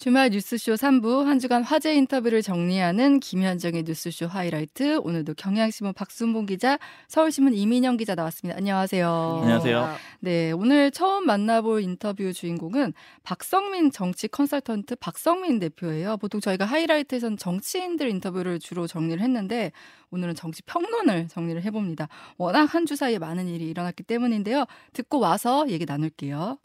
주말 0.00 0.30
뉴스쇼 0.30 0.76
3부 0.76 1.24
한 1.24 1.38
주간 1.38 1.62
화제 1.62 1.94
인터뷰를 1.94 2.40
정리하는 2.40 3.20
김현정의 3.20 3.82
뉴스쇼 3.82 4.28
하이라이트. 4.28 4.96
오늘도 5.02 5.34
경향신문 5.34 5.92
박순봉 5.92 6.46
기자, 6.46 6.78
서울신문 7.08 7.52
이민영 7.52 7.98
기자 7.98 8.14
나왔습니다. 8.14 8.56
안녕하세요. 8.56 9.40
안녕하세요. 9.42 9.94
네, 10.20 10.52
오늘 10.52 10.90
처음 10.90 11.26
만나볼 11.26 11.82
인터뷰 11.82 12.32
주인공은 12.32 12.94
박성민 13.24 13.90
정치 13.90 14.26
컨설턴트 14.26 14.96
박성민 14.96 15.58
대표예요. 15.58 16.16
보통 16.16 16.40
저희가 16.40 16.64
하이라이트에서는 16.64 17.36
정치인들 17.36 18.08
인터뷰를 18.08 18.58
주로 18.58 18.86
정리를 18.86 19.22
했는데 19.22 19.70
오늘은 20.12 20.34
정치 20.34 20.62
평론을 20.62 21.28
정리를 21.28 21.62
해봅니다. 21.62 22.08
워낙 22.38 22.74
한 22.74 22.86
주 22.86 22.96
사이에 22.96 23.18
많은 23.18 23.48
일이 23.48 23.68
일어났기 23.68 24.04
때문인데요. 24.04 24.64
듣고 24.94 25.18
와서 25.20 25.66
얘기 25.68 25.84
나눌게요. 25.84 26.56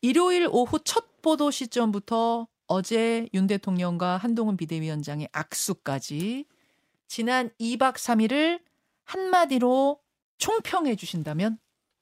일요일 0.00 0.48
오후 0.50 0.78
첫 0.84 1.22
보도 1.22 1.50
시점부터 1.50 2.46
어제 2.66 3.28
윤 3.34 3.46
대통령과 3.46 4.16
한동훈 4.16 4.56
비대위원장의 4.56 5.28
악수까지 5.32 6.44
지난 7.08 7.50
2박 7.60 7.94
3일을 7.94 8.60
한마디로 9.04 10.00
총평해 10.38 10.96
주신다면 10.96 11.58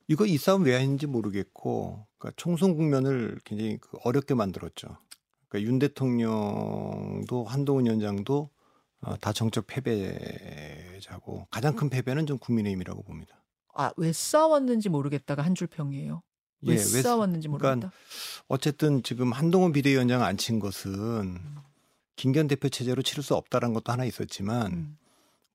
이거 0.09 0.27
이 0.27 0.37
싸움 0.37 0.65
왜 0.65 0.75
하는지 0.75 1.07
모르겠고 1.07 2.07
그러니까 2.19 2.35
총선 2.37 2.75
국면을 2.77 3.38
굉장히 3.45 3.79
그 3.79 3.97
어렵게 4.05 4.35
만들었죠. 4.35 4.97
그러니까 5.49 5.71
윤 5.71 5.79
대통령도 5.79 7.45
한동훈 7.45 7.87
위원장도 7.87 8.51
어, 9.02 9.16
다 9.19 9.33
정적 9.33 9.66
패배자고 9.66 11.47
가장 11.51 11.77
큰 11.77 11.91
패배는 11.91 12.27
좀 12.27 12.38
국민의힘이라고 12.38 13.02
봅니다. 13.02 13.43
아 13.74 13.93
왜 13.97 14.13
싸웠는지 14.13 14.88
모르겠다가 14.88 15.43
한 15.43 15.55
줄 15.55 15.66
평이에요. 15.69 16.23
왜 16.66 16.74
예, 16.74 16.78
싸웠는지 16.78 17.48
모르겠다. 17.48 17.74
그러니까 17.74 17.92
어쨌든 18.48 19.02
지금 19.02 19.32
한동훈 19.32 19.73
비대위원장 19.73 20.23
안 20.23 20.36
친 20.36 20.59
것은 20.60 21.38
김기현 22.16 22.48
대표 22.48 22.68
체제로 22.68 23.02
치를 23.02 23.23
수 23.23 23.34
없다는 23.34 23.73
것도 23.74 23.93
하나 23.93 24.04
있었지만 24.04 24.73
음. 24.73 24.98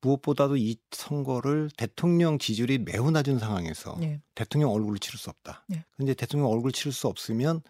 무엇보다도 0.01 0.55
이 0.57 0.77
선거를 0.91 1.69
대통령 1.77 2.37
지지율이 2.39 2.79
매우 2.79 3.11
낮은 3.11 3.37
상황에서 3.39 3.97
예. 4.01 4.21
대통령 4.35 4.71
얼굴을 4.71 4.99
치를 4.99 5.19
수 5.19 5.29
없다. 5.29 5.63
네. 5.67 5.83
근데 5.97 6.13
대통령 6.13 6.49
얼굴 6.49 6.71
치를 6.71 6.91
수 6.93 7.07
없으면 7.07 7.61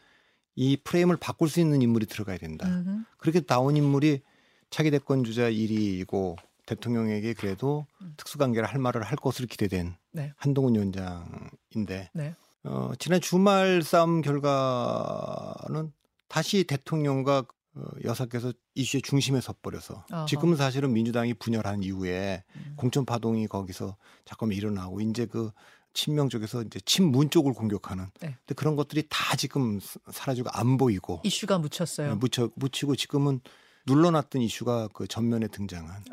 이 0.56 0.78
프레임을 0.78 1.18
바꿀 1.18 1.50
수 1.50 1.60
있는 1.60 1.82
인물이 1.82 2.06
들어가야 2.06 2.38
된다. 2.38 2.68
음흠. 2.68 3.04
그렇게 3.18 3.42
나온 3.42 3.76
인물이 3.78 4.22
차기 4.70 4.92
대권 4.92 5.24
주자 5.24 5.50
1위이고 5.50 6.36
대통령에게 6.68 7.34
그래도 7.34 7.88
음. 8.02 8.14
특수관계를 8.18 8.68
할 8.70 8.80
말을 8.80 9.02
할 9.02 9.18
것으로 9.18 9.48
기대된 9.48 9.96
네. 10.12 10.34
한동훈 10.38 10.76
위원장인데 10.76 12.12
네. 12.14 12.36
어, 12.64 12.92
지난 13.00 13.22
주말 13.22 13.82
싸움 13.84 14.22
결과는 14.22 15.92
다시 16.28 16.64
대통령과 16.66 17.46
어, 17.76 17.82
여사께서 18.04 18.52
이슈의 18.76 19.02
중심에 19.02 19.40
섰버려서. 19.42 20.06
지금은 20.28 20.56
사실은 20.58 20.92
민주당이 20.94 21.36
분열한 21.36 21.84
이후에 21.84 22.44
음. 22.56 22.74
공천 22.76 23.06
파동이 23.06 23.48
거기서 23.48 23.96
잠깐만 24.26 24.58
일어나고 24.58 25.02
이제 25.02 25.26
그 25.26 25.52
친명 25.94 26.30
쪽에서 26.30 26.64
이제 26.64 26.80
친문 26.86 27.30
쪽을 27.30 27.54
공격하는 27.54 28.08
네. 28.22 28.36
근데 28.40 28.54
그런 28.56 28.76
것들이 28.76 29.04
다 29.10 29.36
지금 29.36 29.80
사- 29.80 30.00
사라지고 30.12 30.50
안 30.52 30.78
보이고 30.78 31.22
이슈가 31.24 31.58
묻혔어요. 31.60 32.16
묻혀 32.16 32.50
묻히고 32.56 32.96
지금은 32.96 33.42
눌러놨던 33.88 34.42
이슈가 34.42 34.90
그 34.94 35.08
전면에 35.08 35.48
등장한. 35.48 36.04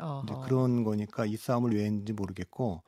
그런 0.45 0.83
거니까 0.83 1.25
이 1.25 1.37
싸움을 1.37 1.75
왜 1.75 1.85
했는지 1.85 2.13
모르겠고 2.13 2.81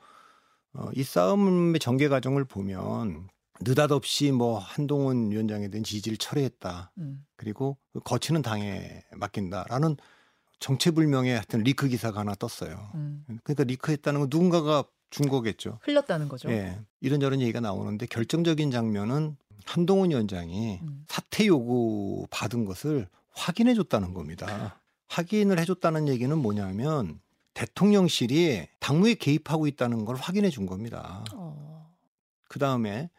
어, 0.74 0.90
이 0.96 1.04
싸움의 1.04 1.80
전개 1.80 2.08
과정을 2.08 2.46
보면 2.46 3.30
느닷없이 3.62 4.32
뭐 4.32 4.58
한동훈 4.58 5.32
위원장에 5.32 5.68
대한 5.70 5.84
지지를 5.84 6.18
철회했다. 6.18 6.92
음. 6.98 7.26
그리고 7.36 7.78
그 7.94 8.00
거치는 8.00 8.42
당에 8.42 9.04
맡긴다라는 9.16 9.98
정체불명의 10.60 11.32
하여튼 11.34 11.64
리크 11.64 11.88
기사가 11.88 12.22
하나 12.22 12.36
떴어요. 12.36 12.92
음. 12.96 13.26
그러니까 13.44 13.64
리크했다는 13.64 14.20
건 14.22 14.30
누군가가 14.32 14.84
준 15.10 15.28
거겠죠. 15.28 15.80
흘렸다는 15.82 16.30
거죠. 16.30 16.50
예. 16.52 16.80
이런저런 17.02 17.42
얘기가 17.42 17.60
나오는데 17.60 18.06
결정적인 18.06 18.72
장면은 18.72 19.38
한동훈 19.66 20.12
위원장이 20.12 20.80
음. 20.82 21.06
사퇴 21.08 21.48
요구 21.48 22.28
받은 22.30 22.66
것을 22.66 23.08
확인해 23.32 23.74
줬다는 23.74 24.14
겁니다. 24.14 24.80
확인을 25.08 25.60
해 25.60 25.66
줬다는 25.66 26.08
얘기는 26.08 26.38
뭐냐면 26.38 27.20
대통령실이 27.54 28.68
당무에 28.80 29.16
개입하고 29.16 29.68
있다는 29.68 30.06
걸 30.06 30.16
확인해 30.16 30.50
준 30.50 30.66
겁니다. 30.66 31.24
어. 31.34 31.94
그 32.48 32.60
다음에 32.60 33.10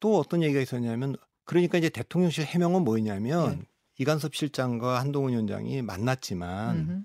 또 0.00 0.18
어떤 0.18 0.42
얘기가 0.42 0.60
있었냐면 0.60 1.16
그러니까 1.44 1.78
이제 1.78 1.88
대통령실 1.88 2.44
해명은 2.44 2.82
뭐였냐면 2.82 3.58
네. 3.58 3.62
이간섭 3.98 4.34
실장과 4.34 5.00
한동훈 5.00 5.32
위원장이 5.32 5.82
만났지만 5.82 6.76
음흠. 6.76 7.02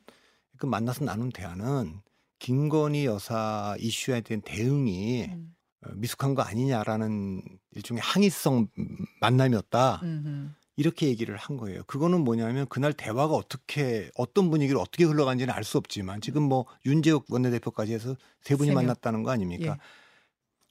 그 0.58 0.66
만나서 0.66 1.06
나눈 1.06 1.30
대화는 1.30 2.02
김건희 2.40 3.06
여사 3.06 3.76
이슈에 3.80 4.22
대한 4.22 4.42
대응이 4.42 5.26
음. 5.26 5.56
어, 5.86 5.90
미숙한 5.96 6.36
거 6.36 6.42
아니냐라는 6.42 7.42
일종의 7.72 8.02
항의성 8.02 8.68
만남이었다. 9.22 10.02
음흠. 10.04 10.50
이렇게 10.76 11.08
얘기를 11.08 11.36
한 11.36 11.58
거예요. 11.58 11.84
그거는 11.88 12.22
뭐냐면 12.22 12.66
그날 12.70 12.94
대화가 12.94 13.34
어떻게 13.34 14.10
어떤 14.16 14.50
분위기로 14.50 14.80
어떻게 14.80 15.04
흘러간지는 15.04 15.54
알 15.54 15.66
수 15.66 15.78
없지만 15.78 16.22
지금 16.22 16.44
뭐 16.44 16.66
윤재욱 16.86 17.26
원내대표까지 17.30 17.94
해서 17.94 18.16
세 18.42 18.56
분이 18.56 18.70
세 18.70 18.74
명. 18.74 18.84
만났다는 18.86 19.24
거 19.24 19.32
아닙니까? 19.32 19.74
예. 19.74 19.78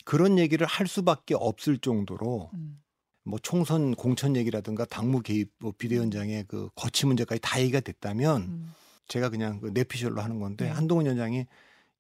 그런 0.09 0.39
얘기를 0.39 0.67
할 0.67 0.87
수밖에 0.87 1.35
없을 1.35 1.77
정도로 1.77 2.49
음. 2.55 2.81
뭐 3.25 3.39
총선 3.43 3.95
공천 3.95 4.37
얘기라든가 4.37 4.87
당무 4.87 5.21
개입 5.21 5.53
뭐 5.59 5.75
비대위원장의 5.77 6.47
그 6.49 6.71
거치 6.75 7.05
문제까지 7.05 7.43
다 7.43 7.61
얘기가 7.61 7.81
됐다면 7.81 8.41
음. 8.41 8.75
제가 9.07 9.29
그냥 9.29 9.61
그 9.61 9.67
내피셜로 9.75 10.23
하는 10.23 10.41
건데 10.41 10.65
네. 10.65 10.71
한동훈 10.71 11.05
위원장이 11.05 11.45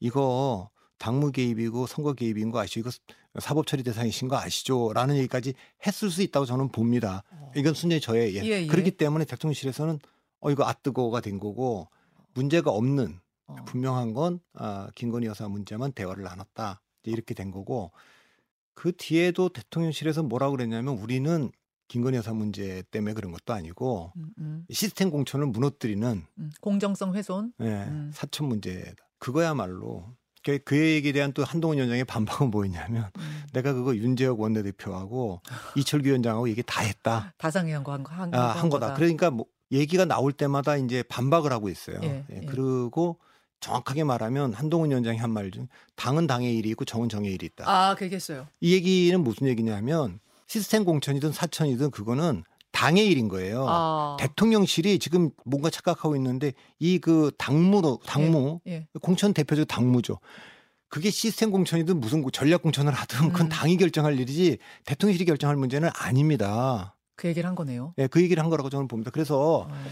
이거 0.00 0.70
당무 0.96 1.32
개입이고 1.32 1.86
선거 1.86 2.14
개입인 2.14 2.50
거 2.50 2.60
아시죠? 2.60 2.80
이거 2.80 2.90
사법 3.40 3.66
처리 3.66 3.82
대상이신 3.82 4.28
거 4.28 4.38
아시죠? 4.38 4.90
라는 4.94 5.16
얘기까지 5.16 5.52
했을 5.86 6.08
수 6.10 6.22
있다고 6.22 6.46
저는 6.46 6.70
봅니다. 6.70 7.24
어. 7.30 7.52
이건 7.56 7.74
순전히 7.74 8.00
저의 8.00 8.36
예. 8.36 8.42
예, 8.42 8.62
예. 8.62 8.66
그렇기 8.68 8.92
때문에 8.92 9.26
대통령실에서는 9.26 9.98
어 10.40 10.50
이거 10.50 10.64
아뜨거가 10.64 11.20
된 11.20 11.38
거고 11.38 11.90
문제가 12.32 12.70
없는 12.70 13.20
어. 13.48 13.56
분명한 13.66 14.14
건 14.14 14.40
아, 14.54 14.88
김건희 14.94 15.26
여사 15.26 15.46
문제만 15.46 15.92
대화를 15.92 16.24
나눴다 16.24 16.80
이제 17.02 17.10
이렇게 17.10 17.34
된 17.34 17.50
거고 17.50 17.90
그 18.74 18.92
뒤에도 18.96 19.48
대통령실에서 19.48 20.22
뭐라고 20.22 20.52
그랬냐면 20.56 20.98
우리는 20.98 21.50
김건희 21.88 22.18
여사 22.18 22.32
문제 22.34 22.82
때문에 22.90 23.14
그런 23.14 23.32
것도 23.32 23.54
아니고 23.54 24.12
음, 24.16 24.26
음, 24.38 24.66
시스템 24.70 25.10
공천을 25.10 25.46
무너뜨리는 25.46 26.22
음. 26.38 26.50
공정성 26.60 27.14
훼손. 27.14 27.52
예, 27.60 27.64
음. 27.64 28.10
사천 28.12 28.46
문제다. 28.46 28.96
그거야말로 29.18 30.14
그, 30.44 30.58
그 30.64 30.76
얘기에 30.78 31.12
대한 31.12 31.32
또 31.32 31.44
한동훈 31.44 31.78
위원장의 31.78 32.04
반박은 32.04 32.50
뭐였냐면 32.50 33.10
음. 33.18 33.42
내가 33.52 33.72
그거 33.72 33.96
윤재혁 33.96 34.38
원내대표하고 34.38 35.40
이철규 35.76 36.08
위원장하고 36.08 36.48
얘기 36.50 36.62
다 36.64 36.82
했다. 36.82 37.32
다상의한 37.38 37.82
거 37.84 37.92
한 37.92 38.04
거, 38.04 38.12
한, 38.14 38.34
아, 38.34 38.48
한 38.50 38.68
거다. 38.68 38.94
그러니까 38.94 39.30
뭐 39.30 39.46
얘기가 39.72 40.04
나올 40.04 40.32
때마다 40.32 40.76
이제 40.76 41.02
반박을 41.02 41.52
하고 41.52 41.68
있어요. 41.68 41.98
예, 42.02 42.24
예, 42.30 42.42
예. 42.42 42.46
그리고 42.46 43.18
정확하게 43.60 44.04
말하면 44.04 44.52
한동훈 44.52 44.90
위원장이 44.90 45.18
한 45.18 45.30
말 45.32 45.50
중 45.50 45.68
당은 45.96 46.26
당의 46.26 46.54
일이 46.56 46.68
있고 46.70 46.84
정은 46.84 47.08
정의 47.08 47.32
일이 47.32 47.46
있다. 47.46 47.64
아, 47.66 47.94
그겠어요. 47.94 48.46
이 48.60 48.72
얘기는 48.74 49.20
무슨 49.22 49.46
얘기냐면 49.48 50.20
시스템 50.46 50.84
공천이든 50.84 51.32
사천이든 51.32 51.90
그거는 51.90 52.44
당의 52.72 53.08
일인 53.08 53.28
거예요. 53.28 53.66
아, 53.68 54.16
대통령실이 54.20 54.98
지금 54.98 55.30
뭔가 55.44 55.70
착각하고 55.70 56.14
있는데 56.16 56.52
이 56.78 56.98
그 57.00 57.32
당무로 57.38 58.00
당무 58.06 58.60
예. 58.66 58.86
공천 59.02 59.34
대표적 59.34 59.66
당무죠. 59.66 60.18
그게 60.88 61.10
시스템 61.10 61.50
공천이든 61.50 62.00
무슨 62.00 62.24
전략 62.32 62.62
공천을 62.62 62.92
하든 62.92 63.32
그건 63.32 63.46
음. 63.46 63.48
당이 63.48 63.76
결정할 63.76 64.18
일이지 64.18 64.58
대통령실이 64.84 65.24
결정할 65.26 65.56
문제는 65.56 65.90
아닙니다. 65.94 66.94
그 67.16 67.28
얘기를 67.28 67.48
한 67.48 67.54
거네요. 67.56 67.94
예, 67.98 68.06
그 68.06 68.22
얘기를 68.22 68.42
한 68.42 68.48
거라고 68.48 68.70
저는 68.70 68.86
봅니다. 68.88 69.10
그래서 69.10 69.66
어. 69.68 69.84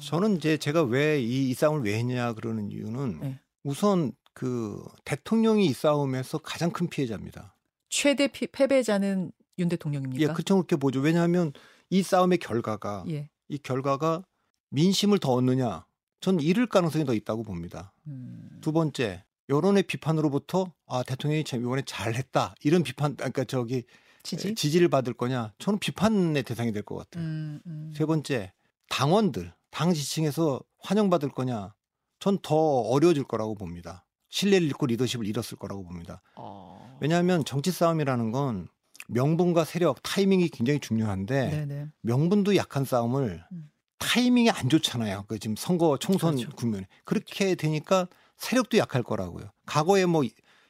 저는 0.00 0.36
이제 0.36 0.56
제가 0.56 0.82
왜이 0.82 1.52
싸움을 1.54 1.82
왜 1.84 1.98
했냐 1.98 2.32
그러는 2.34 2.70
이유는 2.70 3.20
네. 3.20 3.40
우선 3.64 4.12
그 4.34 4.82
대통령이 5.04 5.66
이 5.66 5.72
싸움에서 5.72 6.38
가장 6.38 6.70
큰 6.70 6.88
피해자입니다. 6.88 7.56
최대 7.88 8.28
피, 8.28 8.46
패배자는 8.46 9.32
윤 9.58 9.68
대통령입니까? 9.68 10.22
예, 10.22 10.26
그렇죠 10.32 10.54
그렇게 10.54 10.76
보죠. 10.76 11.00
왜냐하면 11.00 11.52
이 11.90 12.02
싸움의 12.02 12.38
결과가 12.38 13.04
예. 13.08 13.28
이 13.48 13.58
결과가 13.58 14.22
민심을 14.70 15.18
더 15.18 15.32
얻느냐? 15.32 15.84
전 16.20 16.38
이를 16.40 16.66
가능성이 16.66 17.04
더 17.04 17.14
있다고 17.14 17.42
봅니다. 17.42 17.92
음. 18.06 18.48
두 18.60 18.72
번째 18.72 19.24
여론의 19.48 19.84
비판으로부터 19.84 20.72
아 20.86 21.02
대통령이 21.02 21.44
참 21.44 21.60
이번에 21.60 21.82
잘했다 21.86 22.54
이런 22.62 22.82
비판 22.82 23.16
그러니까 23.16 23.44
저기 23.44 23.84
지지? 24.22 24.54
지지를 24.54 24.88
받을 24.88 25.14
거냐? 25.14 25.52
저는 25.58 25.78
비판의 25.78 26.42
대상이 26.42 26.72
될 26.72 26.82
것 26.82 26.96
같아요. 26.96 27.24
음, 27.24 27.60
음. 27.66 27.92
세 27.96 28.04
번째 28.04 28.52
당원들 28.88 29.52
당 29.70 29.92
지층에서 29.94 30.60
환영받을 30.80 31.30
거냐? 31.30 31.74
전 32.20 32.38
더 32.42 32.56
어려워질 32.56 33.24
거라고 33.24 33.54
봅니다. 33.54 34.04
신뢰를 34.30 34.66
잃고 34.66 34.86
리더십을 34.86 35.26
잃었을 35.26 35.56
거라고 35.58 35.84
봅니다. 35.84 36.20
어. 36.36 36.98
왜냐하면 37.00 37.44
정치 37.44 37.70
싸움이라는 37.70 38.32
건 38.32 38.68
명분과 39.08 39.64
세력, 39.64 40.02
타이밍이 40.02 40.48
굉장히 40.48 40.80
중요한데 40.80 41.50
네네. 41.50 41.86
명분도 42.02 42.56
약한 42.56 42.84
싸움을 42.84 43.44
음. 43.52 43.70
타이밍이 43.98 44.50
안 44.50 44.68
좋잖아요. 44.68 45.24
그 45.28 45.38
지금 45.38 45.56
선거 45.56 45.96
총선 45.96 46.36
그렇죠. 46.36 46.54
국면에 46.56 46.86
그렇게 47.04 47.54
되니까 47.54 48.06
세력도 48.36 48.78
약할 48.78 49.02
거라고요. 49.02 49.50
과거에 49.66 50.04
뭐 50.06 50.22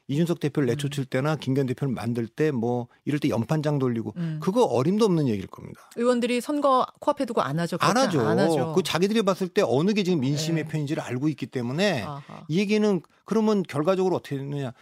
이준석 0.09 0.39
대표를 0.39 0.67
음. 0.67 0.71
내쫓을 0.71 1.05
때나 1.05 1.35
김기현 1.37 1.67
대표를 1.67 1.93
만들 1.93 2.27
때 2.27 2.51
뭐 2.51 2.87
이럴 3.05 3.19
때 3.19 3.29
연판장 3.29 3.79
돌리고 3.79 4.13
음. 4.17 4.39
그거 4.41 4.63
어림도 4.63 5.05
없는 5.05 5.27
얘기일 5.27 5.47
겁니다. 5.47 5.89
의원들이 5.95 6.41
선거 6.41 6.85
코앞에 6.99 7.25
두고 7.25 7.41
안 7.41 7.59
하죠. 7.59 7.77
안 7.79 7.95
하죠. 7.95 8.21
안 8.21 8.39
하죠. 8.39 8.73
그 8.73 8.83
자기들이 8.83 9.21
봤을 9.21 9.47
때 9.47 9.61
어느 9.65 9.93
게 9.93 10.03
지금 10.03 10.19
민심의 10.19 10.63
네. 10.63 10.69
편인지를 10.69 11.01
알고 11.01 11.29
있기 11.29 11.45
때문에 11.45 12.01
아하. 12.03 12.43
이 12.47 12.57
얘기는 12.59 13.01
그러면 13.25 13.63
결과적으로 13.63 14.15
어떻게 14.17 14.37
되느냐. 14.37 14.73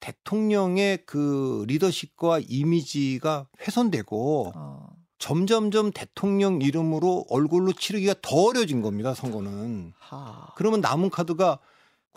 대통령의 0.00 1.00
그 1.06 1.64
리더십과 1.66 2.40
이미지가 2.48 3.48
훼손되고 3.60 4.52
어. 4.54 4.88
점점점 5.18 5.90
대통령 5.90 6.62
이름으로 6.62 7.26
얼굴로 7.28 7.72
치르기가 7.72 8.14
더 8.22 8.44
어려진 8.44 8.80
겁니다, 8.80 9.12
선거는. 9.14 9.92
하. 9.98 10.46
그러면 10.54 10.80
남은 10.80 11.10
카드가 11.10 11.58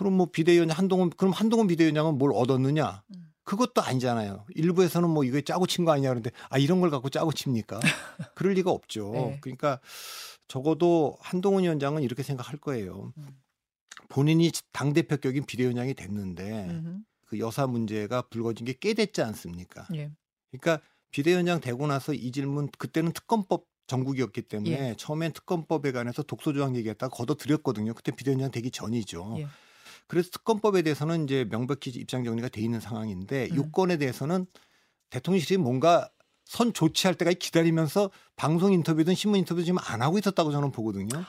그럼 0.02 0.14
뭐 0.14 0.26
비대위원장 0.32 0.76
한동훈 0.76 1.12
그럼 1.12 1.32
한동훈 1.32 1.68
비대위원장은 1.68 2.18
뭘 2.18 2.32
얻었느냐? 2.34 3.04
음. 3.16 3.32
그것도 3.44 3.84
아니잖아요. 3.84 4.46
일부에서는 4.56 5.08
뭐 5.08 5.24
이거 5.24 5.40
짜고 5.42 5.68
친 5.68 5.86
거 5.86 5.92
아니냐 5.92 6.10
그러는데 6.10 6.32
아 6.50 6.58
이런 6.58 6.82
걸 6.82 6.90
갖고 6.90 7.10
짜고 7.10 7.32
칩니까? 7.34 7.80
그럴 8.36 8.54
리가 8.54 8.72
없죠. 8.72 9.12
네. 9.14 9.38
그러니까 9.42 9.80
적어도 10.48 11.18
한동훈 11.20 11.64
위원장은 11.64 12.02
이렇게 12.02 12.24
생각할 12.24 12.58
거예요. 12.58 13.14
음. 13.18 13.28
본인이 14.10 14.52
당 14.72 14.94
대표격인 14.94 15.46
비대위원장이 15.46 15.94
됐는데 15.94 16.68
음흠. 16.70 16.98
그 17.28 17.40
여사 17.40 17.68
문제가 17.68 18.24
불거진 18.24 18.66
게 18.66 18.74
꽤 18.74 18.94
됐지 18.96 19.22
않습니까? 19.22 19.88
예. 19.94 20.12
그러니까 20.50 20.84
비대위원장 21.12 21.62
되고 21.62 21.86
나서 21.86 22.14
이 22.14 22.32
질문 22.32 22.70
그때는 22.78 23.12
특검법 23.14 23.66
전국이었기 23.86 24.42
때문에 24.44 24.90
예. 24.90 24.96
처음엔 24.98 25.34
특검법에 25.34 25.92
관해서 25.92 26.24
독소조항 26.24 26.76
얘기했다가 26.78 27.14
걷어들였거든요. 27.16 27.94
그때 27.94 28.12
비대위원장 28.12 28.50
되기 28.52 28.72
전이죠. 28.72 29.36
예. 29.40 29.48
그래서 30.08 30.30
특검법에 30.32 30.82
대해서는 30.82 31.24
이제 31.26 31.46
명백히 31.50 31.92
입장 31.92 32.24
정리가 32.24 32.50
돼 32.50 32.62
있는 32.62 32.80
상황인데 32.80 33.50
음. 33.52 33.56
요건에 33.56 33.98
대해서는 33.98 34.46
대통령실이 35.10 35.58
뭔가 35.58 36.10
선 36.46 36.74
조치할 36.74 37.16
때까지 37.16 37.40
기다리면서 37.40 38.10
방송 38.36 38.74
인터뷰든 38.74 39.16
신문 39.16 39.40
인터뷰 39.40 39.64
지금 39.64 39.80
안 39.82 40.02
하고 40.02 40.18
있었다고 40.18 40.52
저는 40.52 40.72
보거든요. 40.72 41.24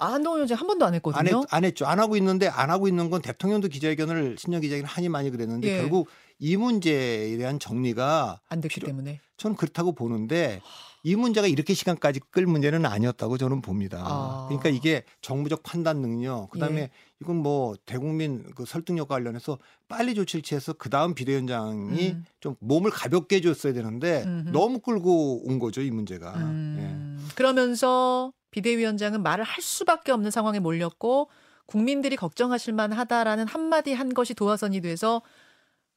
아, 0.00 0.12
한동훈 0.12 0.38
위원장 0.38 0.58
한 0.58 0.66
번도 0.68 0.84
안 0.86 0.94
했거든요. 0.94 1.18
안, 1.18 1.26
했, 1.26 1.34
안 1.50 1.64
했죠. 1.64 1.86
안 1.86 1.98
하고 1.98 2.16
있는데 2.16 2.46
안 2.48 2.70
하고 2.70 2.86
있는 2.88 3.10
건 3.10 3.20
대통령도 3.20 3.68
기자회견을 3.68 4.36
신년 4.38 4.60
기자회견을 4.60 4.88
하니 4.88 5.08
많이 5.08 5.30
그랬는데 5.30 5.68
예. 5.68 5.80
결국 5.80 6.08
이 6.38 6.56
문제에 6.56 7.36
대한 7.36 7.58
정리가 7.58 8.40
안 8.48 8.60
됐기 8.60 8.76
필요- 8.76 8.86
때문에. 8.86 9.20
저는 9.36 9.56
그렇다고 9.56 9.92
보는데 9.92 10.60
이 11.02 11.16
문제가 11.16 11.46
이렇게 11.46 11.74
시간까지 11.74 12.20
끌 12.30 12.46
문제는 12.46 12.84
아니었다고 12.86 13.38
저는 13.38 13.60
봅니다. 13.60 14.02
아. 14.02 14.46
그러니까 14.48 14.68
이게 14.68 15.04
정부적 15.20 15.62
판단 15.62 16.00
능력, 16.00 16.50
그다음에 16.50 16.80
예. 16.80 16.90
이건 17.20 17.36
뭐 17.36 17.76
대국민 17.86 18.44
그 18.54 18.64
설득력 18.64 19.08
관련해서 19.08 19.58
빨리 19.88 20.14
조치를 20.14 20.42
취해서 20.42 20.72
그 20.72 20.90
다음 20.90 21.14
비대위원장이 21.14 22.10
음. 22.10 22.24
좀 22.40 22.56
몸을 22.60 22.90
가볍게 22.90 23.36
해줬어야 23.36 23.72
되는데 23.72 24.24
음흠. 24.24 24.50
너무 24.50 24.80
끌고 24.80 25.48
온 25.48 25.58
거죠 25.58 25.80
이 25.80 25.90
문제가. 25.90 26.34
예. 26.36 26.40
음. 26.40 27.28
그러면서 27.34 28.32
비대위원장은 28.50 29.22
말을 29.22 29.44
할 29.44 29.62
수밖에 29.62 30.12
없는 30.12 30.30
상황에 30.30 30.58
몰렸고 30.58 31.28
국민들이 31.66 32.16
걱정하실 32.16 32.72
만하다라는 32.72 33.46
한마디 33.46 33.92
한 33.92 34.14
것이 34.14 34.34
도화선이 34.34 34.80
돼서 34.80 35.22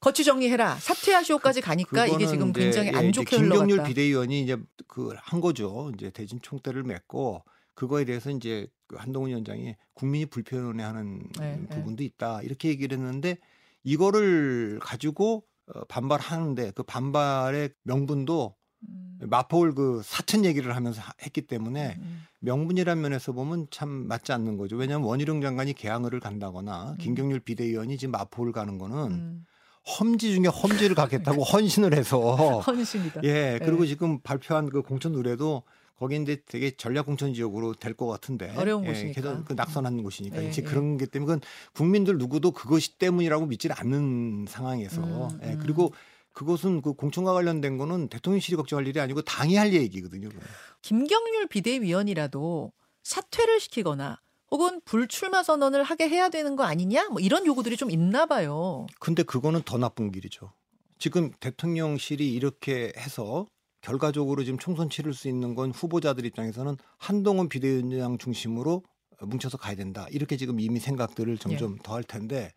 거취 0.02 0.24
정리해라 0.24 0.76
사퇴하시오까지 0.80 1.60
가니까 1.60 2.06
이게 2.08 2.26
지금 2.26 2.52
굉장히 2.52 2.88
예, 2.88 2.96
안 2.96 3.12
좋게 3.12 3.36
김경률 3.36 3.62
흘러갔다. 3.78 3.88
비대위원이 3.88 4.42
이제 4.42 4.56
그 4.88 5.14
한 5.16 5.40
거죠. 5.40 5.92
이제 5.94 6.10
대진 6.10 6.40
총대를 6.42 6.82
맺고 6.82 7.44
그거에 7.74 8.04
대해서 8.04 8.30
이제 8.30 8.66
그 8.88 8.96
한동훈 8.96 9.30
위원장이 9.30 9.76
국민이 9.94 10.26
불편해하는 10.26 11.22
네, 11.38 11.56
네. 11.56 11.68
부분도 11.68 12.02
있다 12.02 12.42
이렇게 12.42 12.68
얘기를 12.68 12.98
했는데 12.98 13.38
이거를 13.84 14.80
가지고 14.82 15.44
어, 15.72 15.84
반발하는데 15.84 16.72
그 16.72 16.82
반발의 16.82 17.70
명분도 17.84 18.56
음. 18.88 19.18
마포울 19.22 19.74
그 19.76 20.02
사천 20.04 20.44
얘기를 20.44 20.74
하면서 20.74 21.00
하- 21.00 21.12
했기 21.22 21.42
때문에 21.42 21.94
음. 22.00 22.24
명분이라는 22.40 23.00
면에서 23.00 23.32
보면 23.32 23.68
참 23.70 23.88
맞지 24.08 24.32
않는 24.32 24.56
거죠. 24.56 24.74
왜냐하면 24.76 25.06
원희룡 25.06 25.40
장관이 25.40 25.74
개항을 25.74 26.18
간다거나 26.18 26.96
김경률 26.98 27.38
비대위원이 27.40 27.96
지금 27.98 28.10
마포울 28.10 28.50
가는 28.50 28.78
거는 28.78 28.96
음. 29.12 29.44
험지 29.86 30.34
중에 30.34 30.46
험지를 30.46 30.94
가겠다고 30.94 31.42
헌신을 31.42 31.94
해서 31.96 32.60
헌신이다. 32.66 33.20
예, 33.24 33.58
그리고 33.62 33.82
네. 33.82 33.88
지금 33.88 34.20
발표한 34.20 34.68
그 34.70 34.82
공천 34.82 35.14
의뢰도 35.14 35.62
거기인데 35.98 36.42
되게 36.46 36.70
전략 36.76 37.06
공천 37.06 37.32
지역으로 37.34 37.74
될 37.74 37.94
것 37.94 38.06
같은데 38.06 38.52
어려운 38.56 38.84
예, 38.84 38.88
곳이니까. 38.88 39.20
그래서 39.20 39.44
그 39.44 39.52
낙선한 39.54 40.02
곳이니까 40.02 40.42
예, 40.42 40.48
이제 40.48 40.62
예. 40.62 40.66
그런 40.66 40.96
게 40.96 41.06
때문에 41.06 41.26
그건 41.26 41.40
국민들 41.74 42.16
누구도 42.18 42.52
그것이 42.52 42.98
때문이라고 42.98 43.46
믿지를 43.46 43.76
않는 43.78 44.46
상황에서 44.48 45.02
음, 45.28 45.38
예, 45.42 45.48
음. 45.54 45.58
그리고 45.60 45.92
그것은 46.32 46.80
그 46.80 46.94
공천과 46.94 47.34
관련된 47.34 47.76
거는 47.76 48.08
대통령실이 48.08 48.56
걱정할 48.56 48.86
일이 48.86 48.98
아니고 49.00 49.20
당이 49.22 49.56
할 49.56 49.74
얘기거든요. 49.74 50.28
그건. 50.30 50.42
김경률 50.80 51.46
비대위원이라도 51.48 52.72
사퇴를 53.02 53.60
시키거나 53.60 54.20
혹은 54.52 54.82
불출마 54.84 55.42
선언을 55.42 55.82
하게 55.82 56.10
해야 56.10 56.28
되는 56.28 56.56
거 56.56 56.64
아니냐? 56.64 57.08
뭐 57.08 57.20
이런 57.20 57.46
요구들이 57.46 57.78
좀 57.78 57.90
있나 57.90 58.26
봐요. 58.26 58.86
근데 59.00 59.22
그거는 59.22 59.62
더 59.62 59.78
나쁜 59.78 60.12
길이죠. 60.12 60.52
지금 60.98 61.32
대통령실이 61.40 62.32
이렇게 62.34 62.92
해서 62.98 63.46
결과적으로 63.80 64.44
지금 64.44 64.58
총선 64.58 64.90
치를 64.90 65.14
수 65.14 65.26
있는 65.26 65.54
건 65.54 65.72
후보자들 65.72 66.26
입장에서는 66.26 66.76
한동훈 66.98 67.48
비대위원장 67.48 68.18
중심으로 68.18 68.84
뭉쳐서 69.22 69.56
가야 69.56 69.74
된다. 69.74 70.06
이렇게 70.10 70.36
지금 70.36 70.60
이미 70.60 70.80
생각들을 70.80 71.38
점점 71.38 71.78
더할 71.82 72.04
텐데 72.04 72.52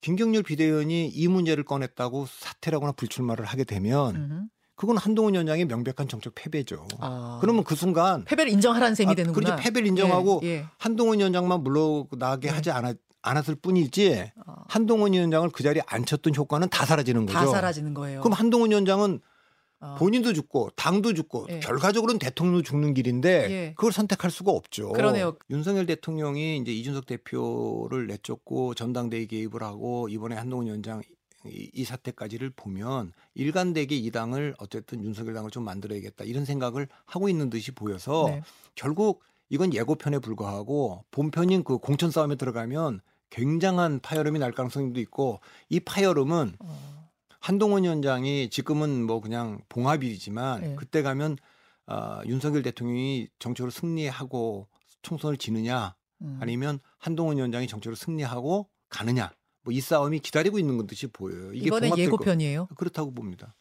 김경률 0.00 0.42
비대위원이 0.42 1.06
이 1.06 1.28
문제를 1.28 1.62
꺼냈다고 1.64 2.26
사퇴라거나 2.26 2.92
불출마를 2.92 3.44
하게 3.44 3.62
되면 3.62 4.16
음흠. 4.16 4.48
그건 4.82 4.96
한동훈 4.96 5.34
위원장의 5.34 5.66
명백한 5.66 6.08
정책 6.08 6.34
패배죠. 6.34 6.88
아. 6.98 7.38
그러면 7.40 7.62
그 7.62 7.76
순간 7.76 8.24
패배를 8.24 8.50
인정하라는 8.50 8.96
셈이 8.96 9.12
아, 9.12 9.14
되는구나. 9.14 9.50
그렇죠. 9.50 9.62
패배를 9.62 9.86
인정하고 9.86 10.40
예, 10.42 10.48
예. 10.48 10.66
한동훈 10.76 11.20
위원장만 11.20 11.62
물러나게 11.62 12.48
네. 12.48 12.52
하지 12.52 12.72
않았, 12.72 12.96
않았을 13.22 13.54
뿐이지 13.54 14.32
어, 14.44 14.54
한동훈 14.66 15.12
위원장을 15.12 15.48
그 15.50 15.62
자리에 15.62 15.82
앉혔던 15.86 16.34
효과는 16.34 16.68
다 16.68 16.84
사라지는 16.84 17.26
거죠. 17.26 17.38
다 17.38 17.46
사라지는 17.46 17.94
거예요. 17.94 18.22
그럼 18.22 18.32
한동훈 18.32 18.70
위원장은 18.70 19.20
어. 19.78 19.94
본인도 20.00 20.32
죽고 20.32 20.70
당도 20.74 21.14
죽고 21.14 21.46
예. 21.50 21.60
결과적으로는 21.60 22.18
대통령도 22.18 22.62
죽는 22.62 22.94
길인데 22.94 23.50
예. 23.52 23.74
그걸 23.76 23.92
선택할 23.92 24.32
수가 24.32 24.50
없죠. 24.50 24.94
그러네요. 24.94 25.36
윤석열 25.48 25.86
대통령이 25.86 26.56
이제 26.56 26.72
이준석 26.72 27.06
대표를 27.06 28.08
내쫓고 28.08 28.74
전당대회 28.74 29.26
개입을 29.26 29.62
하고 29.62 30.08
이번에 30.08 30.34
한동훈 30.34 30.66
위원장 30.66 31.02
이, 31.46 31.70
이 31.72 31.84
사태까지를 31.84 32.50
보면 32.50 33.12
일관되게 33.34 33.96
이 33.96 34.10
당을 34.10 34.54
어쨌든 34.58 35.02
윤석열 35.04 35.34
당을 35.34 35.50
좀 35.50 35.64
만들어야겠다 35.64 36.24
이런 36.24 36.44
생각을 36.44 36.88
하고 37.06 37.28
있는 37.28 37.50
듯이 37.50 37.72
보여서 37.72 38.26
네. 38.28 38.42
결국 38.74 39.22
이건 39.48 39.74
예고편에 39.74 40.18
불과하고 40.18 41.04
본편인 41.10 41.62
그 41.64 41.78
공천 41.78 42.10
싸움에 42.10 42.36
들어가면 42.36 43.00
굉장한 43.30 44.00
파열음이 44.00 44.38
날 44.38 44.52
가능성도 44.52 45.00
있고 45.00 45.40
이 45.68 45.80
파열음은 45.80 46.56
어. 46.58 47.10
한동훈 47.40 47.82
위원장이 47.82 48.50
지금은 48.50 49.04
뭐 49.04 49.20
그냥 49.20 49.60
봉합이지만 49.68 50.60
네. 50.60 50.76
그때 50.76 51.02
가면 51.02 51.36
아, 51.86 52.22
윤석열 52.26 52.62
대통령이 52.62 53.28
정치로 53.38 53.70
승리하고 53.70 54.68
총선을 55.02 55.36
지느냐 55.36 55.96
음. 56.22 56.38
아니면 56.40 56.78
한동훈 56.98 57.36
위원장이 57.36 57.66
정치로 57.66 57.94
승리하고 57.94 58.68
가느냐 58.88 59.32
뭐 59.64 59.72
이 59.72 59.80
싸움이 59.80 60.18
기다리고 60.20 60.58
있는 60.58 60.86
듯이 60.86 61.06
보여요. 61.06 61.52
이게 61.52 61.66
이번에 61.66 61.90
예고편이에요. 61.96 62.68
그렇다고 62.76 63.12
봅니다. 63.12 63.54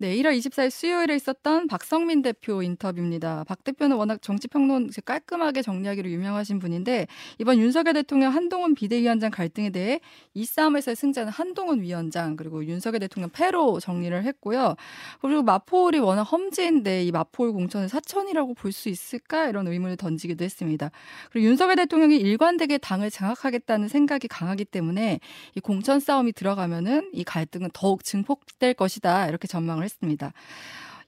네, 0.00 0.14
1월 0.18 0.38
24일 0.38 0.70
수요일에 0.70 1.16
있었던 1.16 1.66
박성민 1.66 2.22
대표 2.22 2.62
인터뷰입니다. 2.62 3.42
박 3.48 3.64
대표는 3.64 3.96
워낙 3.96 4.22
정치평론 4.22 4.90
깔끔하게 5.04 5.60
정리하기로 5.62 6.08
유명하신 6.08 6.60
분인데 6.60 7.08
이번 7.40 7.58
윤석열 7.58 7.94
대통령 7.94 8.32
한동훈 8.32 8.76
비대위원장 8.76 9.32
갈등에 9.32 9.70
대해 9.70 9.98
이 10.34 10.44
싸움에서의 10.44 10.94
승자는 10.94 11.32
한동훈 11.32 11.80
위원장 11.80 12.36
그리고 12.36 12.64
윤석열 12.64 13.00
대통령 13.00 13.28
패로 13.30 13.80
정리를 13.80 14.22
했고요. 14.22 14.76
그리고 15.20 15.42
마포울이 15.42 15.98
워낙 15.98 16.22
험지인데 16.22 17.02
이 17.04 17.10
마포울 17.10 17.52
공천을 17.52 17.88
사천이라고 17.88 18.54
볼 18.54 18.70
수 18.70 18.88
있을까 18.90 19.48
이런 19.48 19.66
의문을 19.66 19.96
던지기도 19.96 20.44
했습니다. 20.44 20.92
그리고 21.32 21.48
윤석열 21.48 21.74
대통령이 21.74 22.16
일관되게 22.18 22.78
당을 22.78 23.10
장악하겠다는 23.10 23.88
생각이 23.88 24.28
강하기 24.28 24.66
때문에 24.66 25.18
이 25.56 25.60
공천 25.60 25.98
싸움이 25.98 26.32
들어가면은 26.34 27.10
이 27.14 27.24
갈등은 27.24 27.70
더욱 27.72 28.04
증폭될 28.04 28.74
것이다 28.74 29.26
이렇게 29.26 29.48
전망을 29.48 29.87
했습니다. 29.88 30.32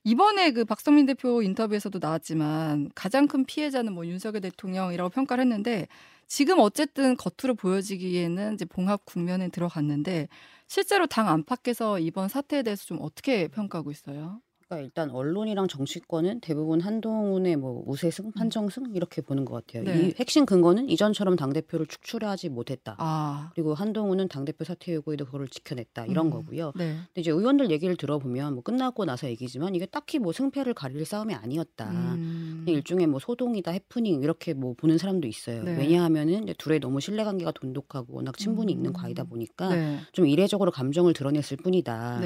이번에 0.04 0.52
그 0.52 0.64
박성민 0.64 1.06
대표 1.06 1.42
인터뷰에서도 1.42 1.99
나왔지만 2.00 2.90
가장 2.94 3.26
큰 3.26 3.44
피해자는 3.44 3.92
뭐 3.92 4.06
윤석열 4.06 4.40
대통령이라고 4.40 5.10
평가를 5.10 5.42
했는데 5.42 5.88
지금 6.26 6.58
어쨌든 6.60 7.16
겉으로 7.16 7.54
보여지기에는 7.54 8.54
이제 8.54 8.64
봉합 8.64 9.04
국면에 9.04 9.49
들어갔는데 9.49 10.28
실제로 10.68 11.06
당 11.06 11.28
안팎에서 11.28 11.99
이번 11.99 12.28
사태에 12.28 12.62
대해서 12.62 12.84
좀 12.87 12.99
어떻게 13.00 13.49
평가하고 13.49 13.90
있어요? 13.90 14.40
그러니까 14.70 14.84
일단 14.84 15.10
언론이랑 15.10 15.66
정치권은 15.66 16.40
대부분 16.40 16.80
한동훈의 16.80 17.56
뭐 17.56 17.82
우세승, 17.86 18.30
판정승 18.30 18.92
이렇게 18.94 19.20
보는 19.20 19.44
것 19.44 19.66
같아요. 19.66 19.82
네. 19.82 20.08
이 20.08 20.14
핵심 20.16 20.46
근거는 20.46 20.88
이전처럼 20.88 21.34
당 21.34 21.52
대표를 21.52 21.86
축출하지 21.86 22.50
못했다. 22.50 22.94
아. 22.98 23.50
그리고 23.54 23.74
한동훈은 23.74 24.28
당 24.28 24.44
대표 24.44 24.64
사퇴 24.64 24.94
요구에도 24.94 25.24
그거를 25.24 25.48
지켜냈다 25.48 26.06
이런 26.06 26.26
음. 26.26 26.30
거고요. 26.30 26.72
네. 26.76 26.94
근데 27.06 27.20
이제 27.20 27.32
의원들 27.32 27.72
얘기를 27.72 27.96
들어보면 27.96 28.54
뭐 28.54 28.62
끝나고 28.62 29.04
나서 29.04 29.28
얘기지만 29.28 29.74
이게 29.74 29.86
딱히 29.86 30.20
뭐 30.20 30.32
승패를 30.32 30.74
가릴 30.74 31.04
싸움이 31.04 31.34
아니었다. 31.34 31.90
음. 31.90 32.62
그냥 32.64 32.76
일종의 32.76 33.08
뭐 33.08 33.18
소동이다 33.18 33.72
해프닝 33.72 34.22
이렇게 34.22 34.54
뭐 34.54 34.74
보는 34.74 34.98
사람도 34.98 35.26
있어요. 35.26 35.64
네. 35.64 35.76
왜냐하면은 35.76 36.44
이제 36.44 36.54
둘의 36.56 36.78
너무 36.78 37.00
신뢰관계가 37.00 37.50
돈독하고 37.52 38.14
워낙 38.14 38.38
친분이 38.38 38.72
음. 38.72 38.76
있는 38.76 38.92
과이다 38.92 39.24
보니까 39.24 39.74
네. 39.74 39.98
좀 40.12 40.26
이례적으로 40.28 40.70
감정을 40.70 41.12
드러냈을 41.12 41.56
뿐이다. 41.56 42.20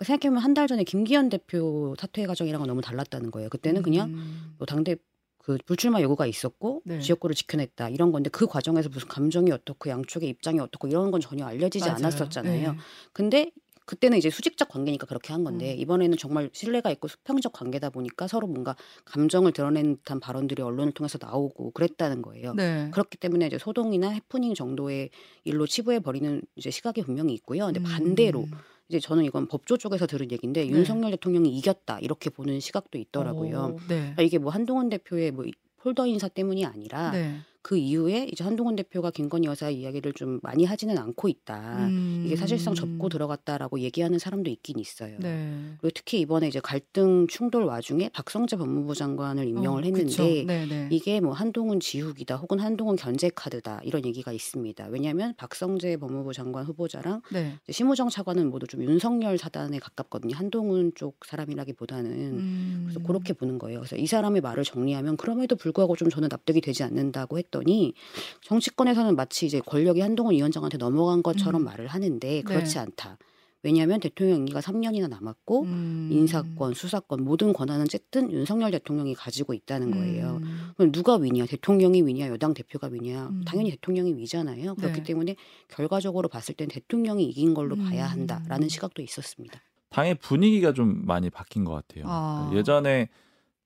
네. 0.00 0.04
생각해보면 0.06 0.42
한 0.42 0.54
달 0.54 0.66
전에 0.66 0.82
김기현 0.84 1.28
대표 1.28 1.94
사퇴 1.98 2.26
과정이랑은 2.26 2.66
너무 2.66 2.80
달랐다는 2.80 3.30
거예요. 3.30 3.48
그때는 3.50 3.82
그냥 3.82 4.10
음. 4.10 4.54
뭐 4.58 4.66
당대 4.66 4.96
그 5.38 5.58
불출마 5.64 6.00
요구가 6.02 6.26
있었고 6.26 6.82
네. 6.84 7.00
지역구를 7.00 7.34
지켜냈다 7.36 7.88
이런 7.90 8.12
건데 8.12 8.28
그 8.30 8.46
과정에서 8.46 8.88
무슨 8.88 9.08
감정이 9.08 9.50
어떻고 9.52 9.88
양쪽의 9.90 10.28
입장이 10.28 10.58
어떻고 10.60 10.88
이런 10.88 11.10
건 11.10 11.20
전혀 11.20 11.46
알려지지 11.46 11.84
맞아요. 11.86 11.96
않았었잖아요. 11.98 12.72
네. 12.72 12.78
근데 13.12 13.50
그때는 13.86 14.18
이제 14.18 14.30
수직적 14.30 14.68
관계니까 14.68 15.06
그렇게 15.06 15.32
한 15.32 15.42
건데 15.44 15.72
음. 15.74 15.78
이번에는 15.80 16.16
정말 16.18 16.48
신뢰가 16.52 16.90
있고 16.92 17.08
수평적 17.08 17.52
관계다 17.52 17.90
보니까 17.90 18.28
서로 18.28 18.46
뭔가 18.46 18.76
감정을 19.04 19.52
드러낸 19.52 19.96
듯한 19.96 20.20
발언들이 20.20 20.62
언론을 20.62 20.92
통해서 20.92 21.18
나오고 21.20 21.72
그랬다는 21.72 22.22
거예요. 22.22 22.54
네. 22.54 22.88
그렇기 22.92 23.16
때문에 23.18 23.46
이제 23.46 23.58
소동이나 23.58 24.10
해프닝 24.10 24.54
정도의 24.54 25.10
일로 25.44 25.66
치부해 25.66 26.00
버리는 26.00 26.40
이제 26.56 26.70
시각이 26.70 27.02
분명히 27.02 27.32
있고요. 27.34 27.64
근데 27.66 27.80
음. 27.80 27.84
반대로 27.84 28.46
이제 28.90 28.98
저는 28.98 29.24
이건 29.24 29.46
법조 29.46 29.76
쪽에서 29.76 30.08
들은 30.08 30.32
얘기인데 30.32 30.64
네. 30.64 30.68
윤석열 30.68 31.12
대통령이 31.12 31.48
이겼다 31.56 32.00
이렇게 32.00 32.28
보는 32.28 32.58
시각도 32.58 32.98
있더라고요. 32.98 33.76
오, 33.76 33.78
네. 33.86 34.00
그러니까 34.00 34.22
이게 34.22 34.38
뭐 34.38 34.50
한동훈 34.50 34.88
대표의 34.88 35.30
뭐 35.30 35.44
폴더 35.76 36.06
인사 36.06 36.26
때문이 36.26 36.66
아니라 36.66 37.12
네. 37.12 37.36
그 37.62 37.76
이후에 37.76 38.26
이제 38.32 38.42
한동훈 38.42 38.74
대표가 38.74 39.10
김건희 39.10 39.46
여사의 39.46 39.78
이야기를 39.80 40.14
좀 40.14 40.40
많이 40.42 40.64
하지는 40.64 40.96
않고 40.96 41.28
있다. 41.28 41.86
음. 41.88 42.22
이게 42.24 42.34
사실상 42.34 42.74
접고 42.74 43.08
들어갔다라고 43.10 43.80
얘기하는 43.80 44.18
사람도 44.18 44.50
있긴 44.50 44.78
있어요. 44.78 45.18
네. 45.18 45.74
그리고 45.80 45.92
특히 45.94 46.20
이번에 46.20 46.48
이제 46.48 46.58
갈등 46.60 47.26
충돌 47.28 47.64
와중에 47.64 48.08
박성재 48.10 48.56
법무부 48.56 48.94
장관을 48.94 49.46
임명을 49.46 49.82
어, 49.82 49.84
했는데. 49.84 50.44
네, 50.46 50.66
네. 50.66 50.88
이게 50.90 51.20
뭐 51.20 51.32
한동훈 51.32 51.80
지우기다 51.80 52.36
혹은 52.36 52.60
한동훈 52.60 52.96
견제 52.96 53.30
카드다 53.34 53.80
이런 53.84 54.06
얘기가 54.06 54.32
있습니다. 54.32 54.86
왜냐하면 54.88 55.34
박성재 55.36 55.98
법무부 55.98 56.32
장관 56.32 56.64
후보자랑 56.64 57.20
네. 57.30 57.58
심우정 57.68 58.08
차관은 58.08 58.50
모두 58.50 58.66
좀 58.66 58.82
윤석열 58.82 59.36
사단에 59.36 59.78
가깝거든요. 59.78 60.34
한동훈 60.34 60.92
쪽 60.94 61.18
사람이라기보다는 61.26 62.10
음. 62.10 62.82
그래서 62.86 63.00
그렇게 63.00 63.34
보는 63.34 63.58
거예요. 63.58 63.80
그래서 63.80 63.96
이 63.96 64.06
사람의 64.06 64.40
말을 64.40 64.64
정리하면 64.64 65.18
그럼에도 65.18 65.56
불구하고 65.56 65.96
좀 65.96 66.08
저는 66.08 66.28
납득이 66.30 66.62
되지 66.62 66.84
않는다고 66.84 67.38
했 67.38 67.49
더니 67.50 67.94
정치권에서는 68.42 69.16
마치 69.16 69.46
이제 69.46 69.60
권력이 69.60 70.00
한동훈 70.00 70.34
위원장한테 70.34 70.78
넘어간 70.78 71.22
것처럼 71.22 71.62
음. 71.62 71.64
말을 71.64 71.86
하는데 71.86 72.42
그렇지 72.42 72.74
네. 72.74 72.80
않다. 72.80 73.18
왜냐하면 73.62 74.00
대통령 74.00 74.38
임기가 74.38 74.60
3년이나 74.60 75.08
남았고 75.08 75.62
음. 75.64 76.08
인사권, 76.10 76.72
수사권 76.72 77.22
모든 77.22 77.52
권한은 77.52 77.84
어쨌든 77.84 78.32
윤석열 78.32 78.70
대통령이 78.70 79.14
가지고 79.14 79.52
있다는 79.52 79.90
거예요. 79.90 80.40
음. 80.42 80.70
그럼 80.76 80.92
누가 80.92 81.16
위냐? 81.16 81.44
대통령이 81.44 82.02
위냐? 82.02 82.28
여당 82.28 82.54
대표가 82.54 82.88
위냐? 82.90 83.28
음. 83.28 83.42
당연히 83.44 83.70
대통령이 83.72 84.14
위잖아요. 84.14 84.76
그렇기 84.76 85.00
네. 85.00 85.02
때문에 85.02 85.36
결과적으로 85.68 86.28
봤을 86.28 86.54
땐 86.54 86.68
대통령이 86.68 87.24
이긴 87.24 87.52
걸로 87.52 87.76
봐야 87.76 88.06
음. 88.06 88.10
한다라는 88.10 88.68
시각도 88.68 89.02
있었습니다. 89.02 89.60
당의 89.90 90.14
분위기가 90.14 90.72
좀 90.72 91.04
많이 91.04 91.28
바뀐 91.28 91.64
것 91.64 91.72
같아요. 91.72 92.04
아. 92.06 92.46
그러니까 92.48 92.58
예전에 92.58 93.08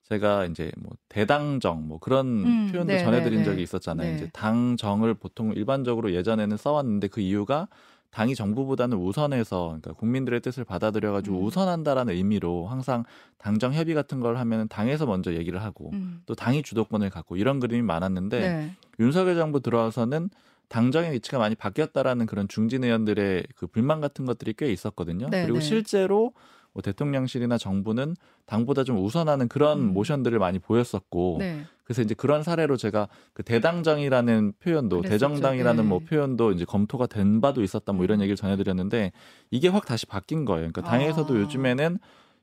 제가 0.09 0.45
이제 0.45 0.71
뭐 0.77 0.91
대당정 1.09 1.87
뭐 1.87 1.97
그런 1.99 2.27
음, 2.45 2.69
표현도 2.71 2.93
네, 2.93 3.03
전해드린 3.03 3.39
네, 3.39 3.45
적이 3.45 3.57
네. 3.57 3.63
있었잖아요. 3.63 4.09
네. 4.09 4.15
이제 4.15 4.29
당정을 4.33 5.15
보통 5.15 5.51
일반적으로 5.53 6.13
예전에는 6.13 6.57
써왔는데 6.57 7.07
그 7.07 7.21
이유가 7.21 7.67
당이 8.11 8.35
정부보다는 8.35 8.97
우선해서 8.97 9.65
그러니까 9.65 9.93
국민들의 9.93 10.39
뜻을 10.41 10.63
받아들여가지고 10.63 11.37
음. 11.37 11.43
우선한다라는 11.43 12.13
의미로 12.13 12.67
항상 12.67 13.03
당정 13.37 13.73
협의 13.73 13.93
같은 13.95 14.19
걸 14.19 14.37
하면 14.37 14.67
당에서 14.69 15.05
먼저 15.05 15.33
얘기를 15.33 15.61
하고 15.61 15.89
음. 15.93 16.21
또 16.25 16.35
당이 16.35 16.61
주도권을 16.61 17.09
갖고 17.09 17.35
이런 17.35 17.59
그림이 17.59 17.81
많았는데 17.81 18.39
네. 18.39 18.71
윤석열 18.99 19.35
정부 19.35 19.59
들어와서는 19.59 20.29
당정의 20.69 21.11
위치가 21.13 21.39
많이 21.39 21.55
바뀌었다라는 21.55 22.25
그런 22.25 22.47
중진 22.47 22.83
의원들의 22.83 23.47
그 23.55 23.67
불만 23.67 24.01
같은 24.01 24.25
것들이 24.25 24.53
꽤 24.57 24.71
있었거든요. 24.71 25.29
네, 25.29 25.41
그리고 25.41 25.59
네. 25.59 25.65
실제로 25.65 26.31
뭐 26.75 26.81
대통령실이나 26.81 27.57
정부는 27.57 28.15
당보다 28.45 28.83
좀 28.83 29.03
우선하는 29.03 29.47
그런 29.47 29.79
음. 29.79 29.93
모션들을 29.93 30.37
많이 30.37 30.59
보였었고 30.59 31.37
네. 31.39 31.63
그래서 31.85 32.01
이제 32.01 32.13
그런 32.13 32.43
사례로 32.43 32.75
제가 32.75 33.07
그 33.33 33.43
대당정이라는 33.43 34.53
표현도 34.59 34.97
그랬었죠. 34.97 35.09
대정당이라는 35.13 35.83
네. 35.83 35.89
뭐 35.89 35.99
표현도 35.99 36.51
이제 36.51 36.65
검토가 36.65 37.07
된 37.07 37.39
바도 37.39 37.63
있었다 37.63 37.93
뭐 37.93 38.03
이런 38.03 38.19
음. 38.19 38.23
얘기를 38.23 38.35
전해드렸는데 38.35 39.13
이게 39.51 39.69
확 39.69 39.85
다시 39.85 40.05
바뀐 40.05 40.43
거예요. 40.43 40.69
그러니까 40.69 40.81
당에서도 40.81 41.33
아. 41.33 41.37
요즘에는 41.37 41.97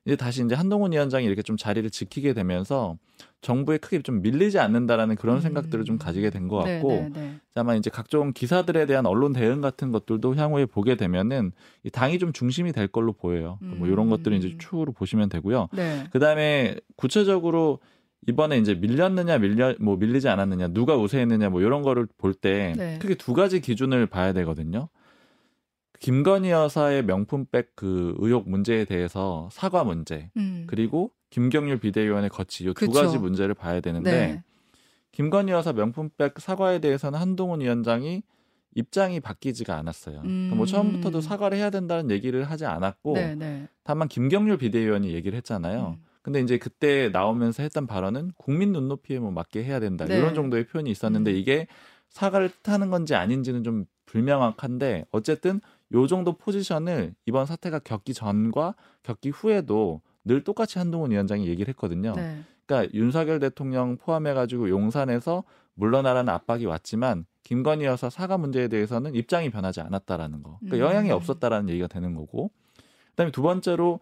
이제 0.05 0.15
다시 0.15 0.43
이제 0.43 0.53
한동훈 0.55 0.91
위원장이 0.91 1.25
이렇게 1.25 1.41
좀 1.41 1.55
자리를 1.55 1.89
지키게 1.89 2.33
되면서 2.33 2.97
정부에 3.41 3.77
크게 3.77 4.01
좀 4.01 4.21
밀리지 4.21 4.59
않는다라는 4.59 5.15
그런 5.15 5.37
음. 5.37 5.41
생각들을 5.41 5.85
좀 5.85 5.97
가지게 5.97 6.29
된 6.29 6.47
것 6.47 6.57
같고 6.57 6.89
네, 6.91 7.09
네, 7.13 7.21
네. 7.21 7.35
아마 7.55 7.75
이제 7.75 7.89
각종 7.89 8.33
기사들에 8.33 8.85
대한 8.85 9.05
언론 9.05 9.31
대응 9.33 9.61
같은 9.61 9.91
것들도 9.91 10.35
향후에 10.35 10.65
보게 10.65 10.95
되면은 10.95 11.51
이 11.83 11.89
당이 11.89 12.19
좀 12.19 12.33
중심이 12.33 12.71
될 12.73 12.87
걸로 12.87 13.13
보여요. 13.13 13.59
뭐 13.61 13.87
이런 13.87 14.07
음. 14.07 14.09
것들을 14.09 14.35
이제 14.37 14.55
추후로 14.57 14.91
보시면 14.91 15.29
되고요. 15.29 15.69
네. 15.73 16.05
그다음에 16.11 16.75
구체적으로 16.97 17.79
이번에 18.27 18.57
이제 18.57 18.73
밀렸느냐 18.75 19.37
밀려 19.37 19.75
뭐 19.79 19.97
밀리지 19.97 20.29
않았느냐 20.29 20.69
누가 20.69 20.95
우세했느냐 20.97 21.49
뭐 21.49 21.61
이런 21.61 21.81
거를 21.81 22.07
볼때 22.17 22.73
네. 22.77 22.97
크게 22.99 23.15
두 23.15 23.33
가지 23.33 23.59
기준을 23.61 24.07
봐야 24.07 24.31
되거든요. 24.33 24.87
김건희 26.03 26.49
여사의 26.49 27.05
명품백 27.05 27.77
그 27.77 28.13
의혹 28.17 28.49
문제에 28.49 28.83
대해서 28.83 29.47
사과 29.53 29.85
문제 29.85 30.29
음. 30.35 30.65
그리고 30.67 31.11
김경률 31.29 31.79
비대위원의 31.79 32.29
거치 32.29 32.65
이두 32.65 32.73
그쵸. 32.73 32.91
가지 32.91 33.17
문제를 33.17 33.53
봐야 33.53 33.79
되는데 33.79 34.11
네. 34.11 34.43
김건희 35.13 35.53
여사 35.53 35.71
명품백 35.71 36.41
사과에 36.41 36.79
대해서는 36.79 37.17
한동훈 37.17 37.61
위원장이 37.61 38.21
입장이 38.75 39.21
바뀌지가 39.21 39.77
않았어요. 39.77 40.19
그러니까 40.23 40.55
뭐 40.57 40.65
음. 40.65 40.67
처음부터도 40.67 41.21
사과를 41.21 41.57
해야 41.57 41.69
된다는 41.69 42.11
얘기를 42.11 42.43
하지 42.43 42.65
않았고 42.65 43.13
네, 43.13 43.35
네. 43.35 43.69
다만 43.85 44.09
김경률 44.09 44.57
비대위원이 44.57 45.13
얘기를 45.13 45.37
했잖아요. 45.37 45.95
음. 45.97 46.03
근데 46.21 46.41
이제 46.41 46.57
그때 46.57 47.11
나오면서 47.13 47.63
했던 47.63 47.87
발언은 47.87 48.31
국민 48.35 48.73
눈높이에 48.73 49.19
뭐 49.19 49.31
맞게 49.31 49.63
해야 49.63 49.79
된다 49.79 50.03
네. 50.03 50.17
이런 50.17 50.35
정도의 50.35 50.67
표현이 50.67 50.91
있었는데 50.91 51.31
음. 51.31 51.37
이게 51.37 51.67
사과를 52.09 52.49
뜻하는 52.61 52.89
건지 52.89 53.15
아닌지는 53.15 53.63
좀 53.63 53.85
불명확한데 54.05 55.05
어쨌든 55.11 55.59
요 55.93 56.07
정도 56.07 56.33
포지션을 56.33 57.13
이번 57.25 57.45
사태가 57.45 57.79
겪기 57.79 58.13
전과 58.13 58.75
겪기 59.03 59.29
후에도 59.29 60.01
늘 60.25 60.43
똑같이 60.43 60.79
한동훈 60.79 61.11
위원장이 61.11 61.47
얘기를 61.47 61.69
했거든요. 61.69 62.13
네. 62.15 62.41
그러니까 62.65 62.93
윤석열 62.93 63.39
대통령 63.39 63.97
포함해 63.97 64.33
가지고 64.33 64.69
용산에서 64.69 65.43
물러나라는 65.75 66.31
압박이 66.33 66.65
왔지만 66.65 67.25
김건희 67.43 67.85
여사 67.85 68.09
사과 68.09 68.37
문제에 68.37 68.67
대해서는 68.67 69.15
입장이 69.15 69.49
변하지 69.49 69.81
않았다라는 69.81 70.43
거. 70.43 70.59
그러니까 70.61 70.77
음. 70.77 70.89
영향이 70.89 71.11
없었다라는 71.11 71.69
얘기가 71.69 71.87
되는 71.87 72.15
거고. 72.15 72.51
그다음에 73.11 73.31
두 73.31 73.41
번째로 73.41 73.99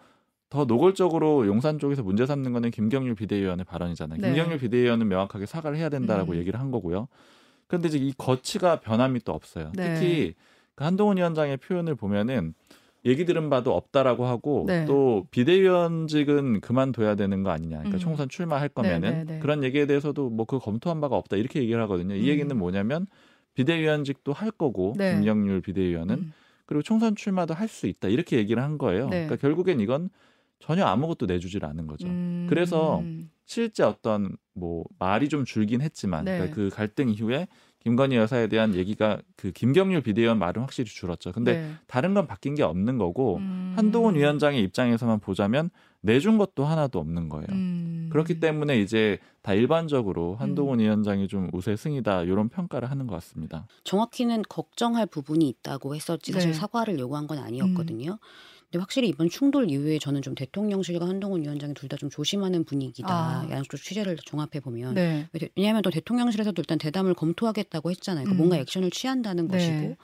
더 0.50 0.66
노골적으로 0.66 1.48
용산 1.48 1.80
쪽에서 1.80 2.04
문제 2.04 2.26
삼는 2.26 2.54
거는 2.54 2.72
김경률 2.72 3.16
비대위원의 3.16 3.66
발언이잖아요. 3.66 4.20
네. 4.22 4.28
김경률 4.28 4.60
비대위원은 4.60 5.08
명확하게 5.08 5.46
사과를 5.46 5.78
해야 5.78 5.90
된다라고 5.90 6.34
음. 6.34 6.38
얘기를 6.38 6.60
한 6.60 6.72
거고요. 6.72 7.08
그런데 7.68 7.88
이제 7.88 7.98
이 7.98 8.14
거치가 8.18 8.82
변함이 8.82 9.22
또 9.22 9.32
없어요. 9.32 9.72
네. 9.76 9.96
특히 9.96 10.36
그 10.36 10.42
한동훈 10.84 11.18
위원장의 11.18 11.58
표현을 11.58 11.96
보면은 11.96 12.54
얘기 13.04 13.26
들은 13.26 13.50
바도 13.50 13.76
없다라고 13.76 14.26
하고 14.28 14.66
네. 14.68 14.86
또 14.86 15.26
비대위원직은 15.32 16.62
그만둬야 16.62 17.16
되는 17.16 17.42
거 17.44 17.50
아니냐. 17.50 17.78
그러니까 17.78 17.98
음. 17.98 18.00
총선 18.00 18.30
출마할 18.30 18.70
거면은 18.70 19.10
네, 19.12 19.24
네, 19.24 19.34
네. 19.34 19.40
그런 19.40 19.64
얘기에 19.64 19.88
대해서도 19.88 20.30
뭐 20.30 20.46
그 20.46 20.60
검토한 20.60 21.02
바가 21.02 21.16
없다 21.16 21.38
이렇게 21.38 21.62
얘기를 21.62 21.82
하거든요. 21.84 22.16
이 22.16 22.22
음. 22.22 22.26
얘기는 22.28 22.58
뭐냐면 22.58 23.08
비대위원직도 23.56 24.34
할 24.34 24.52
거고 24.52 24.94
네. 24.98 25.16
김경률 25.16 25.62
비대위원은 25.62 26.16
음. 26.16 26.34
그리고 26.66 26.84
총선 26.84 27.16
출마도 27.16 27.54
할 27.54 27.68
수 27.68 27.88
있다 27.88 28.08
이렇게 28.08 28.38
얘기를 28.38 28.62
한 28.62 28.78
거예요. 28.78 29.06
네. 29.10 29.26
그러니까 29.26 29.36
결국엔 29.38 29.80
이건 29.80 30.10
전혀 30.60 30.86
아무것도 30.86 31.26
내주질 31.26 31.66
않은 31.66 31.88
거죠. 31.88 32.08
음. 32.08 32.46
그래서 32.50 33.04
실제 33.46 33.84
어떤 33.84 34.38
뭐 34.54 34.84
말이 35.00 35.28
좀 35.28 35.44
줄긴 35.44 35.82
했지만 35.82 36.26
네. 36.26 36.38
그러니까 36.38 36.56
그 36.56 36.70
갈등 36.70 37.10
이후에 37.10 37.48
김건희 37.84 38.16
여사에 38.16 38.48
대한 38.48 38.76
얘기가 38.76 39.20
그 39.36 39.52
김경률 39.52 40.02
비대위원 40.02 40.38
말은 40.38 40.62
확실히 40.62 40.90
줄었죠. 40.90 41.32
근데 41.32 41.54
네. 41.54 41.72
다른 41.88 42.14
건 42.14 42.28
바뀐 42.28 42.54
게 42.54 42.62
없는 42.64 42.98
거고 42.98 43.38
음. 43.38 43.74
한동훈 43.76 44.16
위원장의 44.16 44.62
입장에서만 44.62 45.20
보자면 45.20 45.72
내준 46.02 46.38
것도 46.38 46.64
하나도 46.64 47.00
없는 47.00 47.30
거예요. 47.30 47.48
음. 47.52 48.10
그렇기 48.12 48.40
때문에 48.40 48.80
이제 48.80 49.18
다 49.42 49.54
일반적으로 49.54 50.36
한동훈 50.36 50.80
음. 50.80 50.84
위원장이 50.84 51.28
좀 51.28 51.50
우세승이다 51.54 52.24
이런 52.24 52.50
평가를 52.50 52.90
하는 52.92 53.08
것 53.08 53.16
같습니다. 53.16 53.66
정확히는 53.84 54.44
걱정할 54.48 55.08
부분이 55.08 55.48
있다고 55.48 55.96
했었지 55.96 56.32
사실 56.32 56.52
네. 56.52 56.54
사과를 56.54 57.00
요구한 57.00 57.26
건 57.26 57.40
아니었거든요. 57.40 58.20
근데 58.72 58.80
확실히 58.82 59.10
이번 59.10 59.30
충돌 59.30 59.70
이후에 59.70 60.00
저는 60.00 60.22
좀 60.22 60.34
대통령실과 60.34 61.06
한동훈 61.08 61.42
위원장이 61.44 61.74
둘 61.74 61.90
다 61.90 61.98
좀 61.98 62.10
조심하는 62.10 62.64
분위기다. 62.64 63.10
아. 63.10 63.48
양쪽 63.52 63.78
취재를 63.78 64.16
종합해 64.18 64.62
보면 64.64 64.94
네. 64.96 65.28
왜냐하면 65.58 65.82
또 65.82 65.90
대통령실에서도 65.90 66.60
일단 66.62 66.78
대담을 66.78 67.14
검토하겠다고 67.14 67.92
했잖아요. 67.92 68.24
그러니까 68.24 68.36
음. 68.36 68.38
뭔가 68.38 68.58
액션을 68.58 68.92
취한다는 68.92 69.48
네. 69.50 69.58
것이고 69.58 69.98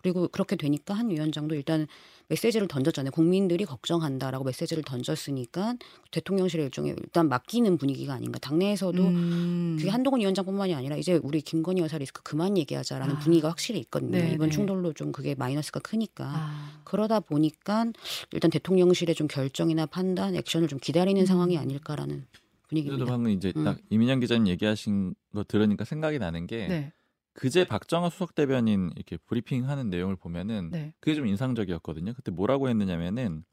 그리고 0.00 0.28
그렇게 0.28 0.56
되니까 0.56 0.94
한 0.94 1.10
위원장도 1.10 1.54
일단 1.54 1.86
메시지를 2.28 2.68
던졌잖아요. 2.68 3.10
국민들이 3.10 3.64
걱정한다라고 3.64 4.44
메시지를 4.44 4.82
던졌으니까 4.82 5.76
대통령실에 6.10 6.64
일종의 6.64 6.96
일단 6.98 7.28
맡기는 7.28 7.76
분위기가 7.76 8.14
아닌가. 8.14 8.38
당내에서도 8.38 9.02
음. 9.02 9.76
그게 9.78 9.90
한동훈 9.90 10.20
위원장뿐만이 10.20 10.74
아니라 10.74 10.96
이제 10.96 11.20
우리 11.22 11.40
김건희 11.40 11.82
여사 11.82 11.98
리스크 11.98 12.22
그만 12.22 12.56
얘기하자라는 12.56 13.16
아. 13.16 13.18
분위기가 13.18 13.48
확실히 13.48 13.80
있거든요. 13.80 14.18
네, 14.18 14.32
이번 14.34 14.48
네. 14.48 14.54
충돌로 14.54 14.92
좀 14.92 15.12
그게 15.12 15.34
마이너스가 15.34 15.80
크니까. 15.80 16.24
아. 16.26 16.80
그러다 16.84 17.20
보니까 17.20 17.86
일단 18.32 18.50
대통령실의 18.50 19.14
좀 19.14 19.26
결정이나 19.26 19.86
판단, 19.86 20.34
액션을 20.34 20.68
좀 20.68 20.78
기다리는 20.78 21.20
음. 21.20 21.26
상황이 21.26 21.58
아닐까라는 21.58 22.26
분위기입니다. 22.68 23.04
방금 23.04 23.30
이제 23.30 23.52
음. 23.56 23.64
딱 23.64 23.78
이민영 23.90 24.20
기자님 24.20 24.48
얘기하신 24.48 25.14
거 25.34 25.44
들으니까 25.44 25.84
생각이 25.84 26.18
나는 26.18 26.46
게 26.46 26.66
네. 26.68 26.92
그제 27.34 27.64
박정화 27.64 28.10
수석 28.10 28.34
대변인 28.34 28.90
이렇게 28.96 29.16
브리핑하는 29.16 29.90
내용을 29.90 30.16
보면은 30.16 30.70
네. 30.70 30.94
그게 31.00 31.14
좀 31.14 31.26
인상적이었거든요. 31.26 32.14
그때 32.14 32.30
뭐라고 32.30 32.68
했느냐면은 32.68 33.44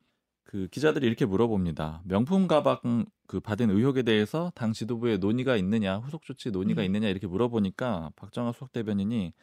그 0.44 0.68
기자들이 0.68 1.08
이렇게 1.08 1.26
물어봅니다. 1.26 2.02
명품 2.06 2.48
가방 2.48 3.06
그 3.28 3.40
받은 3.40 3.70
의혹에 3.70 4.04
대해서 4.04 4.52
당 4.54 4.74
지도부에 4.74 5.18
논의가 5.18 5.56
있느냐, 5.58 5.98
후속 5.98 6.24
조치 6.24 6.52
논의가 6.52 6.82
음. 6.82 6.86
있느냐 6.86 7.08
이렇게 7.08 7.26
물어보니까 7.28 8.12
박정화 8.16 8.52
수석 8.52 8.72
대변인이 8.72 9.34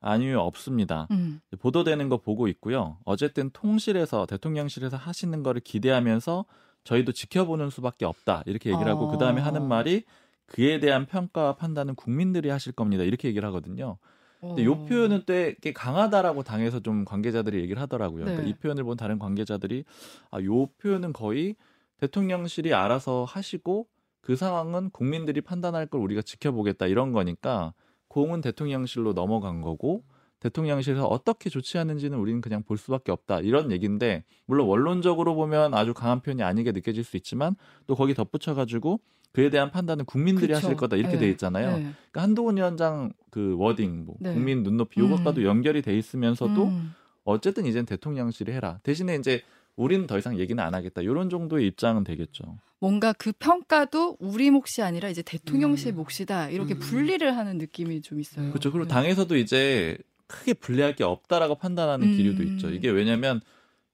아니요 0.00 0.40
없습니다. 0.40 1.08
음. 1.10 1.40
보도되는 1.58 2.08
거 2.08 2.18
보고 2.18 2.48
있고요. 2.48 2.98
어쨌든 3.04 3.50
통실에서 3.50 4.26
대통령실에서 4.26 4.96
하시는 4.96 5.42
거를 5.42 5.60
기대하면서 5.60 6.44
저희도 6.84 7.12
지켜보는 7.12 7.70
수밖에 7.70 8.04
없다 8.04 8.42
이렇게 8.46 8.70
얘기를 8.70 8.90
하고 8.90 9.06
어. 9.06 9.10
그 9.10 9.18
다음에 9.18 9.40
하는 9.40 9.66
말이 9.66 10.04
그에 10.46 10.78
대한 10.80 11.06
평가와 11.06 11.56
판단은 11.56 11.94
국민들이 11.94 12.48
하실 12.48 12.72
겁니다 12.72 13.04
이렇게 13.04 13.28
얘기를 13.28 13.46
하거든요. 13.48 13.98
근데 14.40 14.62
이 14.62 14.66
어. 14.66 14.84
표현은 14.84 15.24
되게 15.26 15.72
강하다라고 15.72 16.42
당에서 16.42 16.80
좀 16.80 17.04
관계자들이 17.04 17.58
얘기를 17.60 17.80
하더라고요. 17.80 18.24
그러니까 18.24 18.44
네. 18.44 18.50
이 18.50 18.54
표현을 18.54 18.84
본 18.84 18.96
다른 18.96 19.18
관계자들이 19.18 19.84
아, 20.30 20.40
요 20.42 20.66
표현은 20.78 21.12
거의 21.12 21.56
대통령실이 21.98 22.74
알아서 22.74 23.24
하시고 23.24 23.86
그 24.20 24.36
상황은 24.36 24.90
국민들이 24.90 25.40
판단할 25.40 25.86
걸 25.86 26.00
우리가 26.00 26.22
지켜보겠다 26.22 26.86
이런 26.86 27.12
거니까 27.12 27.72
공은 28.08 28.40
대통령실로 28.40 29.14
넘어간 29.14 29.62
거고 29.62 30.04
대통령실에서 30.40 31.06
어떻게 31.06 31.48
조치하는지는 31.48 32.18
우리는 32.18 32.40
그냥 32.40 32.62
볼 32.62 32.76
수밖에 32.76 33.10
없다 33.10 33.40
이런 33.40 33.72
얘기인데 33.72 34.24
물론 34.44 34.68
원론적으로 34.68 35.34
보면 35.34 35.74
아주 35.74 35.94
강한 35.94 36.20
표현이 36.20 36.42
아니게 36.42 36.72
느껴질 36.72 37.04
수 37.04 37.16
있지만 37.16 37.56
또 37.86 37.94
거기 37.94 38.14
덧붙여 38.14 38.54
가지고 38.54 39.00
그에 39.36 39.50
대한 39.50 39.70
판단은 39.70 40.06
국민들이 40.06 40.54
그쵸. 40.54 40.56
하실 40.56 40.76
거다 40.78 40.96
이렇게 40.96 41.16
네. 41.16 41.18
돼 41.18 41.30
있잖아요. 41.32 41.72
네. 41.72 41.82
그러니까 42.10 42.22
한동훈 42.22 42.56
위원장 42.56 43.12
그 43.28 43.54
워딩, 43.58 44.06
뭐 44.06 44.14
네. 44.18 44.32
국민 44.32 44.62
눈높이 44.62 44.98
이것과도 44.98 45.42
음. 45.42 45.44
연결이 45.44 45.82
돼 45.82 45.94
있으면서도 45.94 46.64
음. 46.64 46.94
어쨌든 47.24 47.66
이젠 47.66 47.84
대통령실이 47.84 48.50
해라. 48.50 48.80
대신에 48.82 49.14
이제 49.16 49.42
우리는 49.76 50.06
더 50.06 50.16
이상 50.16 50.38
얘기는 50.38 50.62
안 50.64 50.74
하겠다. 50.74 51.02
이런 51.02 51.28
정도의 51.28 51.66
입장은 51.66 52.02
되겠죠. 52.04 52.56
뭔가 52.80 53.12
그 53.12 53.32
평가도 53.38 54.16
우리 54.20 54.50
몫이 54.50 54.80
아니라 54.80 55.10
이제 55.10 55.20
대통령실 55.20 55.92
음. 55.92 55.96
몫이다 55.96 56.48
이렇게 56.48 56.72
음. 56.72 56.78
분리를 56.78 57.36
하는 57.36 57.58
느낌이 57.58 58.00
좀 58.00 58.18
있어요. 58.18 58.48
그렇죠. 58.48 58.72
그리고 58.72 58.88
네. 58.88 58.94
당에서도 58.94 59.36
이제 59.36 59.98
크게 60.28 60.54
분리할 60.54 60.96
게 60.96 61.04
없다라고 61.04 61.56
판단하는 61.56 62.08
음. 62.08 62.16
기류도 62.16 62.42
있죠. 62.42 62.70
이게 62.70 62.88
왜냐하면 62.88 63.42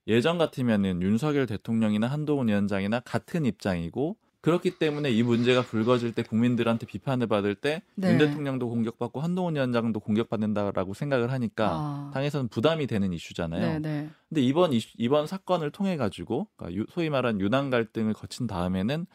예전 0.07 0.39
같으면은 0.39 1.03
윤석열 1.03 1.47
대통령이나 1.47 2.07
한동훈 2.07 2.47
위원장이나 2.47 3.01
같은 3.01 3.45
입장이고 3.45 4.17
그렇기 4.43 4.73
때문에 4.79 5.11
이 5.11 5.23
문제가 5.23 5.63
불거질 5.63 6.15
때 6.15 6.23
국민들한테 6.25 6.85
비판을 6.85 7.29
받을 7.29 7.55
때윤 7.55 7.81
네. 7.95 8.19
대통령도 8.19 8.69
공격받고 8.69 9.21
한동훈 9.21 9.55
위원장도 9.55 10.01
공격받는다라고 10.01 10.95
생각을 10.95 11.31
하니까 11.31 11.69
아. 11.71 12.11
당에서는 12.13 12.49
부담이 12.49 12.89
되는 12.89 13.13
이슈잖아요. 13.13 13.61
네, 13.61 13.79
네. 13.79 14.11
근데 14.29 14.41
이번 14.43 14.73
이슈- 14.73 14.97
이번 14.99 15.27
사건을 15.29 15.71
통해 15.71 15.97
가지고 15.97 16.49
그러니까 16.57 16.81
유- 16.81 16.87
소위 16.91 17.09
말한 17.09 17.41
유난 17.41 17.71
갈등을 17.71 18.15
거친 18.15 18.47
다음에는 18.49 19.07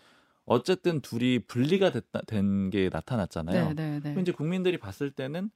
어쨌든 0.45 1.01
둘이 1.01 1.39
분리가 1.39 1.91
된 2.25 2.69
게 2.71 2.89
나타났잖아요. 2.91 3.73
네, 3.73 3.99
네, 3.99 4.13
네. 4.13 4.21
이제 4.21 4.31
국민들이 4.31 4.77
봤을 4.77 5.11
때는 5.11 5.49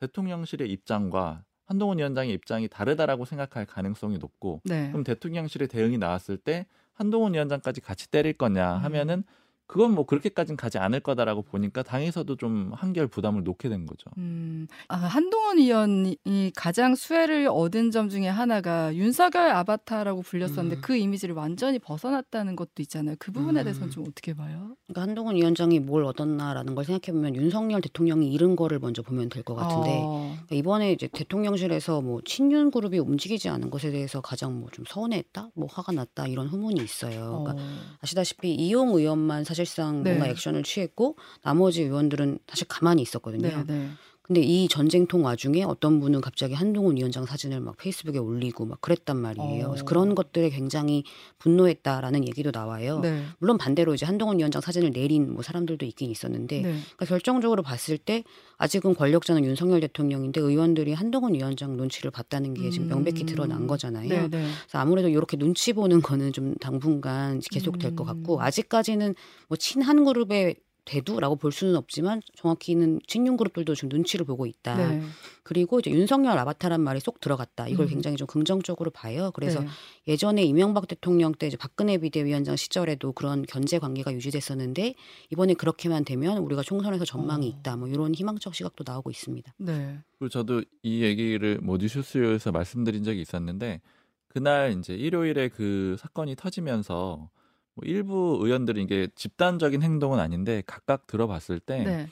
대통령실의 0.00 0.70
입장과 0.70 1.42
한동훈 1.64 1.98
위원장의 1.98 2.32
입장이 2.34 2.68
다르다라고 2.68 3.24
생각할 3.24 3.66
가능성이 3.66 4.18
높고 4.18 4.60
네. 4.64 4.88
그럼 4.90 5.02
대통령실의 5.02 5.66
대응이 5.66 5.98
나왔을 5.98 6.36
때 6.36 6.66
한동훈 6.96 7.34
위원장까지 7.34 7.80
같이 7.80 8.10
때릴 8.10 8.32
거냐 8.32 8.78
음. 8.78 8.84
하면은 8.84 9.24
그건 9.66 9.94
뭐 9.94 10.06
그렇게까지는 10.06 10.56
가지 10.56 10.78
않을 10.78 11.00
거다라고 11.00 11.42
보니까 11.42 11.82
당에서도 11.82 12.36
좀 12.36 12.70
한결 12.74 13.06
부담을 13.08 13.42
놓게 13.42 13.68
된 13.68 13.84
거죠. 13.86 14.10
음, 14.18 14.68
아, 14.88 14.96
한동훈 14.96 15.58
의원이 15.58 16.52
가장 16.54 16.94
수혜를 16.94 17.48
얻은 17.50 17.90
점 17.90 18.08
중에 18.08 18.28
하나가 18.28 18.94
윤석열 18.94 19.50
아바타라고 19.50 20.22
불렸었는데 20.22 20.76
음. 20.76 20.80
그 20.82 20.96
이미지를 20.96 21.34
완전히 21.34 21.78
벗어났다는 21.80 22.54
것도 22.54 22.80
있잖아요. 22.82 23.16
그 23.18 23.32
부분에 23.32 23.62
음. 23.62 23.64
대해서는 23.64 23.90
좀 23.90 24.04
어떻게 24.08 24.34
봐요? 24.34 24.76
그러니까 24.86 25.02
한동훈 25.02 25.34
위원장이 25.36 25.80
뭘 25.80 26.04
얻었나라는 26.04 26.74
걸 26.74 26.84
생각해 26.84 27.12
보면 27.12 27.34
윤석열 27.34 27.80
대통령이 27.80 28.32
잃은 28.32 28.54
거를 28.56 28.78
먼저 28.78 29.02
보면 29.02 29.28
될 29.30 29.42
것 29.42 29.54
같은데 29.54 30.00
어, 30.02 30.30
그러니까 30.46 30.54
이번에 30.56 30.92
이제 30.92 31.08
대통령실에서 31.12 32.00
뭐 32.02 32.20
친윤 32.24 32.70
그룹이 32.72 32.98
움직이지 32.98 33.48
않은 33.48 33.70
것에 33.70 33.90
대해서 33.90 34.20
가장 34.20 34.58
뭐 34.60 34.66
좀 34.72 34.84
서운했다, 34.86 35.50
뭐 35.54 35.68
화가 35.70 35.92
났다 35.92 36.26
이런 36.26 36.48
후문이 36.48 36.82
있어요. 36.82 37.42
그러니까 37.44 37.52
어, 37.62 37.66
아시다시피 38.00 38.52
이용 38.54 38.90
의원만 38.90 39.44
사실 39.44 39.55
상 39.64 40.02
네. 40.02 40.10
뭔가 40.10 40.28
액션을 40.28 40.62
취했고 40.62 41.16
나머지 41.42 41.82
의원들은 41.82 42.40
사실 42.48 42.66
가만히 42.68 43.02
있었거든요. 43.02 43.48
네, 43.48 43.64
네. 43.66 43.90
근데 44.26 44.40
이 44.40 44.66
전쟁통 44.68 45.24
와중에 45.24 45.62
어떤 45.62 46.00
분은 46.00 46.20
갑자기 46.20 46.54
한동훈 46.54 46.96
위원장 46.96 47.24
사진을 47.26 47.60
막 47.60 47.76
페이스북에 47.76 48.18
올리고 48.18 48.64
막 48.66 48.80
그랬단 48.80 49.16
말이에요. 49.16 49.66
어. 49.66 49.68
그래서 49.68 49.84
그런 49.84 50.14
것들에 50.14 50.50
굉장히 50.50 51.04
분노했다라는 51.38 52.26
얘기도 52.26 52.50
나와요. 52.50 53.00
네. 53.00 53.22
물론 53.38 53.56
반대로 53.56 53.94
이제 53.94 54.04
한동훈 54.04 54.38
위원장 54.38 54.60
사진을 54.60 54.90
내린 54.90 55.32
뭐 55.32 55.42
사람들도 55.42 55.86
있긴 55.86 56.10
있었는데 56.10 56.56
네. 56.56 56.68
그러니까 56.96 57.04
결정적으로 57.06 57.62
봤을 57.62 57.98
때 57.98 58.24
아직은 58.58 58.94
권력자는 58.94 59.44
윤석열 59.44 59.80
대통령인데 59.80 60.40
의원들이 60.40 60.92
한동훈 60.94 61.34
위원장 61.34 61.76
눈치를 61.76 62.10
봤다는 62.10 62.54
게 62.54 62.70
지금 62.70 62.88
명백히 62.88 63.22
음. 63.22 63.26
드러난 63.26 63.66
거잖아요. 63.66 64.08
네, 64.08 64.22
네. 64.22 64.28
그래서 64.28 64.78
아무래도 64.78 65.08
이렇게 65.08 65.36
눈치 65.36 65.72
보는 65.72 66.02
거는 66.02 66.32
좀 66.32 66.54
당분간 66.56 67.40
계속 67.50 67.78
될 67.78 67.94
것 67.94 68.04
같고 68.04 68.36
음. 68.36 68.40
아직까지는 68.40 69.14
뭐 69.48 69.56
친한 69.56 70.04
그룹의 70.04 70.56
대두라고 70.86 71.36
볼 71.36 71.52
수는 71.52 71.76
없지만 71.76 72.22
정확히는 72.36 73.00
친윤 73.06 73.36
그룹들도 73.36 73.74
지금 73.74 73.90
눈치를 73.90 74.24
보고 74.24 74.46
있다. 74.46 74.76
네. 74.76 75.02
그리고 75.42 75.80
이제 75.80 75.90
윤석열 75.90 76.38
아바타란 76.38 76.80
말이 76.80 77.00
쏙 77.00 77.20
들어갔다. 77.20 77.68
이걸 77.68 77.86
음. 77.86 77.90
굉장히 77.90 78.16
좀 78.16 78.26
긍정적으로 78.26 78.90
봐요. 78.90 79.30
그래서 79.34 79.60
네. 79.60 79.66
예전에 80.08 80.42
이명박 80.44 80.88
대통령 80.88 81.32
때 81.32 81.48
이제 81.48 81.56
박근혜 81.56 81.98
비대위원장 81.98 82.56
시절에도 82.56 83.12
그런 83.12 83.42
견제 83.42 83.78
관계가 83.78 84.12
유지됐었는데 84.14 84.94
이번에 85.30 85.54
그렇게만 85.54 86.04
되면 86.04 86.38
우리가 86.38 86.62
총선에서 86.62 87.04
전망이 87.04 87.46
어. 87.46 87.48
있다. 87.48 87.76
뭐 87.76 87.88
이런 87.88 88.14
희망적 88.14 88.54
시각도 88.54 88.84
나오고 88.86 89.10
있습니다. 89.10 89.52
네. 89.58 89.98
그리고 90.18 90.30
저도 90.30 90.62
이 90.82 91.02
얘기를 91.02 91.58
뭐 91.60 91.76
뉴스쇼에서 91.76 92.52
말씀드린 92.52 93.02
적이 93.02 93.20
있었는데 93.20 93.80
그날 94.28 94.76
이제 94.78 94.94
일요일에 94.94 95.48
그 95.48 95.96
사건이 95.98 96.36
터지면서 96.36 97.28
뭐 97.76 97.84
일부 97.86 98.38
의원들이 98.40 98.82
이게 98.82 99.08
집단적인 99.14 99.82
행동은 99.82 100.18
아닌데 100.18 100.62
각각 100.66 101.06
들어봤을 101.06 101.60
때 101.60 101.84
네. 101.84 102.08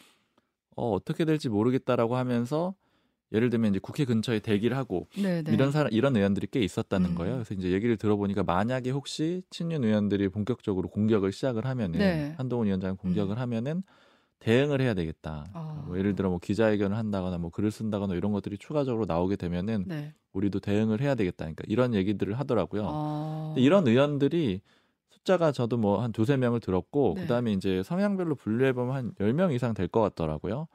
어, 0.77 0.91
어떻게 0.93 1.25
될지 1.25 1.49
모르겠다라고 1.49 2.17
하면서 2.17 2.75
예를 3.33 3.51
들면 3.51 3.73
이제 3.73 3.81
국회 3.81 4.05
근처에 4.05 4.41
대기를 4.41 4.77
하고 4.77 5.09
네, 5.17 5.43
네. 5.43 5.53
이런 5.53 5.73
사람 5.73 5.91
이런 5.93 6.15
의원들이 6.17 6.49
꽤 6.51 6.61
있었다는 6.61 7.11
음. 7.11 7.15
거예요. 7.15 7.35
그래서 7.37 7.55
이제 7.55 7.73
얘기를 7.73 7.97
들어보니까 7.97 8.45
만약에 8.45 8.91
혹시 8.91 9.43
친윤 9.51 9.83
의원들이 9.85 10.29
본격적으로 10.29 10.89
공격을 10.89 11.33
시작을 11.33 11.65
하면은 11.65 11.99
네. 11.99 12.35
한동훈 12.37 12.67
위원장 12.67 12.97
공격을 12.97 13.37
음. 13.37 13.41
하면은 13.41 13.83
대응을 14.41 14.83
해야 14.83 14.93
되겠다. 14.93 15.47
아. 15.55 15.85
뭐 15.87 15.99
예를 15.99 16.15
들어 16.15 16.29
뭐 16.29 16.39
기자회견을 16.39 16.97
한다거나 16.97 17.39
뭐 17.39 17.51
글을 17.51 17.71
쓴다거나 17.71 18.15
이런 18.15 18.31
것들이 18.33 18.59
추가적으로 18.59 19.07
나오게 19.07 19.37
되면은 19.37 19.87
네. 19.89 20.15
우리도 20.35 20.61
대응을 20.61 21.01
해야 21.01 21.15
되겠다. 21.15 21.47
그러니까 21.47 21.65
이런 21.67 21.95
얘기들을 21.95 22.39
하더라고요. 22.39 22.83
어. 22.85 23.53
근데 23.55 23.63
이런 23.63 23.89
의원들이 23.89 24.61
숫자가 25.25 25.53
저도 25.53 25.77
뭐 25.79 26.03
한 26.03 26.13
두세 26.13 26.37
명을 26.37 26.61
들었고 26.61 27.15
네. 27.17 27.23
그다음에 27.23 27.53
이제 27.53 27.83
성향별로 27.83 28.35
분류해 28.35 28.73
보면 28.75 28.95
한 28.95 29.13
10명 29.19 29.53
이상 29.55 29.73
될 29.75 29.89
것 29.89 30.01
같더라고요. 30.01 30.69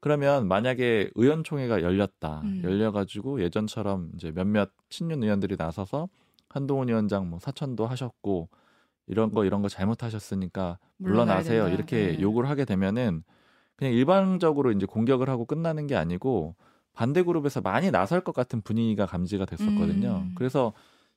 그러면 0.00 0.46
만약에 0.48 1.10
의원총회가 1.14 1.82
열렸다. 1.82 2.42
음. 2.44 2.60
열려 2.62 2.92
가지고 2.92 3.40
예전처럼 3.42 4.10
이제 4.14 4.30
몇몇 4.32 4.70
친윤 4.90 5.22
의원들이 5.22 5.56
나서서 5.58 6.08
한동훈 6.48 6.88
위원장 6.88 7.28
뭐 7.30 7.38
사천도 7.38 7.86
하셨고 7.86 8.48
이런 9.06 9.32
거 9.32 9.44
이런 9.44 9.62
거 9.62 9.68
잘못하셨으니까 9.68 10.78
물러나세요. 10.98 11.68
이렇게 11.68 12.16
네. 12.16 12.20
요구를 12.20 12.48
하게 12.50 12.64
되면은 12.64 13.22
그냥 13.76 13.92
일반적으로 13.92 14.72
이제 14.72 14.84
공격을 14.86 15.28
하고 15.30 15.44
끝나는 15.44 15.86
게 15.86 15.96
아니고 15.96 16.54
반대 16.92 17.22
그룹에서 17.22 17.60
많이 17.60 17.90
나설 17.90 18.20
것 18.22 18.34
같은 18.34 18.60
분위기가 18.62 19.06
감지가 19.06 19.44
됐었거든요. 19.46 20.24
음. 20.28 20.34
그래서 20.34 20.72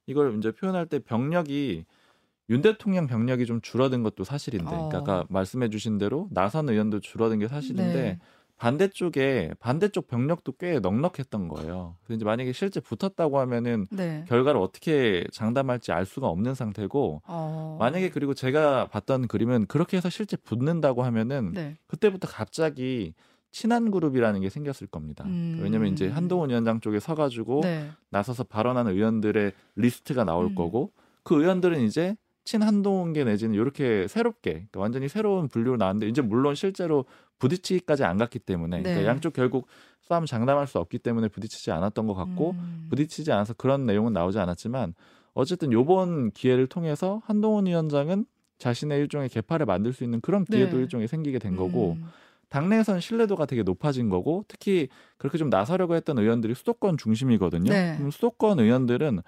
이걸 0.07 0.37
이제 0.37 0.51
표현할 0.51 0.85
때 0.87 0.99
병력이 0.99 1.85
윤 2.49 2.61
대통령 2.61 3.07
병력이 3.07 3.45
좀 3.45 3.61
줄어든 3.61 4.03
것도 4.03 4.23
사실인데, 4.23 4.67
어. 4.67 4.89
그러니까 4.89 4.97
아까 4.97 5.25
말씀해주신 5.29 5.97
대로 5.97 6.27
나선 6.31 6.69
의원도 6.69 6.99
줄어든 6.99 7.39
게 7.39 7.47
사실인데 7.47 7.93
네. 7.93 8.19
반대쪽에 8.57 9.53
반대쪽 9.59 10.07
병력도 10.07 10.53
꽤 10.59 10.79
넉넉했던 10.79 11.47
거예요. 11.47 11.95
그래서 12.03 12.17
이제 12.17 12.25
만약에 12.25 12.51
실제 12.51 12.81
붙었다고 12.81 13.39
하면은 13.39 13.87
네. 13.89 14.25
결과를 14.27 14.59
어떻게 14.59 15.23
장담할지 15.31 15.93
알 15.93 16.05
수가 16.05 16.27
없는 16.27 16.55
상태고 16.55 17.21
어. 17.25 17.77
만약에 17.79 18.09
그리고 18.09 18.33
제가 18.33 18.87
봤던 18.89 19.29
그림은 19.29 19.67
그렇게 19.67 19.95
해서 19.95 20.09
실제 20.09 20.35
붙는다고 20.35 21.03
하면은 21.03 21.53
네. 21.53 21.77
그때부터 21.87 22.27
갑자기 22.27 23.13
친한 23.51 23.91
그룹이라는 23.91 24.41
게 24.41 24.49
생겼을 24.49 24.87
겁니다. 24.87 25.23
음. 25.25 25.59
왜냐면 25.61 25.93
이제 25.93 26.09
한동훈 26.09 26.49
위원장 26.49 26.81
쪽에 26.81 26.99
서가지고 26.99 27.61
네. 27.61 27.89
나서서 28.09 28.43
발언하는 28.43 28.91
의원들의 28.91 29.53
리스트가 29.77 30.25
나올 30.25 30.47
음. 30.47 30.55
거고 30.55 30.91
그 31.23 31.41
의원들은 31.41 31.81
이제 31.81 32.17
친한동훈계 32.49 33.25
내지는 33.25 33.53
이렇게 33.53 34.07
새롭게 34.07 34.51
그러니까 34.51 34.79
완전히 34.79 35.07
새로운 35.07 35.47
분류로 35.47 35.77
나왔는데 35.77 36.07
이제 36.07 36.21
물론 36.21 36.55
실제로 36.55 37.05
부딪히기까지 37.37 38.03
안 38.03 38.17
갔기 38.17 38.39
때문에 38.39 38.77
네. 38.77 38.83
그러니까 38.83 39.07
양쪽 39.07 39.33
결국 39.33 39.67
싸움 40.01 40.25
장담할 40.25 40.65
수 40.65 40.79
없기 40.79 40.97
때문에 40.97 41.27
부딪히지 41.27 41.71
않았던 41.71 42.07
것 42.07 42.15
같고 42.15 42.51
음. 42.51 42.87
부딪히지 42.89 43.31
않아서 43.31 43.53
그런 43.53 43.85
내용은 43.85 44.13
나오지 44.13 44.39
않았지만 44.39 44.95
어쨌든 45.33 45.71
요번 45.71 46.31
기회를 46.31 46.65
통해서 46.65 47.21
한동훈 47.25 47.67
위원장은 47.67 48.25
자신의 48.57 48.99
일종의 49.01 49.29
개파를 49.29 49.67
만들 49.67 49.93
수 49.93 50.03
있는 50.03 50.19
그런 50.19 50.43
기회도 50.43 50.77
네. 50.77 50.81
일종의 50.81 51.07
생기게 51.07 51.37
된 51.37 51.55
거고 51.55 51.97
음. 51.99 52.05
당내에선 52.49 52.99
신뢰도가 52.99 53.45
되게 53.45 53.61
높아진 53.61 54.09
거고 54.09 54.43
특히 54.47 54.89
그렇게 55.17 55.37
좀 55.37 55.51
나서려고 55.51 55.93
했던 55.93 56.17
의원들이 56.17 56.55
수도권 56.55 56.97
중심이거든요. 56.97 57.71
네. 57.71 57.93
그럼 57.97 58.09
수도권 58.09 58.59
의원들은 58.59 59.19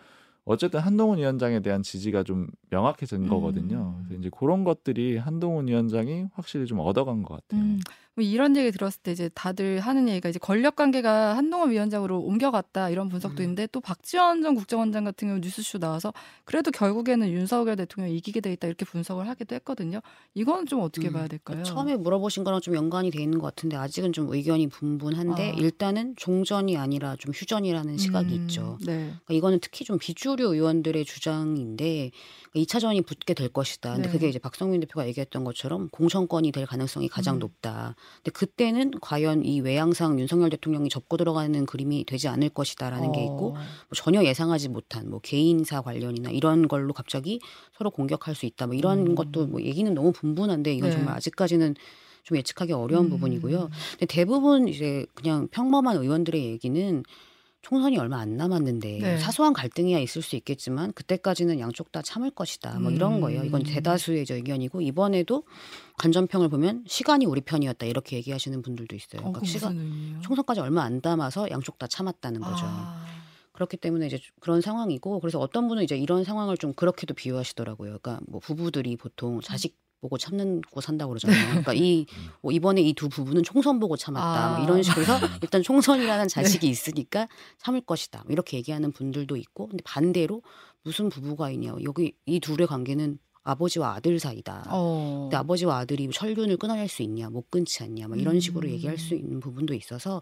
어쨌든 0.52 0.82
한동훈 0.82 1.18
위원장에 1.18 1.62
대한 1.62 1.82
지지가 1.82 2.24
좀 2.24 2.48
명확해진 2.70 3.24
음. 3.24 3.30
거거든요. 3.30 3.96
그래서 4.00 4.20
이제 4.20 4.30
그런 4.38 4.64
것들이 4.64 5.18
한동훈 5.18 5.68
위원장이 5.68 6.26
확실히 6.34 6.66
좀 6.66 6.80
얻어간 6.80 7.24
것 7.24 7.36
같아요. 7.36 7.62
음, 7.62 7.80
뭐 8.16 8.26
이런 8.26 8.58
얘기 8.58 8.72
들었을 8.72 9.02
때 9.02 9.12
이제 9.14 9.30
다들 9.34 9.80
하는 9.80 10.10
얘기가 10.10 10.28
이제 10.28 10.38
권력 10.38 10.76
관계가 10.76 11.38
한동훈 11.38 11.72
위원장으로 11.72 12.20
옮겨갔다 12.20 12.90
이런 12.90 13.08
분석도 13.08 13.42
음. 13.42 13.44
있는데 13.44 13.68
또 13.72 13.80
박지원 13.80 14.42
전 14.42 14.54
국정원장 14.56 15.06
같은 15.06 15.30
경우 15.30 15.40
뉴스쇼 15.40 15.80
나와서 15.80 16.14
그래도 16.44 16.72
결국에는 16.72 17.30
윤석열 17.30 17.78
대통령이 17.78 18.18
이기게 18.18 18.42
돼 18.42 18.52
있다 18.52 18.68
이렇게 18.68 18.84
분석을 18.84 19.30
하기도 19.30 19.56
했거든요. 19.56 20.02
이건 20.34 20.66
좀 20.66 20.82
어떻게 20.82 21.08
음, 21.08 21.14
봐야 21.14 21.28
될까요? 21.28 21.64
처음에 21.64 21.96
물어보신 21.96 22.44
거랑 22.44 22.60
좀 22.60 22.76
연관이 22.76 23.12
돼 23.12 23.22
있는 23.24 23.40
것 23.40 23.48
같은데 23.48 23.78
아직은 23.78 24.12
좀 24.12 24.34
의견이 24.34 24.68
분분한데 24.68 25.52
아. 25.52 25.54
일단은 25.54 26.16
종전이 26.18 26.76
아니라 26.76 27.16
좀 27.18 27.34
휴전이라는 27.34 27.98
시각이 27.98 28.36
음, 28.36 28.42
있죠. 28.42 28.78
네. 28.86 28.96
그러니까 28.96 29.34
이거는 29.34 29.60
특히 29.62 29.86
좀 29.86 29.98
비주류 29.98 30.54
의원들의 30.54 31.06
주장인데 31.06 32.12
2차전이 32.56 33.06
붙게 33.06 33.34
될 33.34 33.48
것이다. 33.48 33.94
근데 33.94 34.10
네. 34.10 34.12
그게 34.12 34.28
이제 34.28 34.38
박성민 34.38 34.82
대표가 34.82 35.08
얘기했던 35.08 35.46
것처럼 35.46 35.88
공천권이 35.90 36.52
될 36.52 36.66
가능성이 36.66 37.08
가장 37.08 37.36
음. 37.36 37.40
높다. 37.40 37.96
근데 38.18 38.32
그때는 38.32 38.92
과연 39.02 39.46
이 39.46 39.62
외양상 39.62 40.20
윤석열 40.20 40.50
대통령이 40.50 40.90
접고 40.90 41.18
들어가는 41.18 41.66
그림이 41.66 42.06
되지 42.06 42.28
않을 42.28 42.50
것이다라는 42.50 43.12
게 43.12 43.24
있고 43.24 43.50
어, 43.50 43.54
뭐 43.54 43.64
전혀 43.96 44.24
예상하지 44.24 44.70
못한 44.70 45.10
뭐 45.10 45.20
개인사 45.20 45.82
관련이나 45.82 46.30
이런 46.30 46.68
걸로 46.68 46.94
갑자기 46.94 47.40
서로 47.74 47.90
공격할 47.92 48.36
수 48.36 48.46
있다. 48.46 48.68
뭐 48.68 48.76
이런 48.76 49.08
음. 49.08 49.16
것도 49.16 49.48
뭐 49.48 49.62
얘기는 49.62 49.92
너무 49.94 50.12
분분한데 50.12 50.74
이건 50.74 50.90
네. 50.90 50.96
정말 50.96 51.16
아직까지는 51.16 51.76
좀 52.24 52.38
예측하기 52.38 52.74
어려운 52.74 53.06
음. 53.06 53.10
부분이고요. 53.10 53.70
근데 53.92 54.06
대부분 54.06 54.68
이제 54.68 55.06
그냥 55.16 55.48
평범한 55.50 55.98
의원들의 55.98 56.44
얘기는 56.46 57.04
총선이 57.62 57.98
얼마 57.98 58.20
안 58.20 58.38
남았는데 58.38 59.00
네. 59.00 59.18
사소한 59.18 59.54
갈등이야 59.54 60.00
있을 60.00 60.22
수 60.22 60.36
있겠지만 60.36 60.94
그때까지는 60.94 61.60
양쪽 61.60 61.92
다 61.92 62.02
참을 62.02 62.32
것이다. 62.32 62.80
뭐 62.80 62.92
이런 62.92 63.16
음. 63.16 63.22
거예요. 63.22 63.44
이건 63.44 63.64
대다수의 63.64 64.26
의견이고 64.30 64.82
이번에도 64.82 65.44
간전평을 65.98 66.50
보면 66.50 66.84
시간이 66.88 67.26
우리 67.26 67.42
편이었다 67.42 67.86
이렇게 67.86 68.18
얘기하시는 68.18 68.62
분들도 68.62 68.96
있어요. 68.96 69.22
어, 69.22 69.32
그러니까 69.32 69.40
그 69.42 69.46
시간? 69.46 70.20
총선까지 70.24 70.60
얼마 70.60 70.84
안 70.84 71.02
남아서 71.04 71.50
양쪽 71.52 71.78
다 71.78 71.86
참았다는 71.86 72.42
거죠. 72.42 72.64
아, 72.66 73.06
그렇기 73.52 73.78
때문에 73.78 74.08
이제 74.08 74.20
그런 74.40 74.62
상황이고 74.62 75.20
그래서 75.20 75.40
어떤 75.40 75.68
분은 75.68 75.84
이제 75.84 75.96
이런 75.96 76.24
상황을 76.24 76.58
좀 76.58 76.74
그렇게도 76.74 77.14
비유하시더라고요. 77.14 78.00
그러니까 78.00 78.20
뭐 78.28 78.40
부부들이 78.40 78.96
보통 78.96 79.40
자식 79.40 79.78
보고 80.02 80.18
참는 80.18 80.62
고 80.62 80.82
산다고 80.82 81.10
그러잖아요. 81.12 81.48
그러니까 81.50 81.74
이 81.74 82.06
뭐 82.42 82.52
이번에 82.52 82.82
이 82.82 82.94
두 82.94 83.08
부부는 83.08 83.44
총선 83.44 83.80
보고 83.80 83.96
참았다. 83.96 84.26
아. 84.26 84.56
뭐 84.58 84.64
이런 84.66 84.84
식으로 84.84 85.02
해서 85.04 85.20
일단 85.42 85.62
총선이라는 85.64 86.28
자식이 86.28 86.68
있으니까 86.68 87.28
참을 87.60 87.82
것이다. 87.82 88.24
뭐 88.26 88.34
이렇게 88.34 88.58
얘기하는 88.58 88.92
분들도 88.92 89.36
있고 89.38 89.68
근데 89.68 89.82
반대로 89.86 90.42
무슨 90.84 91.10
부부가 91.10 91.52
있냐. 91.52 91.74
여기 91.84 92.14
이 92.26 92.40
둘의 92.40 92.68
관계는 92.68 93.20
아버지와 93.44 93.96
아들 93.96 94.20
사이다. 94.20 94.66
어. 94.70 95.22
근데 95.24 95.38
아버지와 95.38 95.80
아들이 95.80 96.08
철륜을 96.12 96.58
끊어낼 96.58 96.88
수 96.88 97.02
있냐, 97.02 97.28
못 97.32 97.50
끊지 97.50 97.82
않냐, 97.84 98.08
뭐 98.08 98.16
이런 98.16 98.40
식으로 98.40 98.68
음. 98.68 98.74
얘기할 98.74 99.00
수 99.00 99.16
있는 99.16 99.40
부분도 99.40 99.74
있어서 99.74 100.22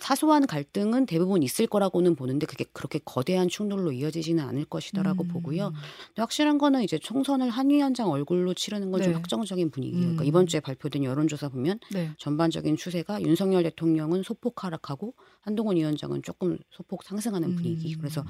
사소한 0.00 0.46
갈등은 0.46 1.06
대부분 1.06 1.42
있을 1.42 1.66
거라고는 1.66 2.14
보는데 2.14 2.46
그게 2.46 2.64
그렇게 2.72 3.00
거대한 3.04 3.48
충돌로 3.48 3.92
이어지지는 3.92 4.44
않을 4.44 4.66
것이다라고 4.66 5.24
음. 5.24 5.28
보고요. 5.28 5.72
근데 6.08 6.22
확실한 6.22 6.58
거는 6.58 6.82
이제 6.82 6.98
총선을 6.98 7.48
한 7.48 7.70
위원장 7.70 8.10
얼굴로 8.10 8.54
치르는 8.54 8.90
건좀 8.90 9.12
네. 9.12 9.14
확정적인 9.14 9.70
분위기예요. 9.70 10.00
그러니까 10.00 10.24
음. 10.24 10.26
이번 10.26 10.46
주에 10.46 10.60
발표된 10.60 11.04
여론조사 11.04 11.48
보면 11.48 11.78
네. 11.92 12.10
전반적인 12.18 12.76
추세가 12.76 13.22
윤석열 13.22 13.62
대통령은 13.62 14.22
소폭 14.22 14.62
하락하고 14.64 15.14
한동훈 15.40 15.76
위원장은 15.76 16.22
조금 16.22 16.58
소폭 16.70 17.02
상승하는 17.02 17.56
분위기. 17.56 17.94
음. 17.94 17.98
그래서 17.98 18.24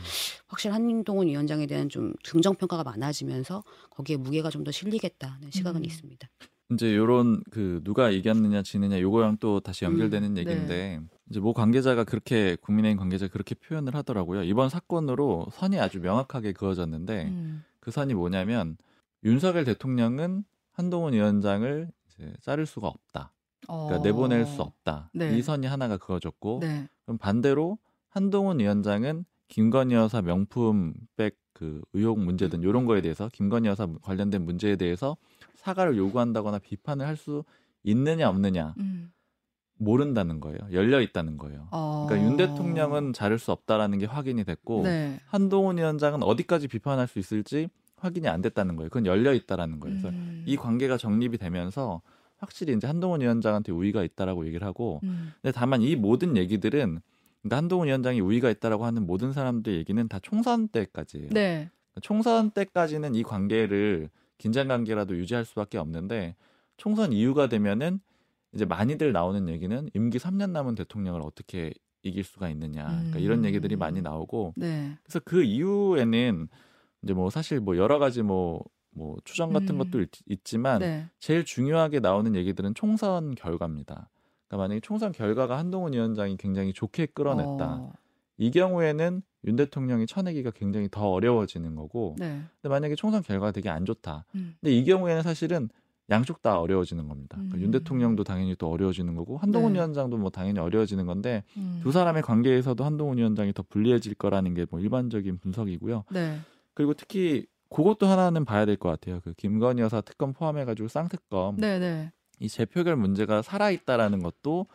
확실히 0.47 0.73
한동훈 0.75 1.27
위원장에 1.27 1.67
대한 1.67 1.89
좀 1.89 2.13
긍정 2.25 2.55
평가가 2.55 2.85
많아지면서 2.85 3.65
거기에 3.91 4.17
무게가 4.17 4.49
좀 4.49 4.61
더 4.61 4.71
실리겠다는 4.71 5.51
시각은 5.51 5.81
음. 5.81 5.85
있습니다. 5.87 6.29
이제 6.73 6.95
요런 6.95 7.43
그 7.51 7.81
누가 7.83 8.11
이겼느냐 8.11 8.63
지느냐 8.63 9.01
요거랑 9.01 9.39
또 9.41 9.61
다시 9.61 9.85
연결되는 9.85 10.33
음, 10.33 10.39
얘기인데 10.39 11.01
이제 11.31 11.41
모 11.41 11.53
관계자가 11.53 12.05
그렇게 12.05 12.57
국민의힘 12.57 12.99
관계자 12.99 13.27
가 13.27 13.33
그렇게 13.33 13.55
표현을 13.55 13.95
하더라고요. 13.95 14.43
이번 14.43 14.69
사건으로 14.69 15.47
선이 15.53 15.79
아주 15.79 16.01
명확하게 16.01 16.53
그어졌는데 16.53 17.27
음. 17.27 17.65
그 17.79 17.91
선이 17.91 18.15
뭐냐면 18.15 18.77
윤석열 19.25 19.65
대통령은 19.65 20.45
한동훈 20.73 21.13
위원장을 21.13 21.91
이제 22.09 22.33
자를 22.41 22.67
수가 22.67 22.89
없다. 22.89 23.33
그러니까 23.67 23.97
어. 23.97 24.03
내보낼 24.03 24.45
수 24.47 24.63
없다. 24.63 25.11
네. 25.15 25.37
이 25.37 25.43
선이 25.43 25.67
하나가 25.67 25.97
그어졌고 25.97 26.59
네. 26.63 26.89
그럼 27.05 27.19
반대로 27.19 27.79
한동훈 28.09 28.59
위원장은 28.59 29.25
김건희 29.49 29.95
여사 29.95 30.21
명품 30.21 30.95
백 31.17 31.41
그 31.61 31.83
의혹 31.93 32.19
문제든 32.19 32.63
이런 32.63 32.87
거에 32.87 33.03
대해서 33.03 33.29
김건희 33.31 33.69
여사 33.69 33.87
관련된 34.01 34.47
문제에 34.47 34.77
대해서 34.77 35.19
사과를 35.57 35.99
요구한다거나 35.99 36.59
비판을 36.59 37.07
할 37.07 37.19
수 37.19 37.45
있느냐 37.83 38.31
없느냐 38.31 38.75
음. 38.79 39.13
모른다는 39.81 40.41
거예요. 40.41 40.59
열려 40.73 41.01
있다는 41.01 41.39
거예요. 41.39 41.67
어. 41.71 42.07
그러니까 42.07 42.29
윤 42.29 42.37
대통령은 42.37 43.15
자를 43.15 43.39
수 43.39 43.51
없다라는 43.51 43.99
게 43.99 44.07
확인이 44.07 44.45
됐고 44.45 44.83
네. 44.83 45.19
한동훈 45.27 45.79
위원장은 45.79 46.23
어디까지 46.23 46.69
비판할 46.69 47.09
수 47.09 47.19
있을지 47.19 47.71
확인이 47.97 48.29
안 48.29 48.43
됐다는 48.43 48.77
거예요. 48.77 48.91
그건 48.91 49.07
열려 49.07 49.33
있다라는 49.33 49.81
거예요. 49.81 49.97
그래서 49.97 50.15
음. 50.15 50.45
이 50.47 50.57
관계가 50.57 50.99
정립이 50.99 51.39
되면서 51.39 52.03
확실히 52.37 52.75
이제 52.75 52.87
한동훈 52.87 53.23
위원장한테 53.23 53.73
우위가 53.73 54.03
있다라고 54.05 54.47
얘기를 54.47 54.67
하고 54.67 55.01
음. 55.03 55.33
근데 55.41 55.53
다만 55.53 55.81
이 55.81 55.97
모든 55.97 56.37
얘기들은 56.37 57.01
그러니까 57.43 57.57
한동훈 57.57 57.89
위원장이 57.89 58.21
우위가 58.21 58.51
있다라고 58.51 58.85
하는 58.85 59.07
모든 59.07 59.33
사람들 59.33 59.75
얘기는 59.75 60.09
다 60.09 60.19
총선 60.23 60.69
때까지예요. 60.69 61.31
네. 61.31 61.71
총선 62.03 62.51
때까지는 62.51 63.15
이 63.15 63.23
관계를 63.23 64.11
긴장 64.37 64.69
관계라도 64.69 65.17
유지할 65.17 65.47
수밖에 65.47 65.79
없는데 65.79 66.37
총선 66.77 67.13
이후가 67.13 67.49
되면은 67.49 68.01
이제 68.55 68.65
많이들 68.65 69.13
나오는 69.13 69.49
얘기는 69.49 69.89
임기 69.95 70.19
3년 70.19 70.51
남은 70.51 70.75
대통령을 70.75 71.23
어떻게 71.23 71.73
이길 72.03 72.25
수가 72.25 72.49
있느냐. 72.51 72.87
그러니까 72.87 73.19
이런 73.19 73.41
음. 73.41 73.45
얘기들이 73.45 73.77
많이 73.77 74.01
나오고 74.03 74.55
네. 74.57 74.97
그래서 75.03 75.21
그 75.25 75.43
이후에는 75.43 76.49
이제 77.03 77.15
뭐 77.15 77.31
사실 77.31 77.61
뭐 77.61 77.77
여러 77.77 77.99
가지 77.99 78.23
뭐뭐 78.23 79.19
추정 79.25 79.53
같은 79.53 79.71
음. 79.71 79.79
것도 79.79 80.01
있, 80.01 80.09
있지만 80.27 80.81
네. 80.81 81.09
제일 81.19 81.45
중요하게 81.45 82.01
나오는 82.01 82.35
얘기들은 82.35 82.75
총선 82.75 83.35
결과입니다. 83.35 84.09
그러니까 84.49 84.57
만약에 84.57 84.81
총선 84.81 85.13
결과가 85.13 85.59
한동훈 85.59 85.93
위원장이 85.93 86.37
굉장히 86.37 86.73
좋게 86.73 87.07
끌어냈다. 87.07 87.75
어. 87.75 87.93
이 88.39 88.51
경우에는 88.51 89.23
윤 89.45 89.57
대통령이 89.57 90.07
쳐내기가 90.07 90.51
굉장히 90.51 90.89
더 90.91 91.11
어려워지는 91.11 91.75
거고 91.75 92.17
네. 92.19 92.43
근데 92.61 92.69
만약에 92.69 92.95
총선 92.95 93.23
결과가 93.23 93.53
되게 93.53 93.69
안 93.69 93.85
좋다. 93.85 94.25
음. 94.35 94.55
근데 94.61 94.75
이 94.75 94.85
경우에는 94.85 95.23
사실은 95.23 95.69
양쪽 96.11 96.43
다 96.43 96.59
어려워지는 96.59 97.07
겁니다. 97.09 97.37
그러니까 97.37 97.57
음. 97.59 97.63
윤 97.63 97.71
대통령도 97.71 98.25
당연히 98.25 98.57
또 98.57 98.69
어려워지는 98.71 99.15
거고 99.15 99.39
한동훈 99.39 99.73
네. 99.73 99.79
위원장도 99.79 100.17
뭐 100.17 100.31
당연히 100.31 100.59
어려워지는 100.59 101.07
건데 101.07 101.45
음. 101.57 101.81
두 101.83 101.93
사람의 101.93 102.23
관계에서도 102.23 102.83
한동훈 102.85 103.19
위원장이 103.19 103.53
더 103.53 103.63
불리해질 103.69 104.15
거라는 104.15 104.55
게 104.55 104.67
뭐 104.71 104.81
일반적인 104.81 105.39
분석이고요. 105.39 106.05
네. 106.11 106.39
그리고 106.75 106.95
특히 106.95 107.47
그것도 107.71 108.07
하나는 108.07 108.45
봐야 108.45 108.67
될 108.67 108.77
것 108.77 108.89
같아요. 108.89 109.21
그 109.23 109.33
김건희 109.35 109.83
여사 109.83 110.01
특검 110.01 110.33
포함해가지고 110.33 110.89
쌍특검 110.89 111.57
네, 111.59 111.79
네. 111.79 112.13
이 112.41 112.49
재표결 112.49 112.97
문제가 112.97 113.43
살아 113.43 113.71
있다라는 113.71 114.23
것도 114.23 114.67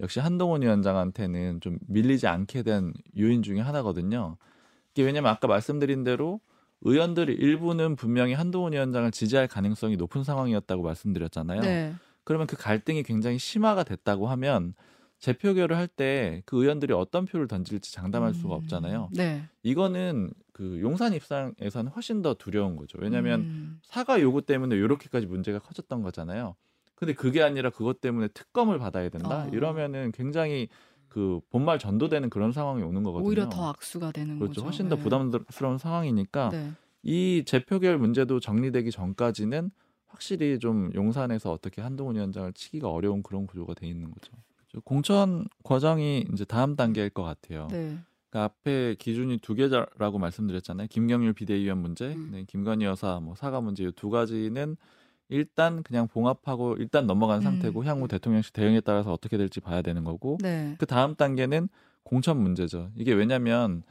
역시 0.00 0.20
한동훈 0.20 0.62
위원장한테는 0.62 1.60
좀 1.60 1.78
밀리지 1.88 2.26
않게 2.28 2.62
된 2.62 2.92
요인 3.18 3.42
중에 3.42 3.60
하나거든요. 3.60 4.36
이게 4.92 5.02
왜냐면 5.02 5.32
아까 5.32 5.48
말씀드린 5.48 6.04
대로 6.04 6.40
의원들 6.86 7.28
일부는 7.28 7.96
분명히 7.96 8.32
한동훈 8.34 8.72
위원장을 8.72 9.10
지지할 9.10 9.48
가능성이 9.48 9.96
높은 9.96 10.24
상황이었다고 10.24 10.82
말씀드렸잖아요. 10.82 11.60
네. 11.62 11.94
그러면 12.24 12.46
그 12.46 12.56
갈등이 12.56 13.02
굉장히 13.02 13.38
심화가 13.38 13.82
됐다고 13.84 14.28
하면 14.28 14.74
재표결을 15.18 15.76
할 15.76 15.88
때 15.88 16.42
그 16.44 16.62
의원들이 16.62 16.92
어떤 16.92 17.24
표를 17.24 17.48
던질지 17.48 17.92
장담할 17.92 18.34
수가 18.34 18.54
음, 18.54 18.60
없잖아요. 18.62 19.08
네. 19.12 19.44
이거는 19.62 20.30
그 20.52 20.78
용산 20.80 21.14
입장에서는 21.14 21.90
훨씬 21.92 22.22
더 22.22 22.34
두려운 22.34 22.76
거죠. 22.76 22.98
왜냐하면 23.00 23.40
음. 23.40 23.80
사과 23.82 24.20
요구 24.20 24.42
때문에 24.42 24.76
이렇게까지 24.76 25.26
문제가 25.26 25.58
커졌던 25.58 26.02
거잖아요. 26.02 26.54
근데 26.94 27.12
그게 27.14 27.42
아니라 27.42 27.70
그것 27.70 28.00
때문에 28.00 28.28
특검을 28.28 28.78
받아야 28.78 29.08
된다. 29.08 29.44
어. 29.44 29.50
이러면은 29.52 30.12
굉장히 30.12 30.68
그 31.16 31.40
본말 31.48 31.78
전도되는 31.78 32.28
그런 32.28 32.52
상황이 32.52 32.82
오는 32.82 33.02
거거든요. 33.02 33.26
오히려 33.26 33.48
더 33.48 33.70
악수가 33.70 34.12
되는 34.12 34.38
그렇죠. 34.38 34.56
거죠. 34.56 34.64
훨씬 34.66 34.90
더 34.90 34.96
네. 34.96 35.02
부담스러운 35.02 35.78
상황이니까 35.78 36.50
네. 36.50 36.72
이 37.02 37.42
재표결 37.46 37.96
문제도 37.96 38.38
정리되기 38.38 38.90
전까지는 38.90 39.70
확실히 40.08 40.58
좀 40.58 40.90
용산에서 40.94 41.52
어떻게 41.52 41.80
한동훈 41.80 42.16
위원장을 42.16 42.52
치기가 42.52 42.90
어려운 42.90 43.22
그런 43.22 43.46
구조가 43.46 43.72
돼 43.72 43.86
있는 43.86 44.10
거죠. 44.10 44.30
그렇죠. 44.58 44.82
공천 44.84 45.46
과정이 45.64 46.26
이제 46.34 46.44
다음 46.44 46.76
단계일 46.76 47.08
것 47.08 47.22
같아요. 47.22 47.66
네. 47.70 47.96
그러니까 48.28 48.44
앞에 48.44 48.96
기준이 48.98 49.38
두 49.38 49.54
개라고 49.54 50.18
말씀드렸잖아요. 50.18 50.88
김경률 50.90 51.32
비대위원 51.32 51.78
문제, 51.78 52.12
음. 52.12 52.28
네, 52.30 52.44
김건희 52.46 52.84
여사 52.84 53.20
뭐 53.20 53.34
사과 53.36 53.62
문제 53.62 53.84
이 53.84 53.92
두 53.96 54.10
가지는 54.10 54.76
일단 55.28 55.82
그냥 55.82 56.08
봉합하고 56.08 56.76
일단 56.78 57.06
넘어간 57.06 57.38
음. 57.38 57.42
상태고 57.42 57.84
향후 57.84 58.08
대통령실 58.08 58.52
대응에 58.52 58.80
따라서 58.80 59.12
어떻게 59.12 59.36
될지 59.36 59.60
봐야 59.60 59.82
되는 59.82 60.04
거고 60.04 60.38
네. 60.40 60.76
그 60.78 60.86
다음 60.86 61.14
단계는 61.14 61.68
공천 62.02 62.40
문제죠. 62.40 62.90
이게 62.94 63.12
왜냐면 63.12 63.82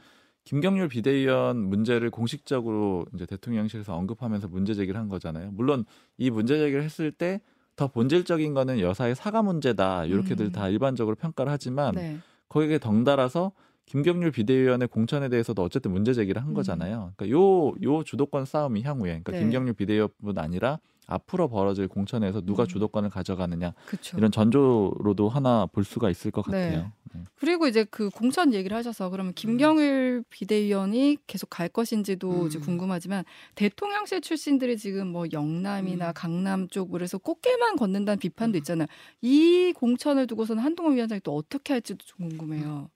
김경률 0.44 0.88
비대위원 0.88 1.58
문제를 1.58 2.10
공식적으로 2.10 3.04
이제 3.14 3.26
대통령실에서 3.26 3.94
언급하면서 3.94 4.48
문제 4.48 4.74
제기를 4.74 4.98
한 4.98 5.08
거잖아요. 5.08 5.50
물론 5.52 5.84
이 6.16 6.30
문제 6.30 6.56
제기를 6.58 6.82
했을 6.82 7.12
때 7.12 7.40
더 7.76 7.88
본질적인 7.88 8.54
거는 8.54 8.80
여사의 8.80 9.14
사과 9.14 9.42
문제다. 9.42 10.06
이렇게들 10.06 10.46
음. 10.46 10.52
다 10.52 10.68
일반적으로 10.68 11.14
평가를 11.14 11.52
하지만 11.52 11.94
네. 11.94 12.18
거기에 12.48 12.78
덩달아서 12.78 13.52
김경률 13.84 14.32
비대위원의 14.32 14.88
공천에 14.88 15.28
대해서도 15.28 15.62
어쨌든 15.62 15.92
문제 15.92 16.12
제기를 16.12 16.42
한 16.42 16.50
음. 16.50 16.54
거잖아요. 16.54 17.12
그러니까 17.16 17.38
요, 17.38 17.72
요 17.82 18.02
주도권 18.02 18.46
싸움이 18.46 18.82
향후에, 18.82 19.20
그러니까 19.22 19.32
네. 19.32 19.40
김경률 19.40 19.74
비대위원뿐 19.74 20.38
아니라 20.38 20.80
앞으로 21.06 21.48
벌어질 21.48 21.88
공천에서 21.88 22.40
누가 22.40 22.64
음. 22.64 22.68
주도권을 22.68 23.10
가져가느냐 23.10 23.74
그렇죠. 23.86 24.16
이런 24.16 24.30
전조로도 24.30 25.28
하나 25.28 25.66
볼 25.66 25.84
수가 25.84 26.10
있을 26.10 26.30
것 26.30 26.44
네. 26.50 26.70
같아요. 26.70 26.92
네. 27.14 27.24
그리고 27.36 27.66
이제 27.66 27.84
그 27.84 28.10
공천 28.10 28.52
얘기를 28.52 28.76
하셔서 28.76 29.08
그러면 29.10 29.32
김경일 29.32 30.24
비대위원이 30.28 31.18
계속 31.26 31.48
갈 31.48 31.68
것인지도 31.68 32.42
음. 32.42 32.46
이제 32.46 32.58
궁금하지만 32.58 33.24
대통령실 33.54 34.20
출신들이 34.20 34.76
지금 34.76 35.06
뭐 35.06 35.26
영남이나 35.32 36.08
음. 36.08 36.12
강남 36.14 36.68
쪽으로 36.68 37.02
해서 37.04 37.18
꽃게만 37.18 37.76
걷는다는 37.76 38.18
비판도 38.18 38.56
음. 38.56 38.58
있잖아요. 38.58 38.86
이 39.22 39.72
공천을 39.76 40.26
두고서는 40.26 40.62
한동훈 40.62 40.96
위원장이 40.96 41.20
또 41.22 41.36
어떻게 41.36 41.72
할지도 41.72 42.04
좀 42.04 42.28
궁금해요. 42.28 42.90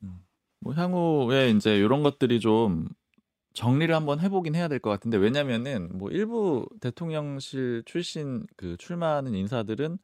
뭐 0.61 0.75
향후에 0.75 1.51
이제 1.51 1.77
이런 1.77 2.03
것들이 2.03 2.41
좀 2.41 2.89
정리를 3.53 3.95
한번 3.95 4.21
해보긴 4.21 4.55
해야 4.55 4.69
될 4.69 4.79
것 4.79 4.91
같은데 4.91 5.17
왜냐면은 5.17 5.91
뭐 5.93 6.11
일부 6.11 6.67
대통령실 6.81 7.83
출신 7.87 8.47
그 8.57 8.77
출마하는 8.79 9.35
인사들은 9.35 9.99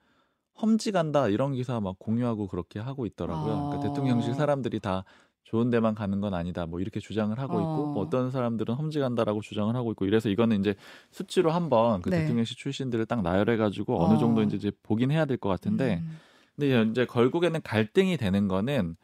험지 0.61 0.92
간다 0.92 1.28
이런 1.28 1.52
기사 1.52 1.80
막 1.80 1.98
공유하고 1.98 2.48
그렇게 2.48 2.78
하고 2.80 3.06
있더라고요. 3.06 3.54
아. 3.54 3.68
그러니까 3.68 3.88
대통령실 3.88 4.35
사람들이 4.35 4.80
다 4.80 5.04
좋은 5.44 5.70
데만 5.70 5.94
가는 5.94 6.20
건 6.20 6.35
아니다. 6.35 6.66
뭐 6.66 6.80
이렇게 6.80 6.98
주장을 6.98 7.38
하고 7.38 7.61
있고 7.61 7.85
어. 7.85 7.87
뭐 7.92 8.02
어떤 8.02 8.32
사람들은 8.32 8.74
험지 8.74 8.98
간다라고 8.98 9.42
주장을 9.42 9.74
하고 9.76 9.92
있고 9.92 10.04
이래서 10.06 10.28
이거는 10.28 10.59
이제 10.59 10.74
수치로 11.12 11.52
한번 11.52 12.02
그 12.02 12.11
네. 12.11 12.22
대통령실 12.22 12.56
출신들을 12.56 13.06
딱 13.06 13.22
나열해 13.22 13.56
가지고 13.56 14.02
어느 14.04 14.14
어. 14.14 14.18
정도 14.18 14.42
이제 14.42 14.56
이제 14.56 14.72
보긴 14.82 15.12
해야 15.12 15.24
될 15.24 15.37
것 15.37 15.48
같은데 15.48 16.02
음. 16.02 16.18
근데 16.56 16.82
이제 16.90 17.04
결국에는 17.06 17.61
갈등이 17.62 18.16
되는 18.16 18.48
거는 18.48 18.96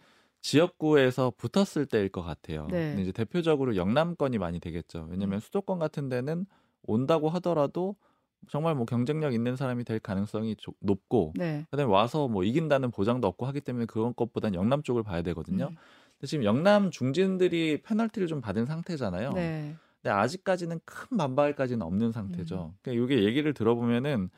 지역구에서 0.43 1.33
붙었을 1.37 1.87
때일 1.87 2.09
것 2.11 2.23
같아요. 2.23 2.67
네. 2.71 2.97
이제 3.01 3.13
대표적으로 3.13 3.77
영남권이 3.77 4.39
많이 4.39 4.61
되겠죠. 4.61 5.07
왜냐하면 5.09 5.39
음. 5.39 5.41
수도권 5.41 5.79
같은 5.79 6.09
데는 6.09 6.47
온다고 6.83 7.29
하더라도 7.31 7.97
정말 8.51 8.75
뭐 8.75 8.85
경쟁력 8.85 9.35
있는 9.35 9.55
사람이 9.55 9.85
될 9.85 10.01
가능성이 10.01 10.57
조- 10.57 10.75
높고 10.81 11.33
네. 11.37 11.65
그다음에 11.71 11.91
와서 11.91 12.27
뭐 12.27 12.43
이긴다는 12.43 12.91
보장도 12.91 13.27
없고 13.29 13.47
하기 13.47 13.61
때문에 13.61 13.87
그런 13.87 14.15
것보단 14.17 14.55
영남 14.55 14.83
쪽을 14.83 15.05
봐야 15.05 15.23
되거든요. 15.23 15.67
음. 15.71 15.77
근데 16.19 16.27
지금 16.27 16.45
영남 16.45 16.91
중진들이 16.91 17.83
페널티를 17.83 18.27
좀 18.27 18.41
받은 18.41 18.67
상태잖아요. 18.67 19.33
네. 19.33 19.77
근데 20.03 20.11
아직까지는 20.13 20.81
큰 20.85 21.17
반발까지는 21.17 21.83
없는 21.87 22.11
상태죠. 22.11 22.75
그러니까 22.83 23.05
이게 23.05 23.23
얘기를 23.25 23.55
들어보면은 23.55 24.29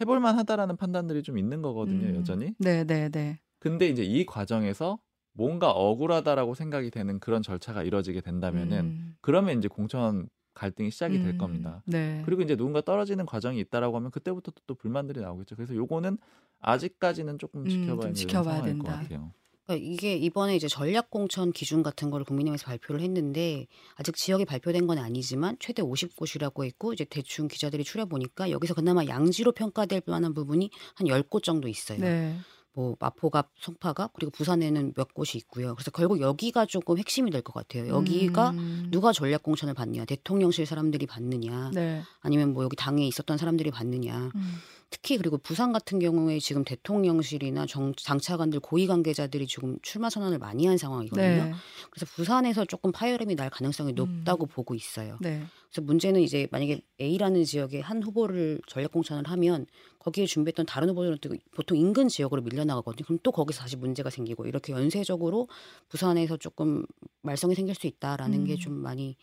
해볼만 0.00 0.38
하다라는 0.38 0.76
판단들이 0.78 1.22
좀 1.22 1.36
있는 1.36 1.60
거거든요, 1.60 2.06
음. 2.06 2.16
여전히. 2.16 2.54
네, 2.58 2.84
네, 2.84 3.10
네. 3.10 3.40
근데 3.58 3.88
이제 3.88 4.04
이 4.04 4.24
과정에서 4.24 4.98
뭔가 5.38 5.70
억울하다라고 5.70 6.54
생각이 6.54 6.90
되는 6.90 7.20
그런 7.20 7.42
절차가 7.42 7.84
이뤄지게 7.84 8.22
된다면은 8.22 8.78
음. 8.80 9.16
그러면 9.20 9.58
이제 9.58 9.68
공천 9.68 10.28
갈등이 10.52 10.90
시작이 10.90 11.20
될 11.20 11.28
음. 11.28 11.38
겁니다. 11.38 11.80
네. 11.86 12.22
그리고 12.26 12.42
이제 12.42 12.56
누군가 12.56 12.80
떨어지는 12.80 13.24
과정이 13.24 13.60
있다라고 13.60 13.96
하면 13.96 14.10
그때부터 14.10 14.50
또, 14.50 14.60
또 14.66 14.74
불만들이 14.74 15.20
나오겠죠. 15.20 15.54
그래서 15.54 15.76
요거는 15.76 16.18
아직까지는 16.58 17.38
조금 17.38 17.60
음, 17.60 17.68
지켜봐야 17.68 17.92
좀 17.94 18.00
되는 18.00 18.14
지켜봐야 18.14 18.54
상황일 18.56 18.72
된다. 18.72 18.90
것 18.90 19.00
같아요. 19.00 19.32
그러니까 19.64 19.86
이게 19.86 20.16
이번에 20.16 20.56
이제 20.56 20.66
전략 20.66 21.08
공천 21.08 21.52
기준 21.52 21.84
같은 21.84 22.10
거를 22.10 22.24
국민의힘에서 22.26 22.66
발표를 22.66 23.00
했는데 23.00 23.68
아직 23.94 24.16
지역이 24.16 24.44
발표된 24.44 24.88
건 24.88 24.98
아니지만 24.98 25.56
최대 25.60 25.82
50곳이라고 25.82 26.64
했고 26.64 26.92
이제 26.92 27.04
대충 27.04 27.46
기자들이 27.46 27.84
추려 27.84 28.06
보니까 28.06 28.50
여기서 28.50 28.74
그나마 28.74 29.06
양지로 29.06 29.52
평가될 29.52 30.02
만한 30.06 30.34
부분이 30.34 30.70
한 30.96 31.06
10곳 31.06 31.44
정도 31.44 31.68
있어요. 31.68 32.00
네. 32.00 32.34
뭐 32.78 32.94
마포갑, 33.00 33.50
송파갑 33.58 34.12
그리고 34.12 34.30
부산에는 34.30 34.92
몇 34.94 35.12
곳이 35.12 35.36
있고요. 35.38 35.74
그래서 35.74 35.90
결국 35.90 36.20
여기가 36.20 36.64
조금 36.66 36.96
핵심이 36.96 37.28
될 37.32 37.42
것 37.42 37.52
같아요. 37.52 37.88
여기가 37.88 38.50
음. 38.50 38.88
누가 38.92 39.12
전략 39.12 39.42
공천을 39.42 39.74
받느냐, 39.74 40.04
대통령실 40.04 40.64
사람들이 40.64 41.06
받느냐, 41.06 41.72
네. 41.74 42.02
아니면 42.20 42.52
뭐 42.52 42.62
여기 42.62 42.76
당에 42.76 43.04
있었던 43.04 43.36
사람들이 43.36 43.72
받느냐. 43.72 44.30
음. 44.32 44.54
특히 44.90 45.16
그리고 45.18 45.38
부산 45.38 45.72
같은 45.72 45.98
경우에 45.98 46.38
지금 46.38 46.64
대통령실이나 46.64 47.66
정, 47.66 47.92
당차관들 47.92 48.60
고위 48.60 48.86
관계자들이 48.86 49.46
지금 49.46 49.76
출마 49.82 50.08
선언을 50.08 50.38
많이 50.38 50.66
한 50.66 50.78
상황이거든요. 50.78 51.44
네. 51.44 51.52
그래서 51.90 52.06
부산에서 52.14 52.64
조금 52.64 52.92
파열음이 52.92 53.34
날 53.34 53.50
가능성이 53.50 53.92
높다고 53.92 54.46
보고 54.46 54.74
있어요. 54.74 55.18
네. 55.20 55.42
그래서 55.68 55.82
문제는 55.82 56.20
이제 56.22 56.48
만약에 56.52 56.80
A라는 57.00 57.44
지역에 57.44 57.80
한 57.80 58.02
후보를 58.02 58.60
전략 58.66 58.92
공천을 58.92 59.28
하면 59.28 59.66
거기에 60.08 60.26
준비했던 60.26 60.64
다른 60.66 60.88
후보들은 60.88 61.18
또 61.20 61.30
보통 61.54 61.76
인근 61.76 62.08
지역으로 62.08 62.42
밀려나가거든요. 62.42 63.04
그럼 63.04 63.18
또 63.22 63.30
거기서 63.30 63.60
다시 63.60 63.76
문제가 63.76 64.08
생기고 64.10 64.46
이렇게 64.46 64.72
연쇄적으로 64.72 65.48
부산에서 65.88 66.38
조금 66.38 66.84
말썽이 67.22 67.54
생길 67.54 67.74
수 67.74 67.86
있다라는 67.86 68.40
음. 68.40 68.44
게좀 68.46 68.72
많이 68.72 69.16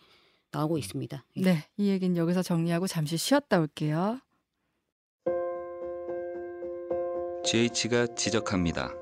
나오고 0.51 0.77
있습니다. 0.77 1.25
예. 1.37 1.41
네. 1.41 1.65
이 1.77 1.89
얘기는 1.89 2.15
여기서 2.15 2.43
정리하고 2.43 2.87
잠시 2.87 3.17
쉬었다 3.17 3.59
올게요. 3.59 4.19
GH가 7.43 8.13
지적합니다. 8.15 8.93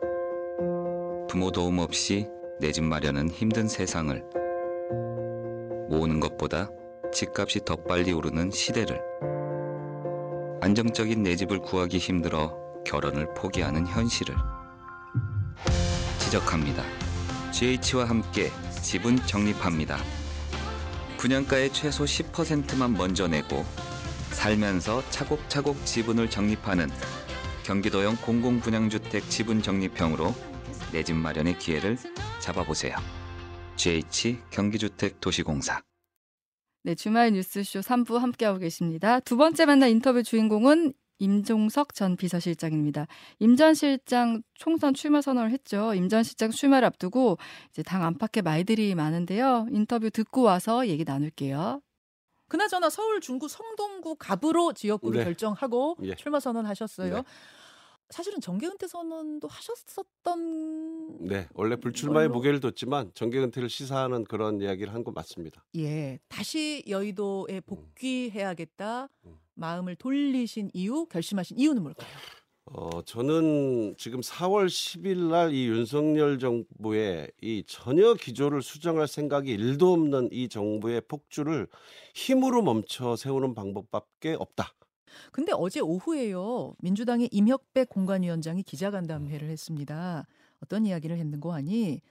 부모 1.30 1.52
도움 1.52 1.80
없이 1.80 2.28
내 2.60 2.72
집 2.72 2.84
마련은 2.84 3.30
힘든 3.30 3.68
세상을 3.68 4.24
모으는 5.90 6.20
것보다 6.22 6.70
집값이 7.12 7.66
더 7.66 7.76
빨리 7.76 8.14
오르는 8.14 8.52
시대를 8.52 9.02
안정적인 10.64 11.24
내 11.24 11.36
집을 11.36 11.60
구하기 11.60 11.98
힘들어 11.98 12.58
결혼을 12.86 13.34
포기하는 13.34 13.86
현실을 13.86 14.34
지적합니다. 16.20 16.86
GH와 17.52 18.08
함께 18.08 18.50
집은 18.82 19.18
적립합니다. 19.26 19.98
분양가의 21.18 21.74
최소 21.74 22.06
10%만 22.06 22.94
먼저 22.94 23.28
내고 23.28 23.66
살면서 24.32 25.04
차곡차곡 25.10 25.86
지분을 25.86 26.30
적립하는 26.30 26.90
경기도형 27.66 28.16
공공분양주택 28.22 29.30
지분 29.30 29.62
적립형으로 29.62 30.34
내 30.94 31.04
집 31.04 31.18
마련의 31.18 31.60
기회를 31.60 31.98
잡아보세요. 32.40 32.96
GH 33.76 34.40
경기주택 34.50 35.20
도시공사 35.20 35.82
네, 36.84 36.96
주말 36.96 37.32
뉴스쇼 37.32 37.80
3부 37.80 38.18
함께하고 38.20 38.60
계십니다. 38.60 39.20
두 39.22 39.38
번째 39.38 39.66
만난 39.66 39.90
인터뷰 39.90 40.22
주인공은 40.22 40.94
임종석 41.20 41.94
전 41.94 42.18
비서실장입니다. 42.18 43.08
임 43.40 43.56
전 43.56 43.74
실장 43.74 44.42
총선 44.56 44.94
출마 44.94 45.22
선언을 45.22 45.52
했죠. 45.52 45.94
임 45.94 46.10
전 46.10 46.24
실장 46.24 46.52
출마를 46.52 46.86
앞두고 46.88 47.38
이제 47.70 47.84
당 47.84 48.04
안팎의 48.04 48.44
말들이 48.44 48.96
많은데요. 48.96 49.68
인터뷰 49.72 50.10
듣고 50.10 50.42
와서 50.42 50.88
얘기 50.88 51.06
나눌게요. 51.06 51.82
그나저나 52.50 52.90
서울 52.90 53.22
중구 53.22 53.48
성동구 53.48 54.18
갑으로 54.20 54.74
지역구를 54.74 55.20
네. 55.20 55.24
결정하고 55.24 55.96
예. 56.04 56.16
출마 56.16 56.40
선언하셨어요. 56.42 57.16
네. 57.16 57.24
사실은 58.10 58.42
정계 58.42 58.68
은퇴 58.68 58.88
선언도 58.88 59.48
하셨었던 59.48 60.93
네, 61.20 61.48
원래 61.54 61.76
불출마의 61.76 62.28
걸로- 62.28 62.38
무게를 62.38 62.60
뒀지만 62.60 63.12
정계 63.14 63.40
은퇴를 63.40 63.70
시사하는 63.70 64.24
그런 64.26 64.62
이야기를 64.62 64.94
한 64.94 65.04
거 65.04 65.12
맞습니다. 65.12 65.64
예 65.78 66.20
다시 66.28 66.84
여의도에 66.88 67.62
복귀해야겠다 67.62 69.10
음. 69.26 69.36
마음을 69.56 69.96
돌리신 69.96 70.70
이유 70.74 71.06
결심하신 71.08 71.58
이유는 71.60 71.84
뭘까요? 71.84 72.08
어, 72.66 73.02
저는 73.04 73.96
지금 73.98 74.22
4월 74.22 74.68
10일 74.68 75.30
날 75.30 75.54
이 75.54 75.68
윤석열 75.68 76.40
정부의 76.40 77.30
이 77.42 77.64
전혀 77.68 78.14
기조를 78.14 78.62
수정할 78.62 79.08
생각이 79.08 79.52
일도 79.52 79.92
없는 79.94 80.30
이 80.32 80.48
정부의 80.48 81.02
폭주를 81.08 81.68
힘으로 82.16 82.62
멈춰 82.62 83.16
세우는 83.18 83.54
방법밖에 83.54 84.36
없다. 84.40 84.74
근데 85.32 85.52
어제 85.54 85.80
오후에요 85.82 86.74
민주당의 86.80 87.30
임혁백 87.32 87.90
공관위원장이 87.90 88.64
기자간담회를 88.64 89.50
했습니다. 89.50 90.26
어떤 90.64 90.86
이야기를 90.86 91.18
했는고 91.18 91.54
하니 91.54 92.02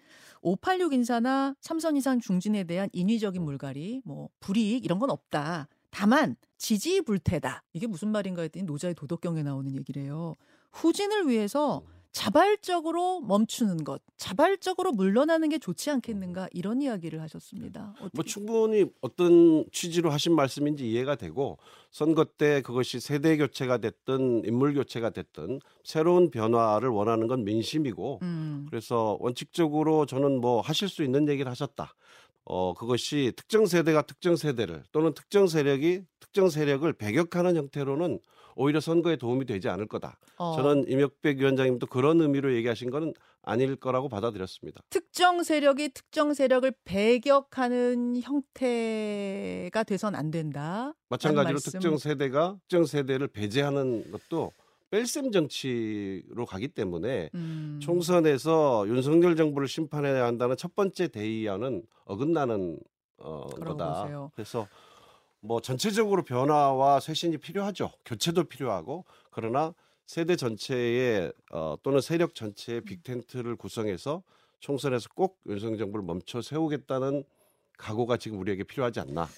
586 0.43 0.93
인사나 0.93 1.55
삼선 1.61 1.97
이상 1.97 2.21
중진에 2.21 2.65
대한 2.65 2.88
인위적인 2.93 3.43
물갈이, 3.43 4.03
뭐 4.05 4.29
불이익 4.41 4.85
이런 4.85 4.99
건 4.99 5.11
없다. 5.11 5.69
다만 5.91 6.37
지지 6.59 7.01
불태다. 7.03 7.62
이게 7.73 7.87
무슨 7.87 8.09
말인가 8.09 8.43
했더니 8.43 8.65
노자의 8.65 8.95
도덕경에 8.95 9.43
나오는 9.43 9.75
얘기래요. 9.75 10.35
후진을 10.73 11.29
위해서 11.29 11.83
자발적으로 12.12 13.20
멈추는 13.20 13.85
것, 13.85 14.03
자발적으로 14.18 14.92
물러나는 14.92 15.48
게 15.48 15.59
좋지 15.59 15.90
않겠는가 15.90 16.48
이런 16.53 16.81
이야기를 16.83 17.20
하셨습니다. 17.22 17.94
어떻게- 17.98 18.11
뭐 18.14 18.25
충분히 18.25 18.85
어떤 19.01 19.64
취지로 19.72 20.11
하신 20.11 20.35
말씀인지 20.35 20.88
이해가 20.90 21.16
되고 21.16 21.59
선거 21.90 22.25
때 22.25 22.61
그것이 22.62 23.01
세대 23.01 23.37
교체가 23.37 23.79
됐든 23.79 24.42
인물 24.44 24.75
교체가 24.75 25.11
됐든 25.11 25.61
새로운 25.85 26.31
변화를 26.31 26.90
원하는 26.90 27.27
건 27.29 27.44
민심이고 27.44 28.18
음, 28.22 28.66
그래서 28.70 29.16
원칙적으로 29.20 30.07
저는 30.07 30.40
뭐 30.40 30.61
하실 30.61 30.88
수 30.88 31.03
있는 31.03 31.29
얘기를 31.29 31.51
하셨다. 31.51 31.94
어 32.44 32.75
그것이 32.75 33.33
특정 33.37 33.66
세대가 33.66 34.03
특정 34.03 34.37
세대를 34.37 34.83
또는 34.92 35.14
특정 35.14 35.46
세력이 35.46 36.03
특정 36.20 36.51
세력을 36.51 36.92
배격하는 36.92 37.57
형태로는 37.57 38.18
오히려 38.57 38.81
선거에 38.81 39.17
도움이 39.17 39.47
되지 39.47 39.69
않을 39.69 39.87
거다. 39.87 40.19
어, 40.37 40.55
저는 40.57 40.88
임혁백 40.88 41.38
위원장님도 41.38 41.87
그런 41.87 42.21
의미로 42.21 42.55
얘기하신 42.55 42.91
거는 42.91 43.15
아닐 43.43 43.77
거라고 43.77 44.09
받아들였습니다. 44.09 44.83
특정 44.91 45.43
세력이 45.43 45.91
특정 45.91 46.33
세력을 46.33 46.73
배격하는 46.85 48.21
형태가 48.23 49.83
돼선 49.85 50.15
안 50.15 50.31
된다. 50.31 50.95
마찬가지로. 51.09 51.59
특정 51.59 51.97
세대가 51.99 52.57
특정 52.61 52.85
세대를 52.85 53.29
배제하는 53.29 54.11
것도 54.12 54.53
뺄셈 54.91 55.33
정치로 55.33 56.45
가기 56.47 56.69
때문에 56.69 57.31
음, 57.35 57.81
총선에서 57.83 58.85
윤석열 58.88 59.37
정부를 59.37 59.67
심판해야 59.67 60.25
한다는 60.27 60.57
첫 60.57 60.75
번째 60.75 61.09
대의안은 61.09 61.83
어긋나는 62.05 62.79
어, 63.19 63.47
거다. 63.47 64.03
보세요. 64.03 64.31
그래서 64.35 64.69
뭐 65.42 65.61
전체적으로 65.61 66.22
변화와 66.22 67.00
쇄신이 67.00 67.38
필요하죠. 67.38 67.90
교체도 68.05 68.44
필요하고 68.44 69.05
그러나 69.31 69.74
세대 70.07 70.37
전체의 70.37 71.33
어, 71.50 71.76
또는 71.83 72.00
세력 72.00 72.35
전체의 72.35 72.83
빅텐트를 72.83 73.57
구성해서 73.57 74.22
총선에서 74.61 75.09
꼭 75.14 75.40
윤석열 75.46 75.78
정부를 75.78 76.05
멈춰 76.05 76.40
세우겠다는 76.40 77.24
각오가 77.76 78.16
지금 78.16 78.38
우리에게 78.38 78.62
필요하지 78.62 79.00
않나. 79.00 79.28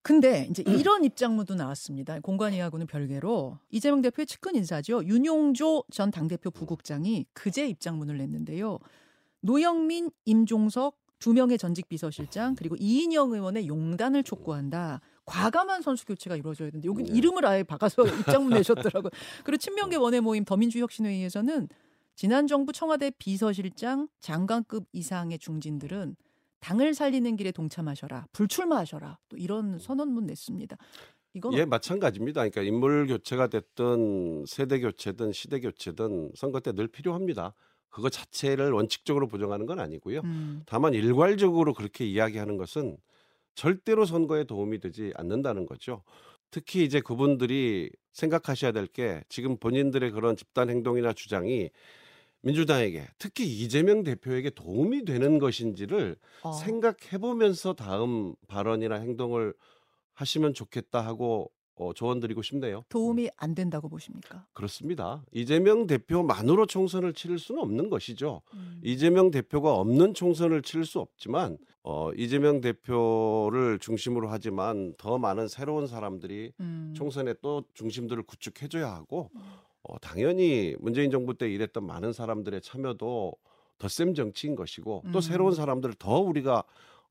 근데 0.00 0.46
이제 0.50 0.64
이런 0.66 1.04
입장문도 1.04 1.54
나왔습니다. 1.54 2.18
공관위하고는 2.20 2.86
별개로 2.86 3.58
이재명 3.70 4.00
대표의 4.00 4.26
측근 4.26 4.56
인사죠. 4.56 5.04
윤용조 5.04 5.84
전 5.90 6.10
당대표 6.10 6.50
부국장이 6.50 7.26
그제 7.34 7.68
입장문을 7.68 8.16
냈는데요. 8.16 8.78
노영민, 9.40 10.10
임종석 10.24 10.96
두 11.18 11.34
명의 11.34 11.58
전직 11.58 11.88
비서실장 11.88 12.56
그리고 12.56 12.74
이인영 12.80 13.32
의원의 13.32 13.68
용단을 13.68 14.24
촉구한다. 14.24 15.00
과감한 15.24 15.82
선수 15.82 16.04
교체가 16.06 16.36
이루어져야 16.36 16.70
되는데 16.70 16.88
여기 16.88 17.04
네. 17.04 17.12
이름을 17.16 17.46
아예 17.46 17.62
박아서 17.62 18.02
입장문 18.46 18.54
내셨더라고요. 18.54 19.10
그리고 19.44 19.58
친명계 19.58 19.96
원외 19.96 20.20
모임 20.20 20.44
더민주혁신회의에서는 20.44 21.68
지난 22.14 22.46
정부 22.46 22.72
청와대 22.72 23.10
비서실장 23.18 24.08
장관급 24.20 24.84
이상의 24.92 25.38
중진들은 25.38 26.16
당을 26.60 26.94
살리는 26.94 27.34
길에 27.36 27.50
동참하셔라, 27.50 28.26
불출마하셔라, 28.32 29.18
또 29.28 29.36
이런 29.36 29.78
선언문 29.78 30.26
냈습니다. 30.26 30.76
이건 31.34 31.54
예, 31.54 31.64
마찬가지입니다. 31.64 32.42
그러니까 32.42 32.62
인물 32.62 33.06
교체가 33.06 33.46
됐든 33.48 34.44
세대 34.46 34.78
교체든 34.80 35.32
시대 35.32 35.60
교체든 35.60 36.32
선거 36.36 36.60
때 36.60 36.72
늘 36.72 36.86
필요합니다. 36.88 37.54
그거 37.88 38.08
자체를 38.10 38.70
원칙적으로 38.72 39.26
부정하는 39.26 39.66
건 39.66 39.80
아니고요. 39.80 40.20
음, 40.24 40.62
다만 40.66 40.94
일괄적으로 40.94 41.74
그렇게 41.74 42.06
이야기하는 42.06 42.56
것은 42.58 42.96
절대로 43.54 44.04
선거에 44.06 44.44
도움이 44.44 44.80
되지 44.80 45.12
않는다는 45.16 45.66
거죠. 45.66 46.02
특히 46.50 46.84
이제 46.84 47.00
그분들이 47.00 47.90
생각하셔야 48.12 48.72
될 48.72 48.86
게 48.86 49.22
지금 49.28 49.56
본인들의 49.58 50.10
그런 50.12 50.36
집단 50.36 50.68
행동이나 50.70 51.12
주장이 51.14 51.70
민주당에게 52.42 53.06
특히 53.18 53.46
이재명 53.46 54.02
대표에게 54.04 54.50
도움이 54.50 55.04
되는 55.04 55.38
것인지를 55.38 56.16
어, 56.42 56.52
생각해 56.52 57.18
보면서 57.20 57.72
다음 57.74 58.34
발언이나 58.48 58.96
행동을 58.96 59.54
하시면 60.14 60.54
좋겠다 60.54 61.00
하고 61.06 61.50
어, 61.76 61.92
조언 61.94 62.20
드리고 62.20 62.42
싶네요. 62.42 62.84
도움이 62.88 63.30
안 63.36 63.54
된다고 63.54 63.88
보십니까? 63.88 64.46
그렇습니다. 64.52 65.22
이재명 65.32 65.86
대표만으로 65.86 66.66
총선을 66.66 67.14
치를 67.14 67.38
수는 67.38 67.62
없는 67.62 67.88
것이죠. 67.88 68.42
음. 68.54 68.80
이재명 68.84 69.30
대표가 69.30 69.74
없는 69.74 70.14
총선을 70.14 70.62
치를 70.62 70.84
수 70.84 71.00
없지만 71.00 71.56
어, 71.82 72.12
이재명 72.12 72.60
대표를 72.60 73.78
중심으로 73.78 74.28
하지만 74.28 74.94
더 74.98 75.18
많은 75.18 75.48
새로운 75.48 75.86
사람들이 75.86 76.52
음. 76.60 76.92
총선에 76.96 77.34
또 77.40 77.64
중심들을 77.74 78.22
구축해줘야 78.24 78.92
하고 78.92 79.30
어, 79.82 79.98
당연히 79.98 80.76
문재인 80.78 81.10
정부 81.10 81.34
때 81.34 81.50
일했던 81.50 81.84
많은 81.84 82.12
사람들의 82.12 82.60
참여도 82.60 83.34
덧셈 83.78 84.14
정치인 84.14 84.54
것이고 84.54 85.04
또 85.12 85.18
음. 85.18 85.20
새로운 85.20 85.54
사람들을 85.54 85.96
더 85.98 86.20
우리가 86.20 86.62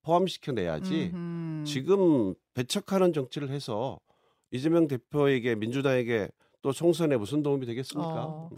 포함시켜 0.03 0.51
내야지 0.51 1.11
음흠. 1.13 1.65
지금 1.65 2.33
배척하는 2.53 3.13
정치를 3.13 3.49
해서 3.49 3.99
이재명 4.51 4.87
대표에게 4.87 5.55
민주당에게 5.55 6.29
또 6.61 6.71
총선에 6.71 7.17
무슨 7.17 7.41
도움이 7.43 7.65
되겠습니까? 7.65 8.25
어. 8.25 8.49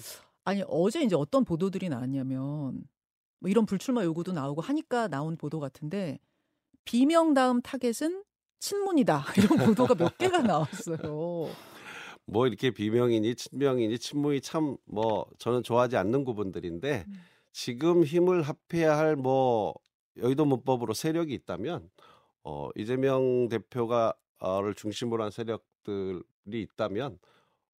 아니 0.43 0.63
어제 0.67 1.01
이제 1.01 1.15
어떤 1.15 1.45
보도들이 1.45 1.89
나왔냐면 1.89 2.83
뭐 3.39 3.49
이런 3.49 3.65
불출마 3.65 4.03
요구도 4.03 4.33
나오고 4.33 4.61
하니까 4.61 5.07
나온 5.07 5.37
보도 5.37 5.59
같은데 5.59 6.19
비명 6.85 7.33
다음 7.33 7.61
타겟은 7.61 8.23
친문이다 8.59 9.23
이런 9.37 9.65
보도가 9.67 9.95
몇 9.95 10.17
개가 10.17 10.41
나왔어요. 10.41 11.47
뭐 12.25 12.47
이렇게 12.47 12.71
비명이니 12.71 13.35
친명이니 13.35 13.99
친문이 13.99 14.41
참 14.41 14.77
뭐 14.85 15.25
저는 15.37 15.63
좋아하지 15.63 15.97
않는 15.97 16.23
구분들인데 16.25 17.05
음. 17.07 17.13
지금 17.51 18.03
힘을 18.03 18.41
합해야 18.43 18.97
할 18.97 19.15
뭐 19.15 19.73
여의도 20.17 20.45
문법으로 20.45 20.93
세력이 20.93 21.33
있다면 21.33 21.89
어 22.43 22.69
이재명 22.75 23.47
대표가를 23.49 24.73
중심으로 24.75 25.23
한 25.23 25.31
세력 25.31 25.63
들이 25.83 26.61
있다면 26.61 27.19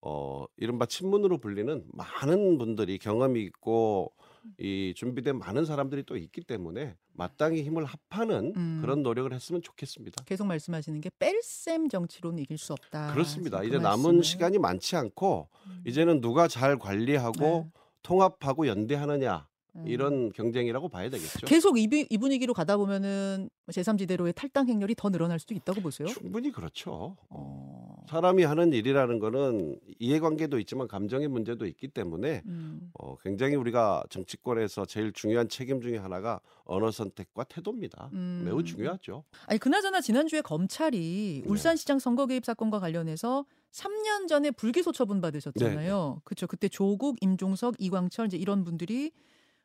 어 0.01 0.45
이른바 0.57 0.87
친문으로 0.87 1.39
불리는 1.39 1.87
많은 1.93 2.59
분들이 2.59 2.99
경험이 2.99 3.43
있고 3.43 4.13
이 4.59 4.93
준비된 4.95 5.39
많은 5.39 5.65
사람들이 5.65 6.03
또 6.05 6.17
있기 6.17 6.43
때문에 6.43 6.97
마땅히 7.15 7.63
힘을 7.63 7.87
합하는 7.87 8.53
음. 8.57 8.79
그런 8.83 9.03
노력을 9.03 9.33
했으면 9.33 9.63
좋겠습니다. 9.63 10.25
계속 10.25 10.47
말씀하시는 10.47 11.01
게 11.01 11.11
뺄셈 11.19 11.89
정치로는 11.89 12.41
이길 12.41 12.59
수 12.59 12.75
없다. 12.75 13.13
그렇습니다. 13.15 13.63
지금 13.63 13.69
이제 13.69 13.79
그 13.79 13.83
남은. 13.83 14.23
시간이 14.23 14.59
많지 14.59 14.97
않고 14.97 15.49
음. 15.67 15.83
이제는 15.87 16.21
누가 16.21 16.49
잘 16.49 16.79
관리하고 16.79 17.41
네. 17.41 17.71
통합하고 18.03 18.67
연대하느냐 18.67 19.37
음. 19.37 19.54
이런 19.85 20.33
경쟁이라고 20.33 20.89
봐야 20.89 21.11
되겠죠. 21.11 21.47
계속 21.47 21.79
이, 21.79 21.89
비- 21.89 22.07
이 22.09 22.17
분위기로 22.19 22.55
가다 22.55 22.77
보면은 22.77 23.49
제3지대로의 23.69 24.35
탈당 24.35 24.69
행렬이 24.69 24.95
더 24.97 25.11
늘어날 25.11 25.39
수도 25.41 25.55
있다고 25.55 25.81
보세요. 25.81 26.07
충분히 26.09 26.53
그렇죠. 26.53 27.17
어. 27.29 28.05
사람이 28.09 28.45
하는 28.45 28.73
일이라는 28.73 29.19
거는 29.19 29.81
이해관계도 29.99 30.59
있지만 30.61 30.87
감정의 30.87 31.27
문제도 31.29 31.67
있기 31.67 31.89
때문에 31.89 32.43
음. 32.47 32.91
어, 32.95 33.17
굉장히 33.19 33.57
우리가 33.57 34.05
정치권에서 34.11 34.85
제일 34.87 35.13
중요한 35.13 35.49
책임 35.49 35.81
중에 35.81 35.97
하나가 35.97 36.41
언어 36.65 36.91
선택과 36.91 37.45
태도입니다. 37.45 38.11
음. 38.13 38.43
매우 38.45 38.63
중요하죠. 38.63 39.25
아니 39.47 39.59
그나저나 39.59 40.01
지난주에 40.03 40.43
검찰이 40.43 41.43
네. 41.45 41.51
울산시장 41.51 41.99
선거 41.99 42.27
개입 42.27 42.45
사건과 42.45 42.79
관련해서 42.79 43.45
3년 43.73 44.29
전에 44.29 44.51
불기소 44.53 44.93
처분 44.93 45.21
받으셨잖아요. 45.21 46.21
그렇죠. 46.25 46.47
그때 46.47 46.69
조국, 46.69 47.17
임종석, 47.21 47.75
이광철 47.79 48.27
이제 48.27 48.37
이런 48.37 48.63
분들이 48.63 49.11